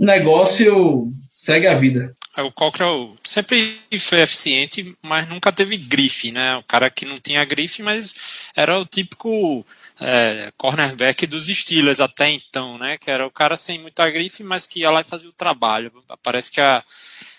O 0.00 0.04
negócio 0.04 1.06
segue 1.30 1.68
a 1.68 1.74
vida. 1.74 2.12
É, 2.36 2.42
O 2.42 2.52
Cockrell 2.52 3.16
sempre 3.24 3.78
foi 3.98 4.20
eficiente, 4.20 4.96
mas 5.02 5.28
nunca 5.28 5.52
teve 5.52 5.76
grife, 5.76 6.30
né? 6.32 6.56
O 6.56 6.62
cara 6.62 6.90
que 6.90 7.04
não 7.04 7.16
tinha 7.16 7.44
grife, 7.44 7.82
mas 7.82 8.14
era 8.54 8.78
o 8.78 8.84
típico 8.84 9.64
é, 10.00 10.52
cornerback 10.56 11.26
dos 11.26 11.46
Steelers 11.46 12.00
até 12.00 12.30
então, 12.30 12.78
né? 12.78 12.96
Que 12.96 13.10
era 13.10 13.26
o 13.26 13.30
cara 13.30 13.56
sem 13.56 13.80
muita 13.80 14.08
grife, 14.10 14.42
mas 14.42 14.66
que 14.66 14.80
ia 14.80 14.90
lá 14.90 15.00
e 15.00 15.04
fazia 15.04 15.28
o 15.28 15.32
trabalho. 15.32 15.92
Parece 16.22 16.50
que 16.50 16.60
a, 16.60 16.84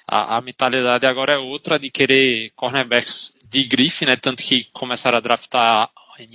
a, 0.07 0.38
a 0.38 0.41
mentalidade 0.41 1.05
agora 1.05 1.34
é 1.34 1.38
outra 1.38 1.80
de 1.80 1.89
querer 1.89 2.51
cornerbacks 2.55 3.34
de 3.47 3.64
grife, 3.64 4.05
né? 4.05 4.16
Tanto 4.16 4.43
que 4.43 4.66
começaram 4.74 5.18
a 5.18 5.22
draftar 5.22 5.89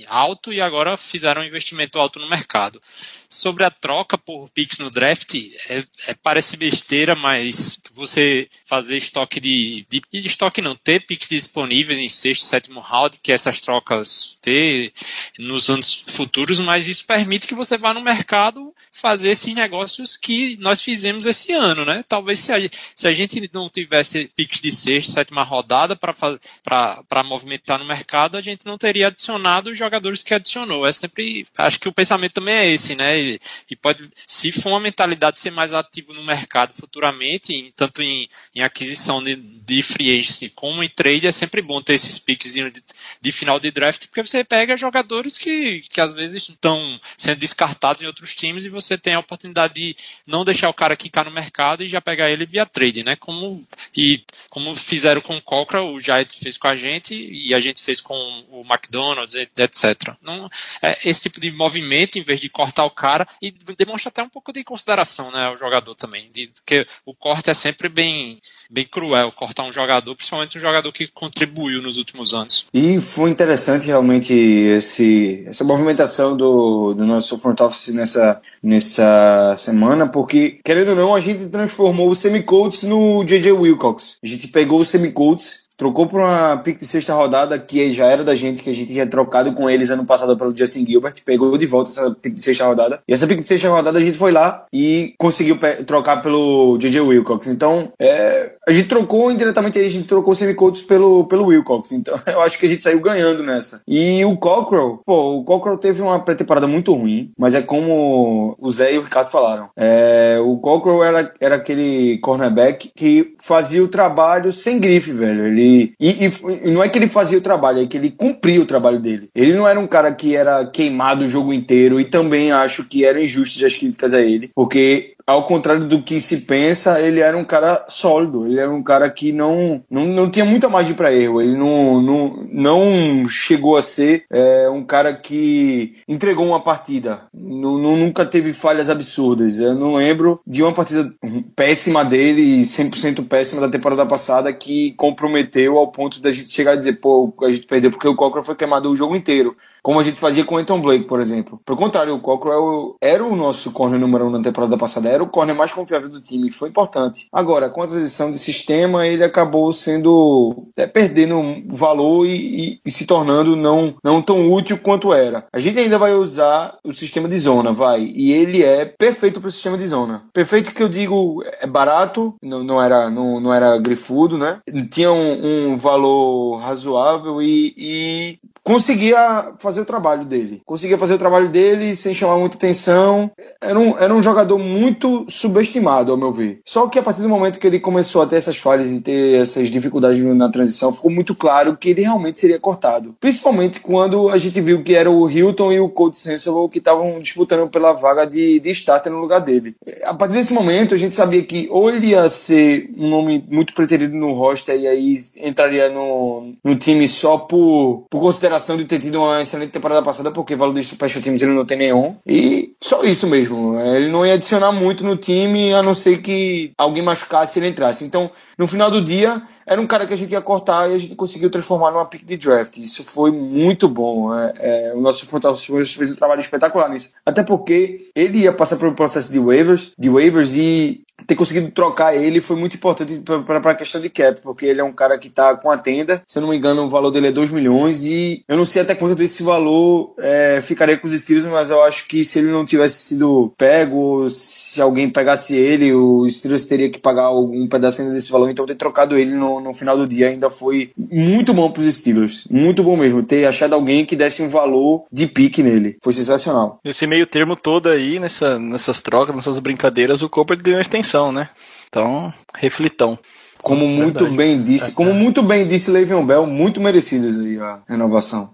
alto 0.07 0.53
e 0.53 0.61
agora 0.61 0.97
fizeram 0.97 1.41
um 1.41 1.45
investimento 1.45 1.99
alto 1.99 2.19
no 2.19 2.29
mercado. 2.29 2.81
Sobre 3.29 3.63
a 3.63 3.69
troca 3.69 4.17
por 4.17 4.49
picks 4.49 4.77
no 4.77 4.89
draft, 4.89 5.35
é, 5.69 5.85
é, 6.07 6.13
parece 6.13 6.57
besteira, 6.57 7.15
mas 7.15 7.79
você 7.93 8.47
fazer 8.65 8.97
estoque 8.97 9.39
de, 9.39 9.85
de, 9.89 10.01
de 10.11 10.27
estoque 10.27 10.61
não, 10.61 10.75
ter 10.75 11.05
picks 11.05 11.27
disponíveis 11.27 11.99
em 11.99 12.09
sexto, 12.09 12.45
sétimo 12.45 12.79
round, 12.79 13.19
que 13.21 13.31
essas 13.31 13.59
trocas 13.61 14.37
ter 14.41 14.93
nos 15.37 15.69
anos 15.69 16.03
futuros, 16.07 16.59
mas 16.59 16.87
isso 16.87 17.05
permite 17.05 17.47
que 17.47 17.55
você 17.55 17.77
vá 17.77 17.93
no 17.93 18.01
mercado 18.01 18.73
fazer 18.91 19.29
esses 19.29 19.53
negócios 19.53 20.15
que 20.17 20.57
nós 20.57 20.81
fizemos 20.81 21.25
esse 21.25 21.51
ano, 21.51 21.85
né? 21.85 22.03
Talvez 22.07 22.39
se 22.39 22.51
a, 22.51 22.57
se 22.95 23.07
a 23.07 23.13
gente 23.13 23.49
não 23.53 23.69
tivesse 23.69 24.31
picks 24.35 24.59
de 24.59 24.71
sexta, 24.71 25.13
sétima 25.13 25.43
rodada 25.43 25.95
para 25.95 27.23
movimentar 27.23 27.79
no 27.79 27.85
mercado, 27.85 28.37
a 28.37 28.41
gente 28.41 28.65
não 28.65 28.77
teria 28.77 29.07
adicionado 29.07 29.73
os 29.75 29.79
jogadores 29.79 30.23
que 30.23 30.33
adicionou. 30.33 30.87
É 30.87 30.91
sempre, 30.91 31.45
acho 31.57 31.79
que 31.79 31.87
o 31.87 31.93
pensamento 31.93 32.33
também 32.33 32.55
é 32.55 32.67
esse, 32.71 32.95
né? 32.95 33.19
E, 33.19 33.39
e 33.69 33.75
pode, 33.75 34.09
se 34.25 34.51
for 34.51 34.69
uma 34.69 34.79
mentalidade 34.79 35.35
de 35.35 35.41
ser 35.41 35.51
mais 35.51 35.73
ativo 35.73 36.13
no 36.13 36.23
mercado 36.23 36.73
futuramente, 36.73 37.53
em, 37.53 37.71
tanto 37.75 38.01
em, 38.01 38.27
em 38.55 38.61
aquisição 38.61 39.23
de, 39.23 39.35
de 39.35 39.83
free 39.83 40.17
agency 40.17 40.49
como 40.49 40.81
em 40.81 40.89
trade, 40.89 41.27
é 41.27 41.31
sempre 41.31 41.61
bom 41.61 41.81
ter 41.81 41.93
esses 41.93 42.17
picks 42.17 42.53
de, 42.53 42.73
de 43.21 43.31
final 43.31 43.59
de 43.59 43.69
draft, 43.69 44.07
porque 44.07 44.23
você 44.23 44.43
pega 44.43 44.77
jogadores 44.77 45.37
que, 45.37 45.81
que 45.81 46.01
às 46.01 46.13
vezes 46.13 46.49
estão 46.49 46.99
sendo 47.17 47.39
descartados 47.39 48.01
em 48.01 48.07
outros 48.07 48.33
times 48.33 48.63
e 48.63 48.69
você 48.69 48.97
tem 48.97 49.13
a 49.13 49.19
oportunidade 49.19 49.73
de 49.73 49.95
não 50.25 50.45
deixar 50.45 50.69
o 50.69 50.73
cara 50.73 50.95
quicar 50.95 51.25
no 51.25 51.31
mercado 51.31 51.83
e 51.83 51.87
já 51.87 51.99
pegar 51.99 52.31
ele 52.31 52.45
via 52.45 52.65
trade, 52.65 53.03
né? 53.03 53.15
Como, 53.15 53.61
e, 53.95 54.23
como 54.49 54.73
fizeram 54.75 55.21
com 55.21 55.37
o 55.37 55.41
Cochrane, 55.41 55.89
o 55.89 55.99
Giants 55.99 56.35
fez 56.35 56.57
com 56.57 56.67
a 56.67 56.75
gente 56.75 57.13
e 57.13 57.53
a 57.53 57.59
gente 57.59 57.81
fez 57.81 57.99
com 57.99 58.15
o 58.49 58.61
McDonald's, 58.61 59.35
etc. 59.35 59.64
etc. 59.65 60.13
Não, 60.21 60.47
é, 60.81 60.97
esse 61.03 61.21
tipo 61.21 61.39
de 61.39 61.51
movimento, 61.51 62.17
em 62.17 62.23
vez 62.23 62.39
de 62.39 62.49
cortar 62.49 62.85
o 62.85 62.89
cara, 62.89 63.27
e 63.41 63.53
demonstra 63.77 64.09
até 64.09 64.23
um 64.23 64.29
pouco 64.29 64.53
de 64.53 64.63
consideração, 64.63 65.31
né, 65.31 65.49
o 65.49 65.57
jogador 65.57 65.95
também, 65.95 66.29
de, 66.31 66.47
porque 66.47 66.87
o 67.05 67.13
corte 67.13 67.49
é 67.49 67.53
sempre 67.53 67.89
bem, 67.89 68.41
bem 68.69 68.85
cruel, 68.85 69.31
cortar 69.31 69.63
um 69.63 69.71
jogador, 69.71 70.15
principalmente 70.15 70.57
um 70.57 70.61
jogador 70.61 70.91
que 70.91 71.07
contribuiu 71.07 71.81
nos 71.81 71.97
últimos 71.97 72.33
anos. 72.33 72.67
E 72.73 72.99
foi 73.01 73.29
interessante 73.29 73.87
realmente 73.87 74.33
esse, 74.33 75.43
essa 75.47 75.63
movimentação 75.63 76.35
do, 76.35 76.93
do 76.93 77.05
nosso 77.05 77.37
front 77.37 77.59
office 77.61 77.93
nessa, 77.93 78.41
nessa 78.61 79.55
semana, 79.57 80.07
porque, 80.07 80.59
querendo 80.63 80.89
ou 80.89 80.95
não, 80.95 81.15
a 81.15 81.19
gente 81.19 81.47
transformou 81.47 82.09
o 82.09 82.15
Semicolts 82.15 82.83
no 82.83 83.23
J.J. 83.23 83.51
Wilcox. 83.51 84.17
A 84.23 84.27
gente 84.27 84.47
pegou 84.47 84.79
o 84.79 84.85
Semicolts 84.85 85.64
Trocou 85.77 86.07
por 86.07 86.21
uma 86.21 86.57
pick 86.57 86.79
de 86.79 86.85
sexta 86.85 87.13
rodada 87.13 87.57
que 87.59 87.91
já 87.91 88.05
era 88.05 88.23
da 88.23 88.33
gente, 88.35 88.63
que 88.63 88.69
a 88.69 88.73
gente 88.73 88.91
tinha 88.91 89.07
trocado 89.07 89.53
com 89.53 89.69
eles 89.69 89.89
ano 89.89 90.05
passado 90.05 90.37
pelo 90.37 90.55
Justin 90.55 90.85
Gilbert. 90.85 91.15
Pegou 91.25 91.57
de 91.57 91.65
volta 91.65 91.89
essa 91.89 92.11
pick 92.11 92.33
de 92.33 92.41
sexta 92.41 92.65
rodada. 92.65 93.01
E 93.07 93.13
essa 93.13 93.27
pick 93.27 93.37
de 93.37 93.43
sexta 93.43 93.69
rodada 93.69 93.97
a 93.97 94.01
gente 94.01 94.17
foi 94.17 94.31
lá 94.31 94.65
e 94.71 95.13
conseguiu 95.17 95.57
trocar 95.85 96.21
pelo 96.21 96.77
J.J. 96.77 97.01
Wilcox. 97.01 97.47
Então, 97.47 97.91
é, 97.99 98.53
a 98.67 98.71
gente 98.71 98.87
trocou 98.87 99.31
indiretamente, 99.31 99.79
a 99.79 99.89
gente 99.89 100.07
trocou 100.07 100.33
o 100.33 100.35
Semicolts 100.35 100.81
pelo, 100.81 101.25
pelo 101.25 101.47
Wilcox. 101.47 101.91
Então, 101.91 102.19
eu 102.25 102.41
acho 102.41 102.57
que 102.57 102.65
a 102.65 102.69
gente 102.69 102.83
saiu 102.83 103.01
ganhando 103.01 103.43
nessa. 103.43 103.81
E 103.87 104.23
o 104.23 104.37
Cockrell, 104.37 105.01
pô, 105.05 105.39
o 105.39 105.43
Cockrell 105.43 105.77
teve 105.77 106.01
uma 106.01 106.19
pré-temporada 106.19 106.67
muito 106.67 106.93
ruim, 106.93 107.31
mas 107.37 107.53
é 107.53 107.61
como 107.61 108.55
o 108.59 108.71
Zé 108.71 108.93
e 108.93 108.97
o 108.97 109.03
Ricardo 109.03 109.29
falaram. 109.29 109.69
É, 109.75 110.39
o 110.43 110.57
Cockrell 110.57 111.03
era, 111.03 111.33
era 111.39 111.55
aquele 111.55 112.17
cornerback 112.19 112.91
que 112.95 113.35
fazia 113.41 113.83
o 113.83 113.87
trabalho 113.87 114.53
sem 114.53 114.79
grife, 114.79 115.11
velho. 115.11 115.45
Ele 115.45 115.64
e, 115.65 116.25
e, 116.25 116.71
não 116.71 116.83
é 116.83 116.89
que 116.89 116.97
ele 116.97 117.07
fazia 117.07 117.37
o 117.37 117.41
trabalho, 117.41 117.81
é 117.81 117.87
que 117.87 117.97
ele 117.97 118.11
cumpria 118.11 118.61
o 118.61 118.65
trabalho 118.65 118.99
dele. 118.99 119.29
Ele 119.33 119.53
não 119.53 119.67
era 119.67 119.79
um 119.79 119.87
cara 119.87 120.11
que 120.11 120.35
era 120.35 120.65
queimado 120.65 121.25
o 121.25 121.29
jogo 121.29 121.53
inteiro 121.53 121.99
e 121.99 122.05
também 122.05 122.51
acho 122.51 122.85
que 122.85 123.05
eram 123.05 123.21
injustas 123.21 123.63
as 123.63 123.73
críticas 123.73 124.13
a 124.13 124.21
ele, 124.21 124.51
porque 124.53 125.14
ao 125.27 125.45
contrário 125.45 125.87
do 125.87 126.01
que 126.03 126.21
se 126.21 126.41
pensa, 126.41 127.01
ele 127.01 127.19
era 127.19 127.37
um 127.37 127.43
cara 127.43 127.85
sólido, 127.87 128.45
ele 128.45 128.59
era 128.59 128.71
um 128.71 128.83
cara 128.83 129.09
que 129.09 129.31
não, 129.31 129.83
não, 129.89 130.05
não 130.05 130.29
tinha 130.29 130.45
muita 130.45 130.69
margem 130.69 130.93
para 130.93 131.13
erro, 131.13 131.41
ele 131.41 131.57
não, 131.57 132.01
não, 132.01 132.47
não 132.51 133.29
chegou 133.29 133.75
a 133.75 133.81
ser 133.81 134.25
é, 134.31 134.69
um 134.69 134.83
cara 134.83 135.15
que 135.15 135.95
entregou 136.07 136.45
uma 136.45 136.61
partida, 136.61 137.23
não, 137.33 137.77
nunca 137.77 138.25
teve 138.25 138.53
falhas 138.53 138.89
absurdas. 138.89 139.59
Eu 139.59 139.73
não 139.75 139.95
lembro 139.95 140.39
de 140.45 140.61
uma 140.61 140.73
partida 140.73 141.11
péssima 141.55 142.05
dele, 142.05 142.61
100% 142.61 143.27
péssima 143.27 143.61
da 143.61 143.69
temporada 143.69 144.05
passada, 144.05 144.53
que 144.53 144.93
comprometeu 144.93 145.77
ao 145.77 145.91
ponto 145.91 146.21
da 146.21 146.29
gente 146.29 146.49
chegar 146.49 146.73
a 146.73 146.75
dizer, 146.75 146.99
pô, 146.99 147.33
a 147.41 147.51
gente 147.51 147.65
perdeu 147.65 147.89
porque 147.89 148.07
o 148.07 148.15
Cochran 148.15 148.43
foi 148.43 148.55
queimado 148.55 148.91
o 148.91 148.95
jogo 148.95 149.15
inteiro 149.15 149.55
como 149.85 149.99
a 149.99 150.03
gente 150.03 150.19
fazia 150.19 150.43
com 150.43 150.55
o 150.55 150.57
Anton 150.57 150.81
Blake, 150.81 151.05
por 151.05 151.19
exemplo. 151.19 151.61
Pelo 151.63 151.77
contrário, 151.77 152.15
o 152.15 152.19
Cockrell 152.19 152.95
era 152.99 153.23
o 153.23 153.35
nosso 153.35 153.71
corner 153.71 153.99
número 153.99 154.25
um 154.25 154.31
na 154.31 154.41
temporada 154.41 154.75
passada, 154.75 155.07
era 155.07 155.21
o 155.21 155.29
corner 155.29 155.55
mais 155.55 155.71
confiável 155.71 156.09
do 156.09 156.19
time, 156.19 156.51
foi 156.51 156.69
importante. 156.69 157.27
Agora, 157.31 157.69
com 157.69 157.83
a 157.83 157.87
transição 157.87 158.31
de 158.31 158.39
sistema, 158.39 159.05
ele 159.05 159.23
acabou 159.23 159.71
sendo 159.71 160.69
é, 160.75 160.87
perdendo 160.87 161.39
valor 161.67 162.25
e, 162.25 162.31
e, 162.31 162.81
e, 162.83 162.89
se 162.89 163.05
tornando 163.05 163.55
não, 163.55 163.93
não 164.03 164.23
tão 164.23 164.51
útil 164.51 164.79
quanto 164.79 165.13
era. 165.13 165.45
A 165.53 165.59
gente 165.59 165.77
ainda 165.77 165.99
vai 165.99 166.15
usar 166.15 166.79
o 166.83 166.91
sistema 166.91 167.29
de 167.29 167.37
zona, 167.37 167.71
vai, 167.71 168.01
e 168.01 168.31
ele 168.31 168.63
é 168.63 168.85
perfeito 168.85 169.39
para 169.39 169.49
o 169.49 169.51
sistema 169.51 169.77
de 169.77 169.85
zona. 169.85 170.23
Perfeito 170.33 170.73
que 170.73 170.81
eu 170.81 170.89
digo 170.89 171.43
é 171.61 171.67
barato, 171.67 172.33
não, 172.41 172.63
não 172.63 172.81
era 172.81 173.11
não, 173.11 173.39
não 173.39 173.53
era 173.53 173.77
grifudo, 173.77 174.35
né? 174.35 174.61
Tinha 174.89 175.11
um, 175.11 175.73
um 175.73 175.77
valor 175.77 176.57
razoável 176.57 177.39
e, 177.39 177.71
e 177.77 178.39
conseguia 178.65 179.53
fazer 179.59 179.81
o 179.81 179.85
trabalho 179.85 180.25
dele. 180.25 180.61
Conseguia 180.65 180.97
fazer 180.97 181.13
o 181.13 181.19
trabalho 181.19 181.49
dele 181.49 181.95
sem 181.95 182.15
chamar 182.15 182.37
muita 182.37 182.57
atenção. 182.57 183.29
Era 183.61 183.79
um, 183.79 183.97
era 183.97 184.13
um 184.13 184.23
jogador 184.23 184.57
muito 184.57 185.25
subestimado, 185.29 186.11
ao 186.11 186.17
meu 186.17 186.33
ver. 186.33 186.61
Só 186.65 186.87
que 186.87 186.97
a 186.97 187.03
partir 187.03 187.21
do 187.21 187.29
momento 187.29 187.59
que 187.59 187.67
ele 187.67 187.79
começou 187.79 188.23
a 188.23 188.25
ter 188.25 188.37
essas 188.37 188.57
falhas 188.57 188.91
e 188.91 189.01
ter 189.01 189.39
essas 189.39 189.69
dificuldades 189.69 190.21
na 190.23 190.49
transição, 190.49 190.91
ficou 190.91 191.11
muito 191.11 191.35
claro 191.35 191.77
que 191.77 191.91
ele 191.91 192.01
realmente 192.01 192.39
seria 192.39 192.59
cortado. 192.59 193.15
Principalmente 193.19 193.79
quando 193.79 194.29
a 194.29 194.37
gente 194.37 194.59
viu 194.59 194.83
que 194.83 194.95
era 194.95 195.11
o 195.11 195.29
Hilton 195.29 195.71
e 195.71 195.79
o 195.79 195.87
Colt 195.87 196.15
Sensible 196.15 196.67
que 196.69 196.79
estavam 196.79 197.19
disputando 197.19 197.69
pela 197.69 197.93
vaga 197.93 198.25
de, 198.25 198.59
de 198.59 198.71
starter 198.71 199.11
no 199.11 199.19
lugar 199.19 199.41
dele. 199.41 199.75
A 200.03 200.13
partir 200.15 200.33
desse 200.33 200.53
momento, 200.53 200.95
a 200.95 200.97
gente 200.97 201.15
sabia 201.15 201.43
que 201.43 201.67
ou 201.69 201.87
ele 201.89 202.07
ia 202.07 202.27
ser 202.29 202.89
um 202.97 203.09
nome 203.09 203.45
muito 203.47 203.75
preterido 203.75 204.15
no 204.15 204.33
roster 204.33 204.79
e 204.79 204.87
aí 204.87 205.15
entraria 205.37 205.87
no, 205.89 206.53
no 206.63 206.75
time 206.75 207.07
só 207.07 207.37
por, 207.37 208.05
por 208.09 208.19
consideração 208.19 208.54
de 208.77 208.85
ter 208.85 208.99
tido 208.99 209.19
uma 209.19 209.41
excelente 209.41 209.71
temporada 209.71 210.01
passada, 210.03 210.31
porque 210.31 210.55
valor 210.55 210.73
de 210.73 210.83
special 210.83 211.23
teams 211.23 211.41
ele 211.41 211.53
não 211.53 211.65
tem 211.65 211.77
nenhum. 211.77 212.15
E 212.25 212.73
só 212.81 213.03
isso 213.03 213.27
mesmo. 213.27 213.79
Ele 213.79 214.11
não 214.11 214.25
ia 214.25 214.33
adicionar 214.33 214.71
muito 214.71 215.03
no 215.03 215.17
time, 215.17 215.73
a 215.73 215.81
não 215.81 215.95
ser 215.95 216.21
que 216.21 216.71
alguém 216.77 217.03
machucasse 217.03 217.57
e 217.57 217.61
ele 217.61 217.69
entrasse. 217.69 218.03
Então, 218.03 218.31
no 218.57 218.67
final 218.67 218.89
do 218.89 219.03
dia, 219.03 219.41
era 219.65 219.81
um 219.81 219.87
cara 219.87 220.05
que 220.05 220.13
a 220.13 220.17
gente 220.17 220.31
ia 220.31 220.41
cortar 220.41 220.89
e 220.89 220.93
a 220.93 220.97
gente 220.97 221.15
conseguiu 221.15 221.49
transformar 221.49 221.91
numa 221.91 222.05
pick 222.05 222.23
de 222.23 222.37
draft. 222.37 222.77
Isso 222.77 223.03
foi 223.03 223.31
muito 223.31 223.87
bom. 223.87 224.33
É, 224.33 224.53
é, 224.57 224.93
o 224.93 225.01
nosso 225.01 225.25
Fantasma 225.25 225.83
fez 225.85 226.11
um 226.11 226.15
trabalho 226.15 226.39
espetacular 226.39 226.89
nisso. 226.89 227.13
Até 227.25 227.43
porque 227.43 228.11
ele 228.15 228.39
ia 228.39 228.53
passar 228.53 228.77
pelo 228.77 228.93
processo 228.93 229.31
de 229.31 229.39
waivers, 229.39 229.91
de 229.97 230.09
waivers 230.09 230.55
e 230.55 231.01
ter 231.25 231.35
conseguido 231.35 231.69
trocar 231.71 232.15
ele 232.15 232.41
foi 232.41 232.55
muito 232.55 232.75
importante 232.75 233.21
para 233.45 233.71
a 233.71 233.75
questão 233.75 234.01
de 234.01 234.09
cap, 234.09 234.39
porque 234.41 234.65
ele 234.65 234.81
é 234.81 234.83
um 234.83 234.93
cara 234.93 235.17
que 235.17 235.27
está 235.27 235.55
com 235.55 235.69
a 235.69 235.77
tenda. 235.77 236.21
Se 236.27 236.37
eu 236.37 236.41
não 236.41 236.49
me 236.49 236.57
engano, 236.57 236.83
o 236.83 236.89
valor 236.89 237.11
dele 237.11 237.27
é 237.27 237.31
2 237.31 237.51
milhões 237.51 238.05
e 238.05 238.43
eu 238.47 238.57
não 238.57 238.65
sei 238.65 238.81
até 238.81 238.95
quanto 238.95 239.15
desse 239.15 239.43
valor 239.43 240.13
é, 240.17 240.59
ficaria 240.61 240.97
com 240.97 241.07
os 241.07 241.13
Steelers, 241.13 241.45
mas 241.47 241.69
eu 241.69 241.83
acho 241.83 242.07
que 242.07 242.23
se 242.23 242.39
ele 242.39 242.49
não 242.49 242.65
tivesse 242.65 243.03
sido 243.03 243.53
pego, 243.57 244.29
se 244.29 244.81
alguém 244.81 245.09
pegasse 245.09 245.55
ele, 245.55 245.93
o 245.93 246.27
Steelers 246.29 246.65
teria 246.65 246.89
que 246.89 246.99
pagar 246.99 247.31
um 247.31 247.67
pedacinho 247.67 248.11
desse 248.11 248.31
valor. 248.31 248.49
Então 248.49 248.65
ter 248.65 248.75
trocado 248.75 249.17
ele 249.17 249.33
no, 249.35 249.59
no 249.59 249.73
final 249.73 249.97
do 249.97 250.07
dia 250.07 250.29
ainda 250.29 250.49
foi 250.49 250.91
muito 250.97 251.53
bom 251.53 251.71
para 251.71 251.81
os 251.81 251.95
Steelers. 251.95 252.47
Muito 252.49 252.83
bom 252.83 252.95
mesmo. 252.95 253.23
Ter 253.23 253.45
achado 253.45 253.73
alguém 253.73 254.05
que 254.05 254.15
desse 254.15 254.41
um 254.41 254.49
valor 254.49 255.05
de 255.11 255.27
pique 255.27 255.63
nele. 255.63 255.97
Foi 256.01 256.13
sensacional. 256.13 256.79
Esse 256.83 257.07
meio 257.07 257.25
termo 257.25 257.55
todo 257.55 257.89
aí, 257.89 258.19
nessa, 258.19 258.59
nessas 258.59 258.99
trocas, 258.99 259.35
nessas 259.35 259.59
brincadeiras, 259.59 260.21
o 260.21 260.29
Cooper 260.29 260.61
ganhou 260.61 260.81
extensão, 260.81 261.14
né? 261.31 261.49
Então, 261.89 262.33
reflitão. 262.53 263.17
Como 263.61 263.87
muito 263.87 264.19
Verdade. 264.19 264.37
bem 264.37 264.61
disse, 264.61 264.91
como 264.91 265.11
muito 265.11 265.41
bem 265.41 265.67
disse 265.67 265.89
Le'Veon 265.89 266.23
Bell, 266.23 266.45
muito 266.45 266.79
merecidas 266.79 267.39
aí 267.39 267.57
a 267.59 267.79
renovação. 267.89 268.51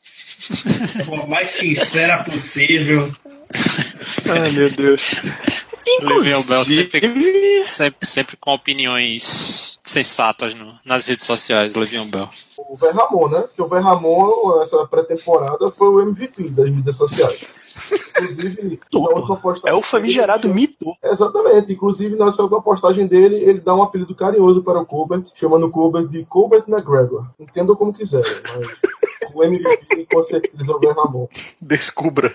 a 1.22 1.28
mais 1.28 1.49
sincera 1.49 2.24
possível. 2.24 3.12
Ai, 4.30 4.51
meu 4.51 4.70
Deus. 4.70 5.16
Le'Veon 6.01 6.43
Bell 6.43 6.62
sempre, 6.62 7.64
sempre, 7.64 8.07
sempre, 8.07 8.38
com 8.38 8.53
opiniões 8.53 9.80
sensatas 9.84 10.55
no, 10.55 10.80
nas 10.86 11.07
redes 11.07 11.26
sociais, 11.26 11.76
Le'Veon 11.76 12.05
Bell. 12.05 12.30
O 12.57 12.78
Verramon, 12.78 13.28
né? 13.28 13.43
Que 13.53 13.62
o 13.62 13.68
Verramon, 13.68 14.62
essa 14.62 14.86
pré-temporada, 14.88 15.70
foi 15.72 15.89
o 15.89 16.01
MVP 16.01 16.51
das 16.51 16.70
mídias 16.70 16.95
sociais. 16.95 17.45
Inclusive, 18.18 18.80
na 19.30 19.36
postagem. 19.36 19.78
É 19.78 19.80
o 19.80 19.84
famigerado 19.84 20.48
mito. 20.48 20.96
Exatamente. 21.04 21.74
Inclusive, 21.74 22.16
nessa 22.16 22.42
última 22.42 22.62
postagem 22.62 23.08
dele, 23.08 23.36
ele 23.36 23.60
dá 23.60 23.76
um 23.76 23.84
apelido 23.84 24.16
carinhoso 24.16 24.64
para 24.64 24.80
o 24.80 24.86
Colbert, 24.86 25.26
chamando 25.36 25.68
o 25.68 25.72
Colbert 25.72 26.08
de 26.08 26.26
Colbert 26.26 26.64
McGregor. 26.68 27.26
Entendam 27.40 27.76
como 27.76 27.94
quiserem, 27.94 28.32
mas 28.56 28.68
o 29.34 29.44
MVP 29.44 30.08
com 30.12 30.24
certeza 30.24 30.72
é 30.72 30.76
o. 30.76 31.30
Descubra. 31.62 32.34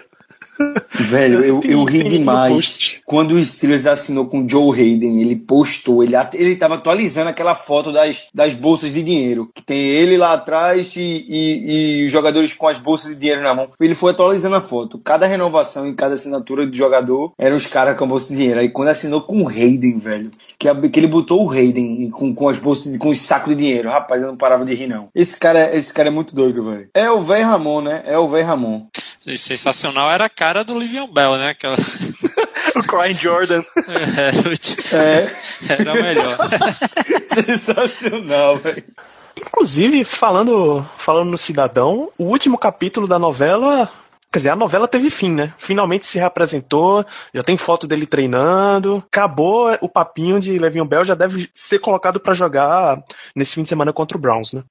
Velho, 0.90 1.44
eu, 1.44 1.60
eu 1.64 1.84
ri 1.84 2.04
demais. 2.04 2.98
Quando 3.04 3.32
o 3.32 3.44
Steelers 3.44 3.86
assinou 3.86 4.26
com 4.26 4.44
o 4.44 4.48
Joe 4.48 4.78
Hayden, 4.78 5.20
ele 5.20 5.36
postou, 5.36 6.02
ele, 6.02 6.14
ele 6.34 6.56
tava 6.56 6.74
atualizando 6.74 7.28
aquela 7.28 7.54
foto 7.54 7.92
das, 7.92 8.24
das 8.32 8.54
bolsas 8.54 8.92
de 8.92 9.02
dinheiro. 9.02 9.50
Que 9.54 9.62
tem 9.62 9.78
ele 9.78 10.16
lá 10.16 10.32
atrás 10.32 10.94
e, 10.96 11.24
e, 11.28 12.00
e 12.02 12.06
os 12.06 12.12
jogadores 12.12 12.54
com 12.54 12.68
as 12.68 12.78
bolsas 12.78 13.10
de 13.10 13.16
dinheiro 13.16 13.42
na 13.42 13.54
mão. 13.54 13.68
Ele 13.80 13.94
foi 13.94 14.12
atualizando 14.12 14.56
a 14.56 14.60
foto. 14.60 14.98
Cada 14.98 15.26
renovação 15.26 15.88
e 15.88 15.94
cada 15.94 16.14
assinatura 16.14 16.66
de 16.66 16.76
jogador 16.76 17.32
eram 17.38 17.56
os 17.56 17.66
caras 17.66 17.96
com 17.96 18.04
a 18.04 18.08
bolsa 18.08 18.30
de 18.30 18.36
dinheiro. 18.36 18.60
Aí 18.60 18.68
quando 18.70 18.88
assinou 18.88 19.20
com 19.20 19.42
o 19.42 19.48
Hayden, 19.48 19.98
velho, 19.98 20.30
que, 20.58 20.72
que 20.88 21.00
ele 21.00 21.06
botou 21.06 21.44
o 21.44 21.50
Hayden 21.50 22.10
com, 22.10 22.34
com 22.34 22.48
as 22.48 22.58
bolsas, 22.58 22.96
com 22.96 23.10
os 23.10 23.20
sacos 23.20 23.54
de 23.54 23.62
dinheiro. 23.62 23.90
Rapaz, 23.90 24.20
eu 24.20 24.28
não 24.28 24.36
parava 24.36 24.64
de 24.64 24.74
rir, 24.74 24.86
não. 24.86 25.08
Esse 25.14 25.38
cara, 25.38 25.74
esse 25.76 25.92
cara 25.92 26.08
é 26.08 26.12
muito 26.12 26.34
doido, 26.34 26.62
velho. 26.62 26.88
É 26.94 27.10
o 27.10 27.20
velho 27.20 27.46
Ramon, 27.46 27.80
né? 27.80 28.02
É 28.06 28.18
o 28.18 28.28
velho 28.28 28.46
Ramon. 28.46 28.86
Sensacional 29.36 30.10
era 30.10 30.26
a 30.26 30.30
cara 30.30 30.62
do 30.62 30.78
Livion 30.78 31.06
Bell, 31.08 31.36
né? 31.36 31.48
Aquela... 31.48 31.76
o 32.76 32.82
Crying 32.82 33.14
Jordan. 33.14 33.62
É, 34.92 34.96
é. 34.96 35.36
Era 35.80 35.94
melhor. 35.94 36.38
Sensacional, 37.34 38.56
velho. 38.56 38.84
Inclusive, 39.36 40.04
falando, 40.04 40.86
falando 40.96 41.30
no 41.30 41.38
Cidadão, 41.38 42.10
o 42.18 42.24
último 42.24 42.56
capítulo 42.58 43.06
da 43.06 43.18
novela. 43.18 43.90
Quer 44.32 44.38
dizer, 44.38 44.50
a 44.50 44.56
novela 44.56 44.88
teve 44.88 45.08
fim, 45.08 45.30
né? 45.30 45.54
Finalmente 45.56 46.04
se 46.04 46.18
reapresentou, 46.18 47.04
já 47.32 47.42
tem 47.42 47.56
foto 47.56 47.86
dele 47.86 48.06
treinando. 48.06 49.02
Acabou 49.06 49.76
o 49.80 49.88
papinho 49.88 50.38
de 50.38 50.58
Le'Veon 50.58 50.86
Bell, 50.86 51.04
já 51.04 51.14
deve 51.14 51.48
ser 51.54 51.78
colocado 51.78 52.20
para 52.20 52.34
jogar 52.34 53.02
nesse 53.34 53.54
fim 53.54 53.62
de 53.62 53.68
semana 53.68 53.92
contra 53.92 54.16
o 54.16 54.20
Browns, 54.20 54.52
né? 54.52 54.62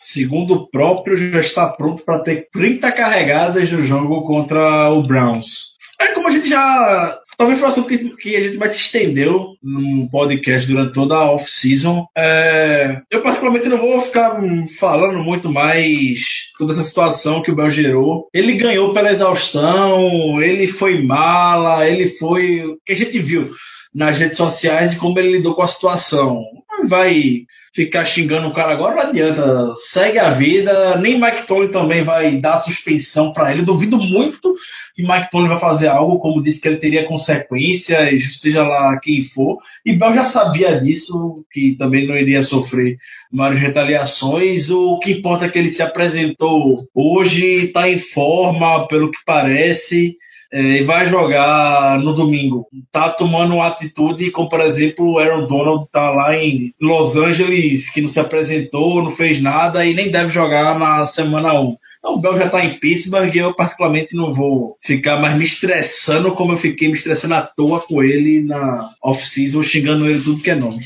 segundo 0.00 0.54
o 0.54 0.66
próprio, 0.66 1.14
já 1.14 1.40
está 1.40 1.68
pronto 1.68 2.02
para 2.02 2.20
ter 2.20 2.48
30 2.50 2.90
carregadas 2.92 3.70
no 3.70 3.84
jogo 3.84 4.22
contra 4.22 4.90
o 4.90 5.02
Browns. 5.02 5.76
É 6.00 6.08
como 6.14 6.28
a 6.28 6.30
gente 6.30 6.48
já. 6.48 7.18
Talvez 7.40 7.58
foi 7.58 7.68
um 7.68 7.70
assunto 7.70 7.88
que, 7.88 8.16
que 8.16 8.36
a 8.36 8.40
gente 8.42 8.58
mais 8.58 8.72
se 8.72 8.82
estendeu 8.82 9.56
num 9.62 10.06
podcast 10.08 10.68
durante 10.68 10.92
toda 10.92 11.14
a 11.14 11.32
off-season. 11.32 12.06
É, 12.14 13.00
eu, 13.10 13.22
particularmente, 13.22 13.66
não 13.66 13.78
vou 13.78 13.98
ficar 14.02 14.38
hum, 14.38 14.68
falando 14.78 15.24
muito 15.24 15.50
mais 15.50 16.20
toda 16.58 16.74
essa 16.74 16.82
situação 16.82 17.40
que 17.40 17.50
o 17.50 17.56
Bel 17.56 17.70
gerou. 17.70 18.28
Ele 18.34 18.58
ganhou 18.58 18.92
pela 18.92 19.10
exaustão, 19.10 20.42
ele 20.42 20.68
foi 20.68 21.02
mala, 21.02 21.88
ele 21.88 22.10
foi. 22.10 22.76
Que 22.84 22.92
a 22.92 22.96
gente 22.96 23.18
viu 23.18 23.50
nas 23.94 24.18
redes 24.18 24.36
sociais 24.36 24.92
e 24.92 24.96
como 24.96 25.18
ele 25.18 25.38
lidou 25.38 25.54
com 25.54 25.62
a 25.62 25.66
situação. 25.66 26.44
Não 26.70 26.86
vai 26.86 27.46
ficar 27.72 28.04
xingando 28.04 28.48
o 28.48 28.52
cara 28.52 28.72
agora, 28.72 28.96
não 28.96 29.10
adianta. 29.10 29.72
Segue 29.74 30.18
a 30.18 30.30
vida. 30.30 30.96
Nem 30.98 31.20
Mike 31.20 31.46
Tolley 31.46 31.70
também 31.70 32.02
vai 32.02 32.36
dar 32.36 32.58
suspensão 32.58 33.32
para 33.32 33.52
ele. 33.52 33.62
duvido 33.62 33.96
muito 33.96 34.54
que 34.94 35.02
Mike 35.02 35.30
Tolley 35.30 35.48
vai 35.48 35.58
fazer 35.58 35.88
algo, 35.88 36.18
como 36.18 36.42
disse 36.42 36.60
que 36.60 36.68
ele 36.68 36.78
teria 36.78 37.06
consequências, 37.06 38.38
seja 38.40 38.62
lá 38.62 38.98
quem 39.00 39.22
for. 39.22 39.58
E 39.86 39.92
Bell 39.92 40.14
já 40.14 40.24
sabia 40.24 40.80
disso, 40.80 41.44
que 41.52 41.76
também 41.76 42.06
não 42.06 42.16
iria 42.16 42.42
sofrer 42.42 42.96
maiores 43.32 43.60
retaliações. 43.60 44.70
O 44.70 44.98
que 44.98 45.12
importa 45.12 45.46
é 45.46 45.48
que 45.48 45.58
ele 45.58 45.68
se 45.68 45.82
apresentou 45.82 46.88
hoje, 46.94 47.66
está 47.66 47.88
em 47.88 47.98
forma, 47.98 48.86
pelo 48.88 49.10
que 49.10 49.18
parece 49.24 50.16
e 50.52 50.82
vai 50.82 51.08
jogar 51.08 52.00
no 52.00 52.14
domingo, 52.14 52.66
tá 52.90 53.08
tomando 53.08 53.54
uma 53.54 53.68
atitude 53.68 54.30
como, 54.30 54.48
por 54.48 54.60
exemplo, 54.60 55.12
o 55.12 55.18
Aaron 55.18 55.46
Donald 55.46 55.86
tá 55.92 56.10
lá 56.10 56.36
em 56.36 56.74
Los 56.80 57.16
Angeles, 57.16 57.88
que 57.88 58.00
não 58.00 58.08
se 58.08 58.18
apresentou, 58.18 59.02
não 59.02 59.10
fez 59.10 59.40
nada 59.40 59.86
e 59.86 59.94
nem 59.94 60.10
deve 60.10 60.32
jogar 60.32 60.78
na 60.78 61.06
semana 61.06 61.60
1. 61.60 61.76
Então, 62.00 62.14
o 62.14 62.18
Bel 62.18 62.38
já 62.38 62.48
tá 62.48 62.64
em 62.64 62.70
Pittsburgh 62.70 63.34
e 63.34 63.38
eu, 63.38 63.54
particularmente, 63.54 64.16
não 64.16 64.32
vou 64.32 64.76
ficar 64.80 65.20
mais 65.20 65.36
me 65.36 65.44
estressando 65.44 66.34
como 66.34 66.52
eu 66.52 66.56
fiquei 66.56 66.88
me 66.88 66.94
estressando 66.94 67.34
à 67.34 67.42
toa 67.42 67.78
com 67.80 68.02
ele 68.02 68.42
na 68.42 68.90
off-season, 69.02 69.62
xingando 69.62 70.08
ele 70.08 70.22
tudo 70.22 70.42
que 70.42 70.50
é 70.50 70.54
nome. 70.54 70.80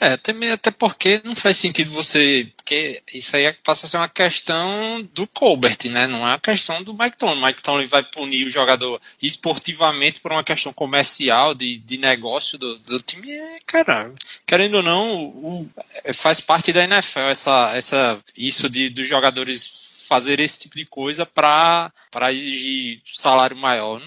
É, 0.00 0.12
até, 0.12 0.32
até 0.52 0.70
porque 0.70 1.20
não 1.24 1.34
faz 1.34 1.56
sentido 1.56 1.90
você. 1.90 2.48
Porque 2.56 3.02
isso 3.12 3.34
aí 3.36 3.52
passa 3.64 3.86
a 3.86 3.88
ser 3.88 3.96
uma 3.96 4.08
questão 4.08 5.02
do 5.12 5.26
Colbert, 5.26 5.78
né? 5.90 6.06
Não 6.06 6.18
é 6.18 6.30
uma 6.30 6.38
questão 6.38 6.82
do 6.82 6.96
Mike 6.96 7.16
Tomlin. 7.16 7.44
Mike 7.44 7.62
Tomlin 7.62 7.86
vai 7.86 8.04
punir 8.04 8.46
o 8.46 8.50
jogador 8.50 9.00
esportivamente 9.20 10.20
por 10.20 10.30
uma 10.30 10.44
questão 10.44 10.72
comercial, 10.72 11.54
de, 11.54 11.78
de 11.78 11.98
negócio 11.98 12.56
do, 12.56 12.78
do 12.78 13.00
time. 13.00 13.32
É, 13.32 13.58
cara, 13.66 14.12
querendo 14.46 14.74
ou 14.76 14.82
não, 14.82 15.16
o, 15.16 15.68
faz 16.14 16.40
parte 16.40 16.72
da 16.72 16.84
NFL 16.84 17.20
essa, 17.30 17.72
essa, 17.74 18.20
isso 18.36 18.70
de, 18.70 18.88
dos 18.90 19.08
jogadores 19.08 19.87
fazer 20.08 20.40
esse 20.40 20.60
tipo 20.60 20.74
de 20.74 20.86
coisa 20.86 21.26
para 21.26 21.92
exigir 22.30 23.02
salário 23.04 23.56
maior. 23.56 24.00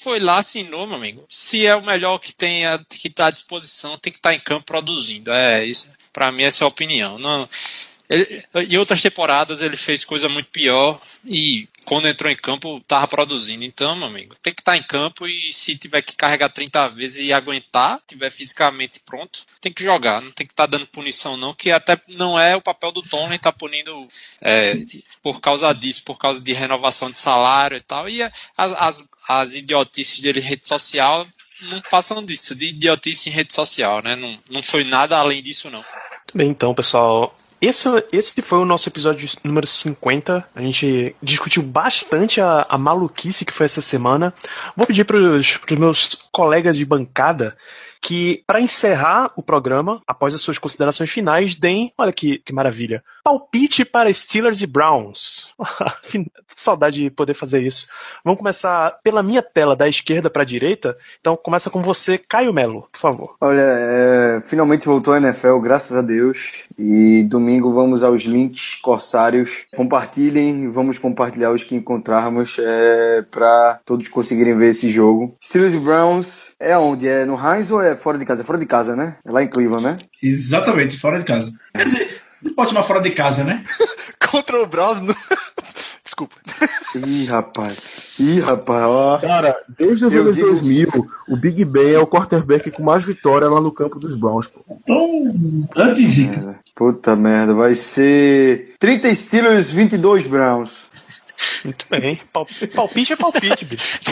Foi 0.00 0.18
lá, 0.18 0.38
assinou, 0.38 0.86
meu 0.86 0.96
amigo. 0.96 1.26
Se 1.28 1.66
é 1.66 1.76
o 1.76 1.84
melhor 1.84 2.18
que 2.18 2.32
tem 2.32 2.62
que 2.88 3.08
está 3.08 3.26
à 3.26 3.30
disposição, 3.30 3.98
tem 3.98 4.10
que 4.10 4.18
estar 4.18 4.30
tá 4.30 4.34
em 4.34 4.40
campo 4.40 4.64
produzindo. 4.64 5.30
É 5.30 5.64
isso. 5.64 5.90
Para 6.12 6.32
mim, 6.32 6.44
essa 6.44 6.64
é 6.64 6.66
a 6.66 6.68
opinião. 6.68 7.18
Não, 7.18 7.48
ele, 8.08 8.42
em 8.54 8.76
outras 8.78 9.02
temporadas 9.02 9.60
ele 9.60 9.76
fez 9.76 10.04
coisa 10.04 10.28
muito 10.28 10.48
pior 10.50 11.00
e 11.24 11.68
quando 11.88 12.06
entrou 12.06 12.30
em 12.30 12.36
campo, 12.36 12.82
tava 12.86 13.08
produzindo. 13.08 13.64
Então, 13.64 13.96
meu 13.96 14.08
amigo, 14.08 14.36
tem 14.42 14.52
que 14.52 14.60
estar 14.60 14.72
tá 14.72 14.78
em 14.78 14.82
campo 14.82 15.26
e 15.26 15.50
se 15.54 15.74
tiver 15.74 16.02
que 16.02 16.14
carregar 16.14 16.50
30 16.50 16.88
vezes 16.88 17.22
e 17.22 17.32
aguentar, 17.32 17.98
tiver 18.06 18.30
fisicamente 18.30 19.00
pronto, 19.00 19.40
tem 19.58 19.72
que 19.72 19.82
jogar. 19.82 20.20
Não 20.20 20.30
tem 20.30 20.46
que 20.46 20.52
estar 20.52 20.68
tá 20.68 20.76
dando 20.76 20.86
punição, 20.86 21.38
não, 21.38 21.54
que 21.54 21.70
até 21.70 21.98
não 22.08 22.38
é 22.38 22.54
o 22.54 22.60
papel 22.60 22.92
do 22.92 23.00
Tony 23.00 23.36
estar 23.36 23.52
tá 23.52 23.58
punindo 23.58 24.06
é, 24.38 24.74
por 25.22 25.40
causa 25.40 25.72
disso, 25.72 26.02
por 26.04 26.18
causa 26.18 26.42
de 26.42 26.52
renovação 26.52 27.10
de 27.10 27.18
salário 27.18 27.78
e 27.78 27.80
tal. 27.80 28.06
E 28.06 28.22
as, 28.22 29.02
as, 29.26 29.56
idiotices 29.56 30.20
dele 30.20 30.40
rede 30.40 30.66
social 30.66 31.26
não 31.62 31.80
passam 31.90 32.22
disso, 32.22 32.54
de 32.54 32.66
idiotice 32.66 33.30
em 33.30 33.32
rede 33.32 33.54
social, 33.54 34.02
né? 34.02 34.14
Não, 34.14 34.38
não 34.50 34.62
foi 34.62 34.84
nada 34.84 35.16
além 35.16 35.42
disso, 35.42 35.70
não. 35.70 35.82
Muito 35.82 36.36
bem, 36.36 36.50
então, 36.50 36.74
pessoal. 36.74 37.34
Esse, 37.60 37.88
esse 38.12 38.40
foi 38.40 38.58
o 38.58 38.64
nosso 38.64 38.88
episódio 38.88 39.28
número 39.42 39.66
50. 39.66 40.48
A 40.54 40.60
gente 40.62 41.14
discutiu 41.20 41.62
bastante 41.62 42.40
a, 42.40 42.64
a 42.68 42.78
maluquice 42.78 43.44
que 43.44 43.52
foi 43.52 43.66
essa 43.66 43.80
semana. 43.80 44.32
Vou 44.76 44.86
pedir 44.86 45.04
para 45.04 45.16
os 45.16 45.58
meus 45.72 46.14
colegas 46.32 46.76
de 46.76 46.84
bancada 46.84 47.56
que, 48.00 48.44
para 48.46 48.60
encerrar 48.60 49.32
o 49.34 49.42
programa, 49.42 50.00
após 50.06 50.34
as 50.34 50.40
suas 50.40 50.56
considerações 50.56 51.10
finais, 51.10 51.56
deem, 51.56 51.92
olha 51.98 52.12
que, 52.12 52.38
que 52.38 52.52
maravilha, 52.52 53.02
palpite 53.28 53.84
para 53.84 54.10
Steelers 54.10 54.62
e 54.62 54.66
Browns. 54.66 55.50
Saudade 56.56 57.02
de 57.02 57.10
poder 57.10 57.34
fazer 57.34 57.60
isso. 57.60 57.86
Vamos 58.24 58.38
começar 58.38 58.96
pela 59.04 59.22
minha 59.22 59.42
tela, 59.42 59.76
da 59.76 59.86
esquerda 59.86 60.30
para 60.30 60.42
a 60.42 60.46
direita. 60.46 60.96
Então 61.20 61.36
começa 61.36 61.68
com 61.68 61.82
você, 61.82 62.16
Caio 62.16 62.54
Melo, 62.54 62.88
por 62.90 62.98
favor. 62.98 63.36
Olha, 63.38 63.60
é, 63.60 64.40
finalmente 64.40 64.86
voltou 64.86 65.12
a 65.12 65.18
NFL, 65.18 65.58
graças 65.58 65.94
a 65.94 66.00
Deus. 66.00 66.64
E 66.78 67.22
domingo 67.24 67.70
vamos 67.70 68.02
aos 68.02 68.22
links 68.22 68.76
corsários. 68.80 69.66
Compartilhem, 69.76 70.70
vamos 70.70 70.98
compartilhar 70.98 71.52
os 71.52 71.62
que 71.62 71.76
encontrarmos 71.76 72.56
é, 72.58 73.22
para 73.30 73.78
todos 73.84 74.08
conseguirem 74.08 74.56
ver 74.56 74.70
esse 74.70 74.90
jogo. 74.90 75.36
Steelers 75.44 75.74
e 75.74 75.78
Browns 75.78 76.52
é 76.58 76.76
onde? 76.78 77.06
É 77.06 77.26
no 77.26 77.36
Heinz 77.36 77.70
ou 77.70 77.82
é 77.82 77.94
fora 77.94 78.16
de 78.16 78.24
casa? 78.24 78.40
É 78.40 78.44
fora 78.44 78.58
de 78.58 78.66
casa, 78.66 78.96
né? 78.96 79.16
É 79.22 79.30
lá 79.30 79.42
em 79.42 79.48
Cleveland, 79.48 79.84
né? 79.84 79.96
Exatamente, 80.22 80.98
fora 80.98 81.18
de 81.18 81.26
casa. 81.26 81.52
Quer 81.74 81.84
dizer, 81.84 82.27
não 82.42 82.52
pode 82.52 82.70
chamar 82.70 82.82
fora 82.82 83.00
de 83.00 83.10
casa, 83.10 83.44
né? 83.44 83.64
Contra 84.30 84.62
o 84.62 84.66
Browns. 84.66 85.00
No... 85.00 85.14
Desculpa. 86.04 86.36
Ih, 86.94 87.26
rapaz. 87.26 87.76
Ih, 88.18 88.40
rapaz, 88.40 88.84
ó. 88.84 89.18
Cara, 89.18 89.56
desde 89.68 90.06
os 90.06 90.14
anos 90.14 90.36
digo... 90.36 90.48
2000, 90.48 91.06
o 91.28 91.36
Big 91.36 91.64
Ben 91.64 91.92
é 91.94 91.98
o 91.98 92.06
quarterback 92.06 92.70
com 92.70 92.82
mais 92.82 93.04
vitória 93.04 93.48
lá 93.48 93.60
no 93.60 93.70
campo 93.70 93.98
dos 93.98 94.16
Browns. 94.16 94.48
Pô. 94.48 94.60
Então, 94.70 95.32
antes 95.76 96.28
Puta 96.74 97.14
merda, 97.14 97.52
vai 97.54 97.74
ser 97.74 98.74
30 98.78 99.14
Steelers, 99.14 99.70
22 99.70 100.26
Browns. 100.26 100.88
Muito 101.64 101.86
bem. 101.88 102.20
Palpite 102.74 103.12
é 103.12 103.16
palpite, 103.16 103.64
bicho. 103.64 104.00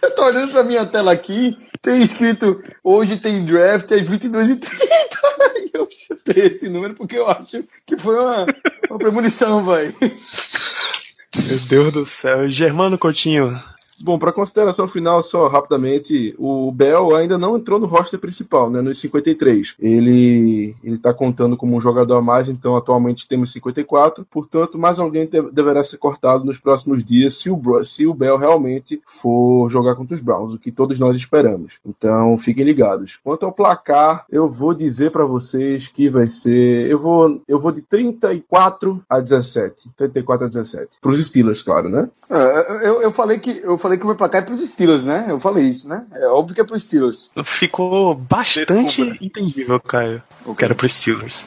Eu 0.02 0.14
tô 0.14 0.24
olhando 0.24 0.52
pra 0.52 0.62
minha 0.62 0.86
tela 0.86 1.12
aqui, 1.12 1.56
tem 1.82 2.02
escrito 2.02 2.62
hoje 2.82 3.18
tem 3.18 3.44
draft 3.44 3.90
às 3.92 4.06
22 4.06 4.50
e 4.50 4.56
30 4.56 4.80
Eu 5.74 5.88
chutei 5.90 6.46
esse 6.46 6.68
número 6.68 6.94
porque 6.94 7.16
eu 7.16 7.28
acho 7.28 7.64
que 7.86 7.96
foi 7.96 8.18
uma, 8.18 8.46
uma 8.88 8.98
premonição, 8.98 9.64
vai. 9.64 9.94
Meu 10.00 11.58
Deus 11.68 11.92
do 11.92 12.04
céu. 12.04 12.48
Germano 12.48 12.98
Coutinho, 12.98 13.62
Bom, 14.02 14.18
para 14.18 14.32
consideração 14.32 14.88
final, 14.88 15.22
só 15.22 15.46
rapidamente, 15.48 16.34
o 16.38 16.72
Bell 16.72 17.14
ainda 17.14 17.36
não 17.36 17.56
entrou 17.56 17.78
no 17.78 17.86
roster 17.86 18.18
principal, 18.18 18.70
né, 18.70 18.80
nos 18.80 19.00
53. 19.00 19.74
Ele 19.78 20.74
ele 20.82 20.96
está 20.96 21.12
contando 21.12 21.56
como 21.56 21.76
um 21.76 21.80
jogador 21.80 22.16
a 22.16 22.22
mais, 22.22 22.48
então 22.48 22.76
atualmente 22.76 23.26
temos 23.26 23.52
54. 23.52 24.26
Portanto, 24.30 24.78
mais 24.78 24.98
alguém 24.98 25.28
deverá 25.52 25.82
ser 25.84 25.98
cortado 25.98 26.44
nos 26.44 26.58
próximos 26.58 27.04
dias 27.04 27.34
se 27.34 27.50
o, 27.50 27.84
se 27.84 28.06
o 28.06 28.14
Bell 28.14 28.36
realmente 28.36 29.00
for 29.06 29.70
jogar 29.70 29.94
contra 29.94 30.14
os 30.14 30.20
Browns, 30.20 30.54
o 30.54 30.58
que 30.58 30.72
todos 30.72 30.98
nós 30.98 31.16
esperamos. 31.16 31.78
Então, 31.84 32.36
fiquem 32.38 32.64
ligados. 32.64 33.18
Quanto 33.22 33.44
ao 33.44 33.52
placar, 33.52 34.24
eu 34.30 34.48
vou 34.48 34.74
dizer 34.74 35.10
para 35.10 35.24
vocês 35.24 35.88
que 35.88 36.08
vai 36.08 36.28
ser, 36.28 36.90
eu 36.90 36.98
vou 36.98 37.40
eu 37.46 37.58
vou 37.58 37.72
de 37.72 37.82
34 37.82 39.02
a 39.08 39.20
17, 39.20 39.90
34 39.96 40.46
a 40.46 40.48
17. 40.48 40.98
Para 41.00 41.10
os 41.10 41.24
Steelers, 41.24 41.62
claro, 41.62 41.88
né? 41.88 42.08
É, 42.30 42.88
eu, 42.88 43.02
eu 43.02 43.10
falei 43.10 43.38
que 43.38 43.60
eu 43.62 43.76
falei 43.76 43.89
falei 43.90 43.98
que 43.98 44.04
o 44.04 44.06
meu 44.06 44.16
placar 44.16 44.42
é 44.42 44.44
pros 44.44 44.60
Steelers, 44.60 45.04
né? 45.04 45.26
Eu 45.28 45.40
falei 45.40 45.64
isso, 45.64 45.88
né? 45.88 46.04
É 46.12 46.26
óbvio 46.28 46.54
que 46.54 46.60
é 46.60 46.64
pros 46.64 46.84
Steelers. 46.84 47.30
Ficou 47.44 48.14
bastante 48.14 48.84
Desculpa. 48.84 49.18
entendível, 49.20 49.80
Caio. 49.80 50.22
Okay. 50.42 50.54
Que 50.54 50.64
era 50.64 50.74
pros 50.74 50.94
Steelers. 50.94 51.46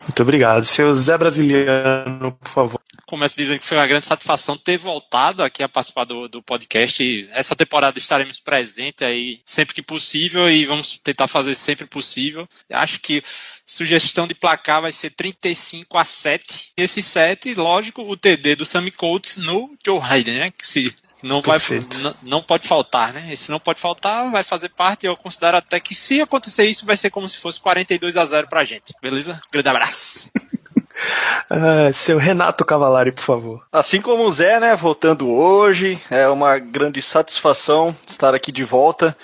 Muito 0.00 0.22
obrigado. 0.22 0.64
Seu 0.64 0.94
Zé 0.96 1.16
Brasiliano, 1.18 2.32
por 2.32 2.48
favor. 2.48 2.80
Começo 3.06 3.36
dizendo 3.36 3.58
que 3.58 3.66
foi 3.66 3.76
uma 3.76 3.86
grande 3.86 4.06
satisfação 4.06 4.56
ter 4.56 4.78
voltado 4.78 5.42
aqui 5.42 5.62
a 5.62 5.68
participar 5.68 6.04
do, 6.04 6.26
do 6.28 6.42
podcast. 6.42 7.28
Essa 7.32 7.54
temporada 7.54 7.98
estaremos 7.98 8.40
presentes 8.40 9.06
aí 9.06 9.40
sempre 9.44 9.74
que 9.74 9.82
possível 9.82 10.48
e 10.48 10.64
vamos 10.64 10.98
tentar 10.98 11.28
fazer 11.28 11.54
sempre 11.54 11.86
possível. 11.86 12.48
Acho 12.70 12.98
que 13.00 13.22
sugestão 13.66 14.26
de 14.26 14.34
placar 14.34 14.80
vai 14.80 14.92
ser 14.92 15.10
35 15.10 15.98
a 15.98 16.04
7. 16.04 16.72
Esse 16.76 17.02
7, 17.02 17.54
lógico, 17.54 18.02
o 18.02 18.16
TD 18.16 18.56
do 18.56 18.64
Sammy 18.64 18.90
Coates 18.90 19.36
no 19.36 19.70
Joe 19.84 20.00
Hayden, 20.00 20.38
né? 20.38 20.50
Que 20.50 20.66
se 20.66 20.94
não, 21.22 21.40
vai, 21.40 21.58
não, 22.02 22.14
não, 22.22 22.42
pode 22.42 22.66
faltar, 22.66 23.12
né? 23.12 23.28
Esse 23.30 23.50
não 23.50 23.60
pode 23.60 23.80
faltar, 23.80 24.30
vai 24.30 24.42
fazer 24.42 24.68
parte. 24.70 25.06
Eu 25.06 25.16
considero 25.16 25.56
até 25.56 25.78
que 25.78 25.94
se 25.94 26.20
acontecer 26.20 26.64
isso, 26.64 26.86
vai 26.86 26.96
ser 26.96 27.10
como 27.10 27.28
se 27.28 27.38
fosse 27.38 27.60
42 27.60 28.16
a 28.16 28.24
0 28.24 28.48
pra 28.48 28.64
gente. 28.64 28.94
Beleza? 29.00 29.40
Grande 29.50 29.68
abraço. 29.68 30.30
Uh, 31.50 31.92
seu 31.94 32.18
Renato 32.18 32.64
Cavalari, 32.64 33.12
por 33.12 33.22
favor. 33.22 33.66
Assim 33.72 34.00
como 34.00 34.24
o 34.24 34.32
Zé, 34.32 34.58
né? 34.58 34.74
Voltando 34.76 35.28
hoje. 35.30 36.00
É 36.10 36.28
uma 36.28 36.58
grande 36.58 37.00
satisfação 37.00 37.96
estar 38.06 38.34
aqui 38.34 38.50
de 38.50 38.64
volta. 38.64 39.16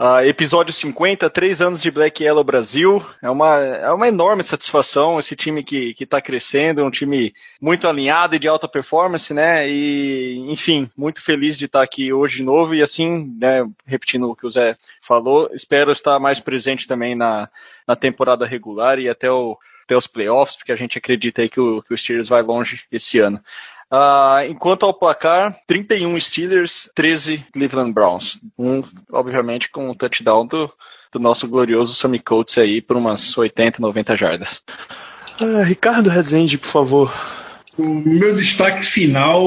Uh, 0.00 0.20
episódio 0.24 0.72
50, 0.72 1.28
três 1.28 1.60
anos 1.60 1.82
de 1.82 1.90
Black 1.90 2.22
Yellow 2.22 2.44
Brasil. 2.44 3.04
É 3.20 3.28
uma, 3.28 3.56
é 3.58 3.90
uma 3.90 4.06
enorme 4.06 4.44
satisfação 4.44 5.18
esse 5.18 5.34
time 5.34 5.64
que, 5.64 5.92
que 5.92 6.06
tá 6.06 6.22
crescendo, 6.22 6.84
um 6.84 6.90
time 6.90 7.34
muito 7.60 7.88
alinhado 7.88 8.36
e 8.36 8.38
de 8.38 8.46
alta 8.46 8.68
performance, 8.68 9.34
né? 9.34 9.68
E, 9.68 10.38
enfim, 10.52 10.88
muito 10.96 11.20
feliz 11.20 11.58
de 11.58 11.64
estar 11.64 11.82
aqui 11.82 12.12
hoje 12.12 12.36
de 12.36 12.42
novo. 12.44 12.76
E 12.76 12.80
assim, 12.80 13.36
né, 13.40 13.68
repetindo 13.84 14.30
o 14.30 14.36
que 14.36 14.46
o 14.46 14.50
Zé 14.52 14.76
falou, 15.02 15.50
espero 15.52 15.90
estar 15.90 16.20
mais 16.20 16.38
presente 16.38 16.86
também 16.86 17.16
na, 17.16 17.48
na 17.84 17.96
temporada 17.96 18.46
regular 18.46 19.00
e 19.00 19.08
até 19.08 19.28
o 19.28 19.58
até 19.84 19.96
os 19.96 20.06
playoffs, 20.06 20.54
porque 20.54 20.70
a 20.70 20.76
gente 20.76 20.98
acredita 20.98 21.40
aí 21.40 21.48
que 21.48 21.58
o, 21.58 21.82
que 21.82 21.94
o 21.94 21.96
Steelers 21.96 22.28
vai 22.28 22.42
longe 22.42 22.84
esse 22.92 23.18
ano. 23.20 23.40
Uh, 23.90 24.44
enquanto 24.50 24.84
ao 24.84 24.92
placar, 24.92 25.58
31 25.66 26.20
Steelers, 26.20 26.90
13 26.94 27.44
Cleveland 27.52 27.92
Browns. 27.92 28.38
Um, 28.58 28.82
obviamente, 29.10 29.70
com 29.70 29.88
o 29.88 29.90
um 29.92 29.94
touchdown 29.94 30.46
do, 30.46 30.70
do 31.12 31.18
nosso 31.18 31.48
glorioso 31.48 31.94
Sammy 31.94 32.18
Coates 32.18 32.58
aí 32.58 32.82
por 32.82 32.96
umas 32.96 33.36
80, 33.36 33.80
90 33.80 34.16
jardas. 34.16 34.62
Uh, 35.40 35.62
Ricardo 35.62 36.10
Rezende, 36.10 36.58
por 36.58 36.68
favor. 36.68 37.14
O 37.78 37.84
meu 37.84 38.34
destaque 38.34 38.84
final, 38.84 39.40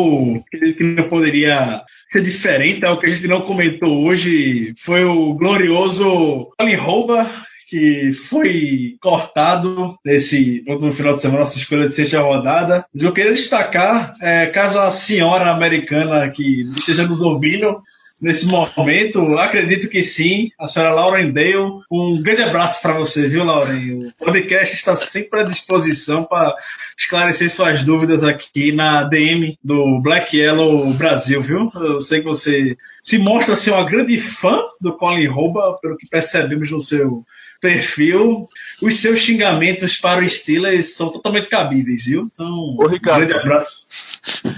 que 0.50 0.84
não 0.84 1.10
poderia 1.10 1.84
ser 2.08 2.24
diferente, 2.24 2.84
é 2.84 2.90
o 2.90 2.98
que 2.98 3.06
a 3.06 3.10
gente 3.10 3.28
não 3.28 3.42
comentou 3.42 4.06
hoje, 4.06 4.74
foi 4.78 5.04
o 5.04 5.34
glorioso 5.34 6.52
Colin 6.58 6.76
Rouba, 6.76 7.30
que 7.72 8.12
foi 8.12 8.98
cortado 9.00 9.98
nesse 10.04 10.62
no 10.68 10.92
final 10.92 11.14
de 11.14 11.22
semana, 11.22 11.40
nossa 11.40 11.58
escolha 11.58 11.88
de 11.88 11.94
sexta 11.94 12.20
rodada. 12.20 12.86
Mas 12.94 13.02
eu 13.02 13.14
queria 13.14 13.32
destacar, 13.32 14.14
é, 14.22 14.48
caso 14.48 14.78
a 14.78 14.92
senhora 14.92 15.50
americana 15.52 16.30
que 16.30 16.70
esteja 16.76 17.08
nos 17.08 17.22
ouvindo, 17.22 17.82
nesse 18.22 18.46
momento? 18.46 19.38
Acredito 19.38 19.88
que 19.88 20.04
sim. 20.04 20.52
A 20.60 20.68
senhora 20.68 20.94
Lauren 20.94 21.32
Dale, 21.32 21.82
um 21.90 22.22
grande 22.22 22.44
abraço 22.44 22.82
para 22.82 22.98
você, 22.98 23.30
viu, 23.30 23.46
Lauren? 23.46 24.10
O 24.20 24.26
podcast 24.26 24.76
está 24.76 24.94
sempre 24.94 25.40
à 25.40 25.44
disposição 25.44 26.26
para 26.26 26.54
esclarecer 26.98 27.50
suas 27.50 27.84
dúvidas 27.84 28.22
aqui 28.22 28.74
na 28.74 29.06
DM 29.06 29.58
do 29.64 30.00
Black 30.02 30.38
Yellow 30.38 30.94
Brasil, 30.94 31.42
viu? 31.42 31.72
Eu 31.74 32.02
sei 32.02 32.20
que 32.20 32.28
você 32.28 32.78
se 33.02 33.18
mostra 33.18 33.56
ser 33.56 33.72
uma 33.72 33.90
grande 33.90 34.20
fã 34.20 34.60
do 34.80 34.96
Colin 34.98 35.28
Rouba, 35.28 35.80
pelo 35.82 35.98
que 35.98 36.08
percebemos 36.08 36.70
no 36.70 36.82
seu 36.82 37.24
perfil, 37.62 38.50
os 38.82 39.00
seus 39.00 39.20
xingamentos 39.20 39.96
para 39.96 40.20
o 40.20 40.28
Steelers 40.28 40.96
são 40.96 41.12
totalmente 41.12 41.48
cabíveis, 41.48 42.06
viu? 42.06 42.30
Então, 42.34 42.76
Ô, 42.78 42.88
Ricardo, 42.88 43.24
um 43.24 43.28
grande 43.28 43.40
abraço. 43.40 43.88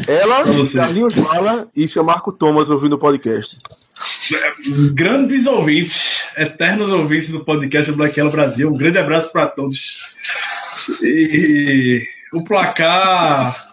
Ela, 0.08 0.44
Carlinhos 0.74 1.16
Mala 1.16 1.68
e 1.76 1.88
Chamarco 1.88 2.32
Thomas 2.32 2.70
ouvindo 2.70 2.94
o 2.94 3.00
podcast. 3.00 3.58
Grandes 4.94 5.46
ouvintes, 5.46 6.30
eternos 6.38 6.92
ouvintes 6.92 7.32
do 7.32 7.44
podcast 7.44 7.92
Black 7.92 8.18
Yellow 8.18 8.32
Brasil. 8.32 8.70
Um 8.70 8.78
grande 8.78 8.98
abraço 8.98 9.32
para 9.32 9.48
todos. 9.48 10.14
E 11.02 12.08
o 12.32 12.44
placar 12.44 13.73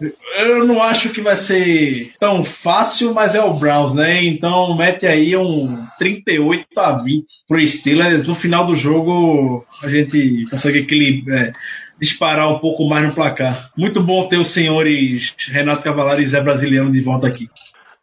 eu 0.00 0.66
não 0.66 0.82
acho 0.82 1.10
que 1.10 1.20
vai 1.20 1.36
ser 1.36 2.12
tão 2.18 2.44
fácil, 2.44 3.14
mas 3.14 3.34
é 3.34 3.42
o 3.42 3.54
Browns, 3.54 3.94
né? 3.94 4.24
Então 4.24 4.76
mete 4.76 5.06
aí 5.06 5.36
um 5.36 5.66
38 5.98 6.66
a 6.78 6.92
20 6.92 7.26
pro 7.48 7.66
Steelers. 7.66 8.28
No 8.28 8.34
final 8.34 8.66
do 8.66 8.74
jogo 8.74 9.64
a 9.82 9.88
gente 9.88 10.44
consegue 10.50 10.80
equilibrar, 10.80 11.46
é, 11.46 11.52
disparar 11.98 12.52
um 12.52 12.58
pouco 12.58 12.86
mais 12.88 13.06
no 13.06 13.14
placar. 13.14 13.70
Muito 13.76 14.02
bom 14.02 14.28
ter 14.28 14.38
os 14.38 14.48
senhores 14.48 15.34
Renato 15.48 15.82
Cavalari 15.82 16.22
e 16.22 16.26
Zé 16.26 16.42
Brasiliano 16.42 16.92
de 16.92 17.00
volta 17.00 17.26
aqui. 17.26 17.48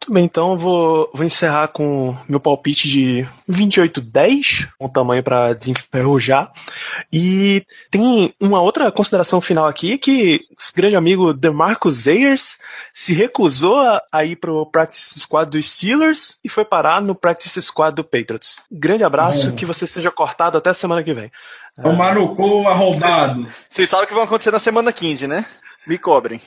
Muito 0.04 0.12
bem, 0.12 0.24
então 0.26 0.50
eu 0.50 0.58
vou, 0.58 1.10
vou 1.14 1.24
encerrar 1.24 1.68
com 1.68 2.14
meu 2.28 2.38
palpite 2.38 2.86
de 2.86 3.26
28-10, 3.50 4.68
um 4.78 4.86
tamanho 4.86 5.22
para 5.22 5.54
desenferrujar. 5.54 6.52
E 7.10 7.64
tem 7.90 8.34
uma 8.38 8.60
outra 8.60 8.92
consideração 8.92 9.40
final 9.40 9.66
aqui, 9.66 9.96
que 9.96 10.44
o 10.50 10.76
grande 10.76 10.94
amigo 10.94 11.32
DeMarcus 11.32 12.06
Ayers 12.06 12.58
se 12.92 13.14
recusou 13.14 13.80
a, 13.80 14.02
a 14.12 14.26
ir 14.26 14.36
pro 14.36 14.66
practice 14.66 15.18
squad 15.18 15.50
dos 15.50 15.72
Steelers 15.72 16.38
e 16.44 16.50
foi 16.50 16.66
parar 16.66 17.00
no 17.00 17.14
practice 17.14 17.62
squad 17.62 17.94
do 17.94 18.04
Patriots. 18.04 18.58
Grande 18.70 19.04
abraço, 19.04 19.54
que 19.54 19.64
você 19.64 19.86
seja 19.86 20.10
cortado 20.10 20.58
até 20.58 20.74
semana 20.74 21.02
que 21.02 21.14
vem. 21.14 21.32
No 21.78 22.36
cu 22.36 22.68
arrombado. 22.68 23.48
Vocês 23.70 23.88
sabem 23.88 24.04
o 24.04 24.08
que 24.08 24.14
vai 24.14 24.24
acontecer 24.24 24.50
na 24.50 24.60
semana 24.60 24.92
15, 24.92 25.26
né? 25.26 25.46
Me 25.86 25.98
cobrem. 25.98 26.40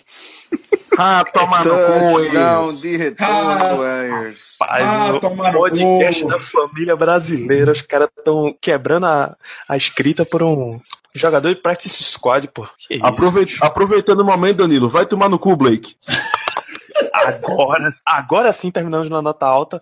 Ah, 1.00 1.24
toma 1.32 1.64
no 1.64 1.70
cu, 1.76 2.18
Ayers. 2.18 2.82
de 2.82 2.98
retorno, 2.98 3.84
Ayers. 3.84 4.40
Rapaz, 4.60 4.84
Ah, 4.84 5.14
o 5.14 5.20
tomar 5.20 5.52
no 5.54 5.60
podcast 5.60 6.26
da 6.26 6.40
família 6.40 6.96
brasileira, 6.96 7.72
os 7.72 7.84
caras 7.84 8.10
estão 8.18 8.56
quebrando 8.60 9.06
a, 9.06 9.38
a 9.70 9.78
escrita 9.78 10.26
por 10.26 10.42
um 10.42 10.80
jogador 11.14 11.54
de 11.54 11.62
practice 11.62 12.04
squad, 12.04 12.48
pô. 12.48 12.68
Que 12.80 12.96
isso? 12.96 13.06
Aproveit- 13.06 13.58
aproveitando 13.62 14.22
o 14.22 14.26
momento, 14.26 14.58
Danilo, 14.58 14.90
vai 14.90 15.06
tomar 15.06 15.30
no 15.30 15.38
cu, 15.38 15.56
Blake. 15.56 15.96
Agora, 17.14 17.90
agora 18.06 18.54
sim 18.54 18.72
terminamos 18.72 19.08
na 19.10 19.22
nota 19.22 19.46
alta. 19.46 19.80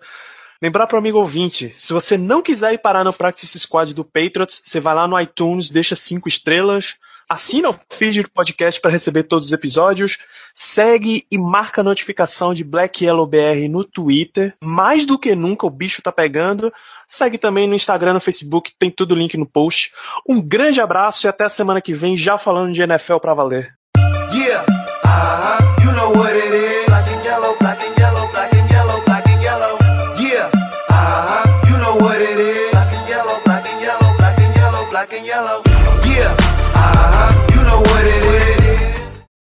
Lembrar 0.60 0.86
para 0.86 0.96
o 0.96 0.98
amigo 0.98 1.18
ouvinte, 1.18 1.70
se 1.70 1.94
você 1.94 2.18
não 2.18 2.42
quiser 2.42 2.74
ir 2.74 2.78
parar 2.78 3.04
no 3.04 3.12
Practice 3.12 3.58
Squad 3.58 3.94
do 3.94 4.04
Patriots, 4.04 4.60
você 4.64 4.80
vai 4.80 4.94
lá 4.94 5.06
no 5.08 5.18
iTunes, 5.20 5.70
deixa 5.70 5.94
cinco 5.96 6.28
estrelas, 6.28 6.96
assina 7.28 7.70
o 7.70 7.78
feed 7.90 8.22
do 8.22 8.30
podcast 8.30 8.80
para 8.80 8.90
receber 8.90 9.24
todos 9.24 9.46
os 9.46 9.52
episódios, 9.52 10.18
segue 10.54 11.26
e 11.30 11.38
marca 11.38 11.80
a 11.80 11.84
notificação 11.84 12.54
de 12.54 12.64
Black 12.64 13.04
Yellow 13.04 13.26
BR 13.26 13.68
no 13.68 13.84
Twitter. 13.84 14.54
Mais 14.62 15.04
do 15.04 15.18
que 15.18 15.34
nunca 15.34 15.66
o 15.66 15.70
bicho 15.70 16.02
tá 16.02 16.12
pegando. 16.12 16.72
Segue 17.06 17.38
também 17.38 17.68
no 17.68 17.74
Instagram, 17.74 18.14
no 18.14 18.20
Facebook, 18.20 18.72
tem 18.78 18.90
tudo 18.90 19.12
o 19.12 19.18
link 19.18 19.36
no 19.36 19.46
post. 19.46 19.92
Um 20.28 20.40
grande 20.40 20.80
abraço 20.80 21.26
e 21.26 21.28
até 21.28 21.44
a 21.44 21.48
semana 21.48 21.80
que 21.80 21.94
vem, 21.94 22.16
já 22.16 22.38
falando 22.38 22.72
de 22.72 22.82
NFL 22.82 23.18
pra 23.18 23.34
valer. 23.34 23.74
Yeah, 24.32 24.64
uh-huh, 25.04 25.55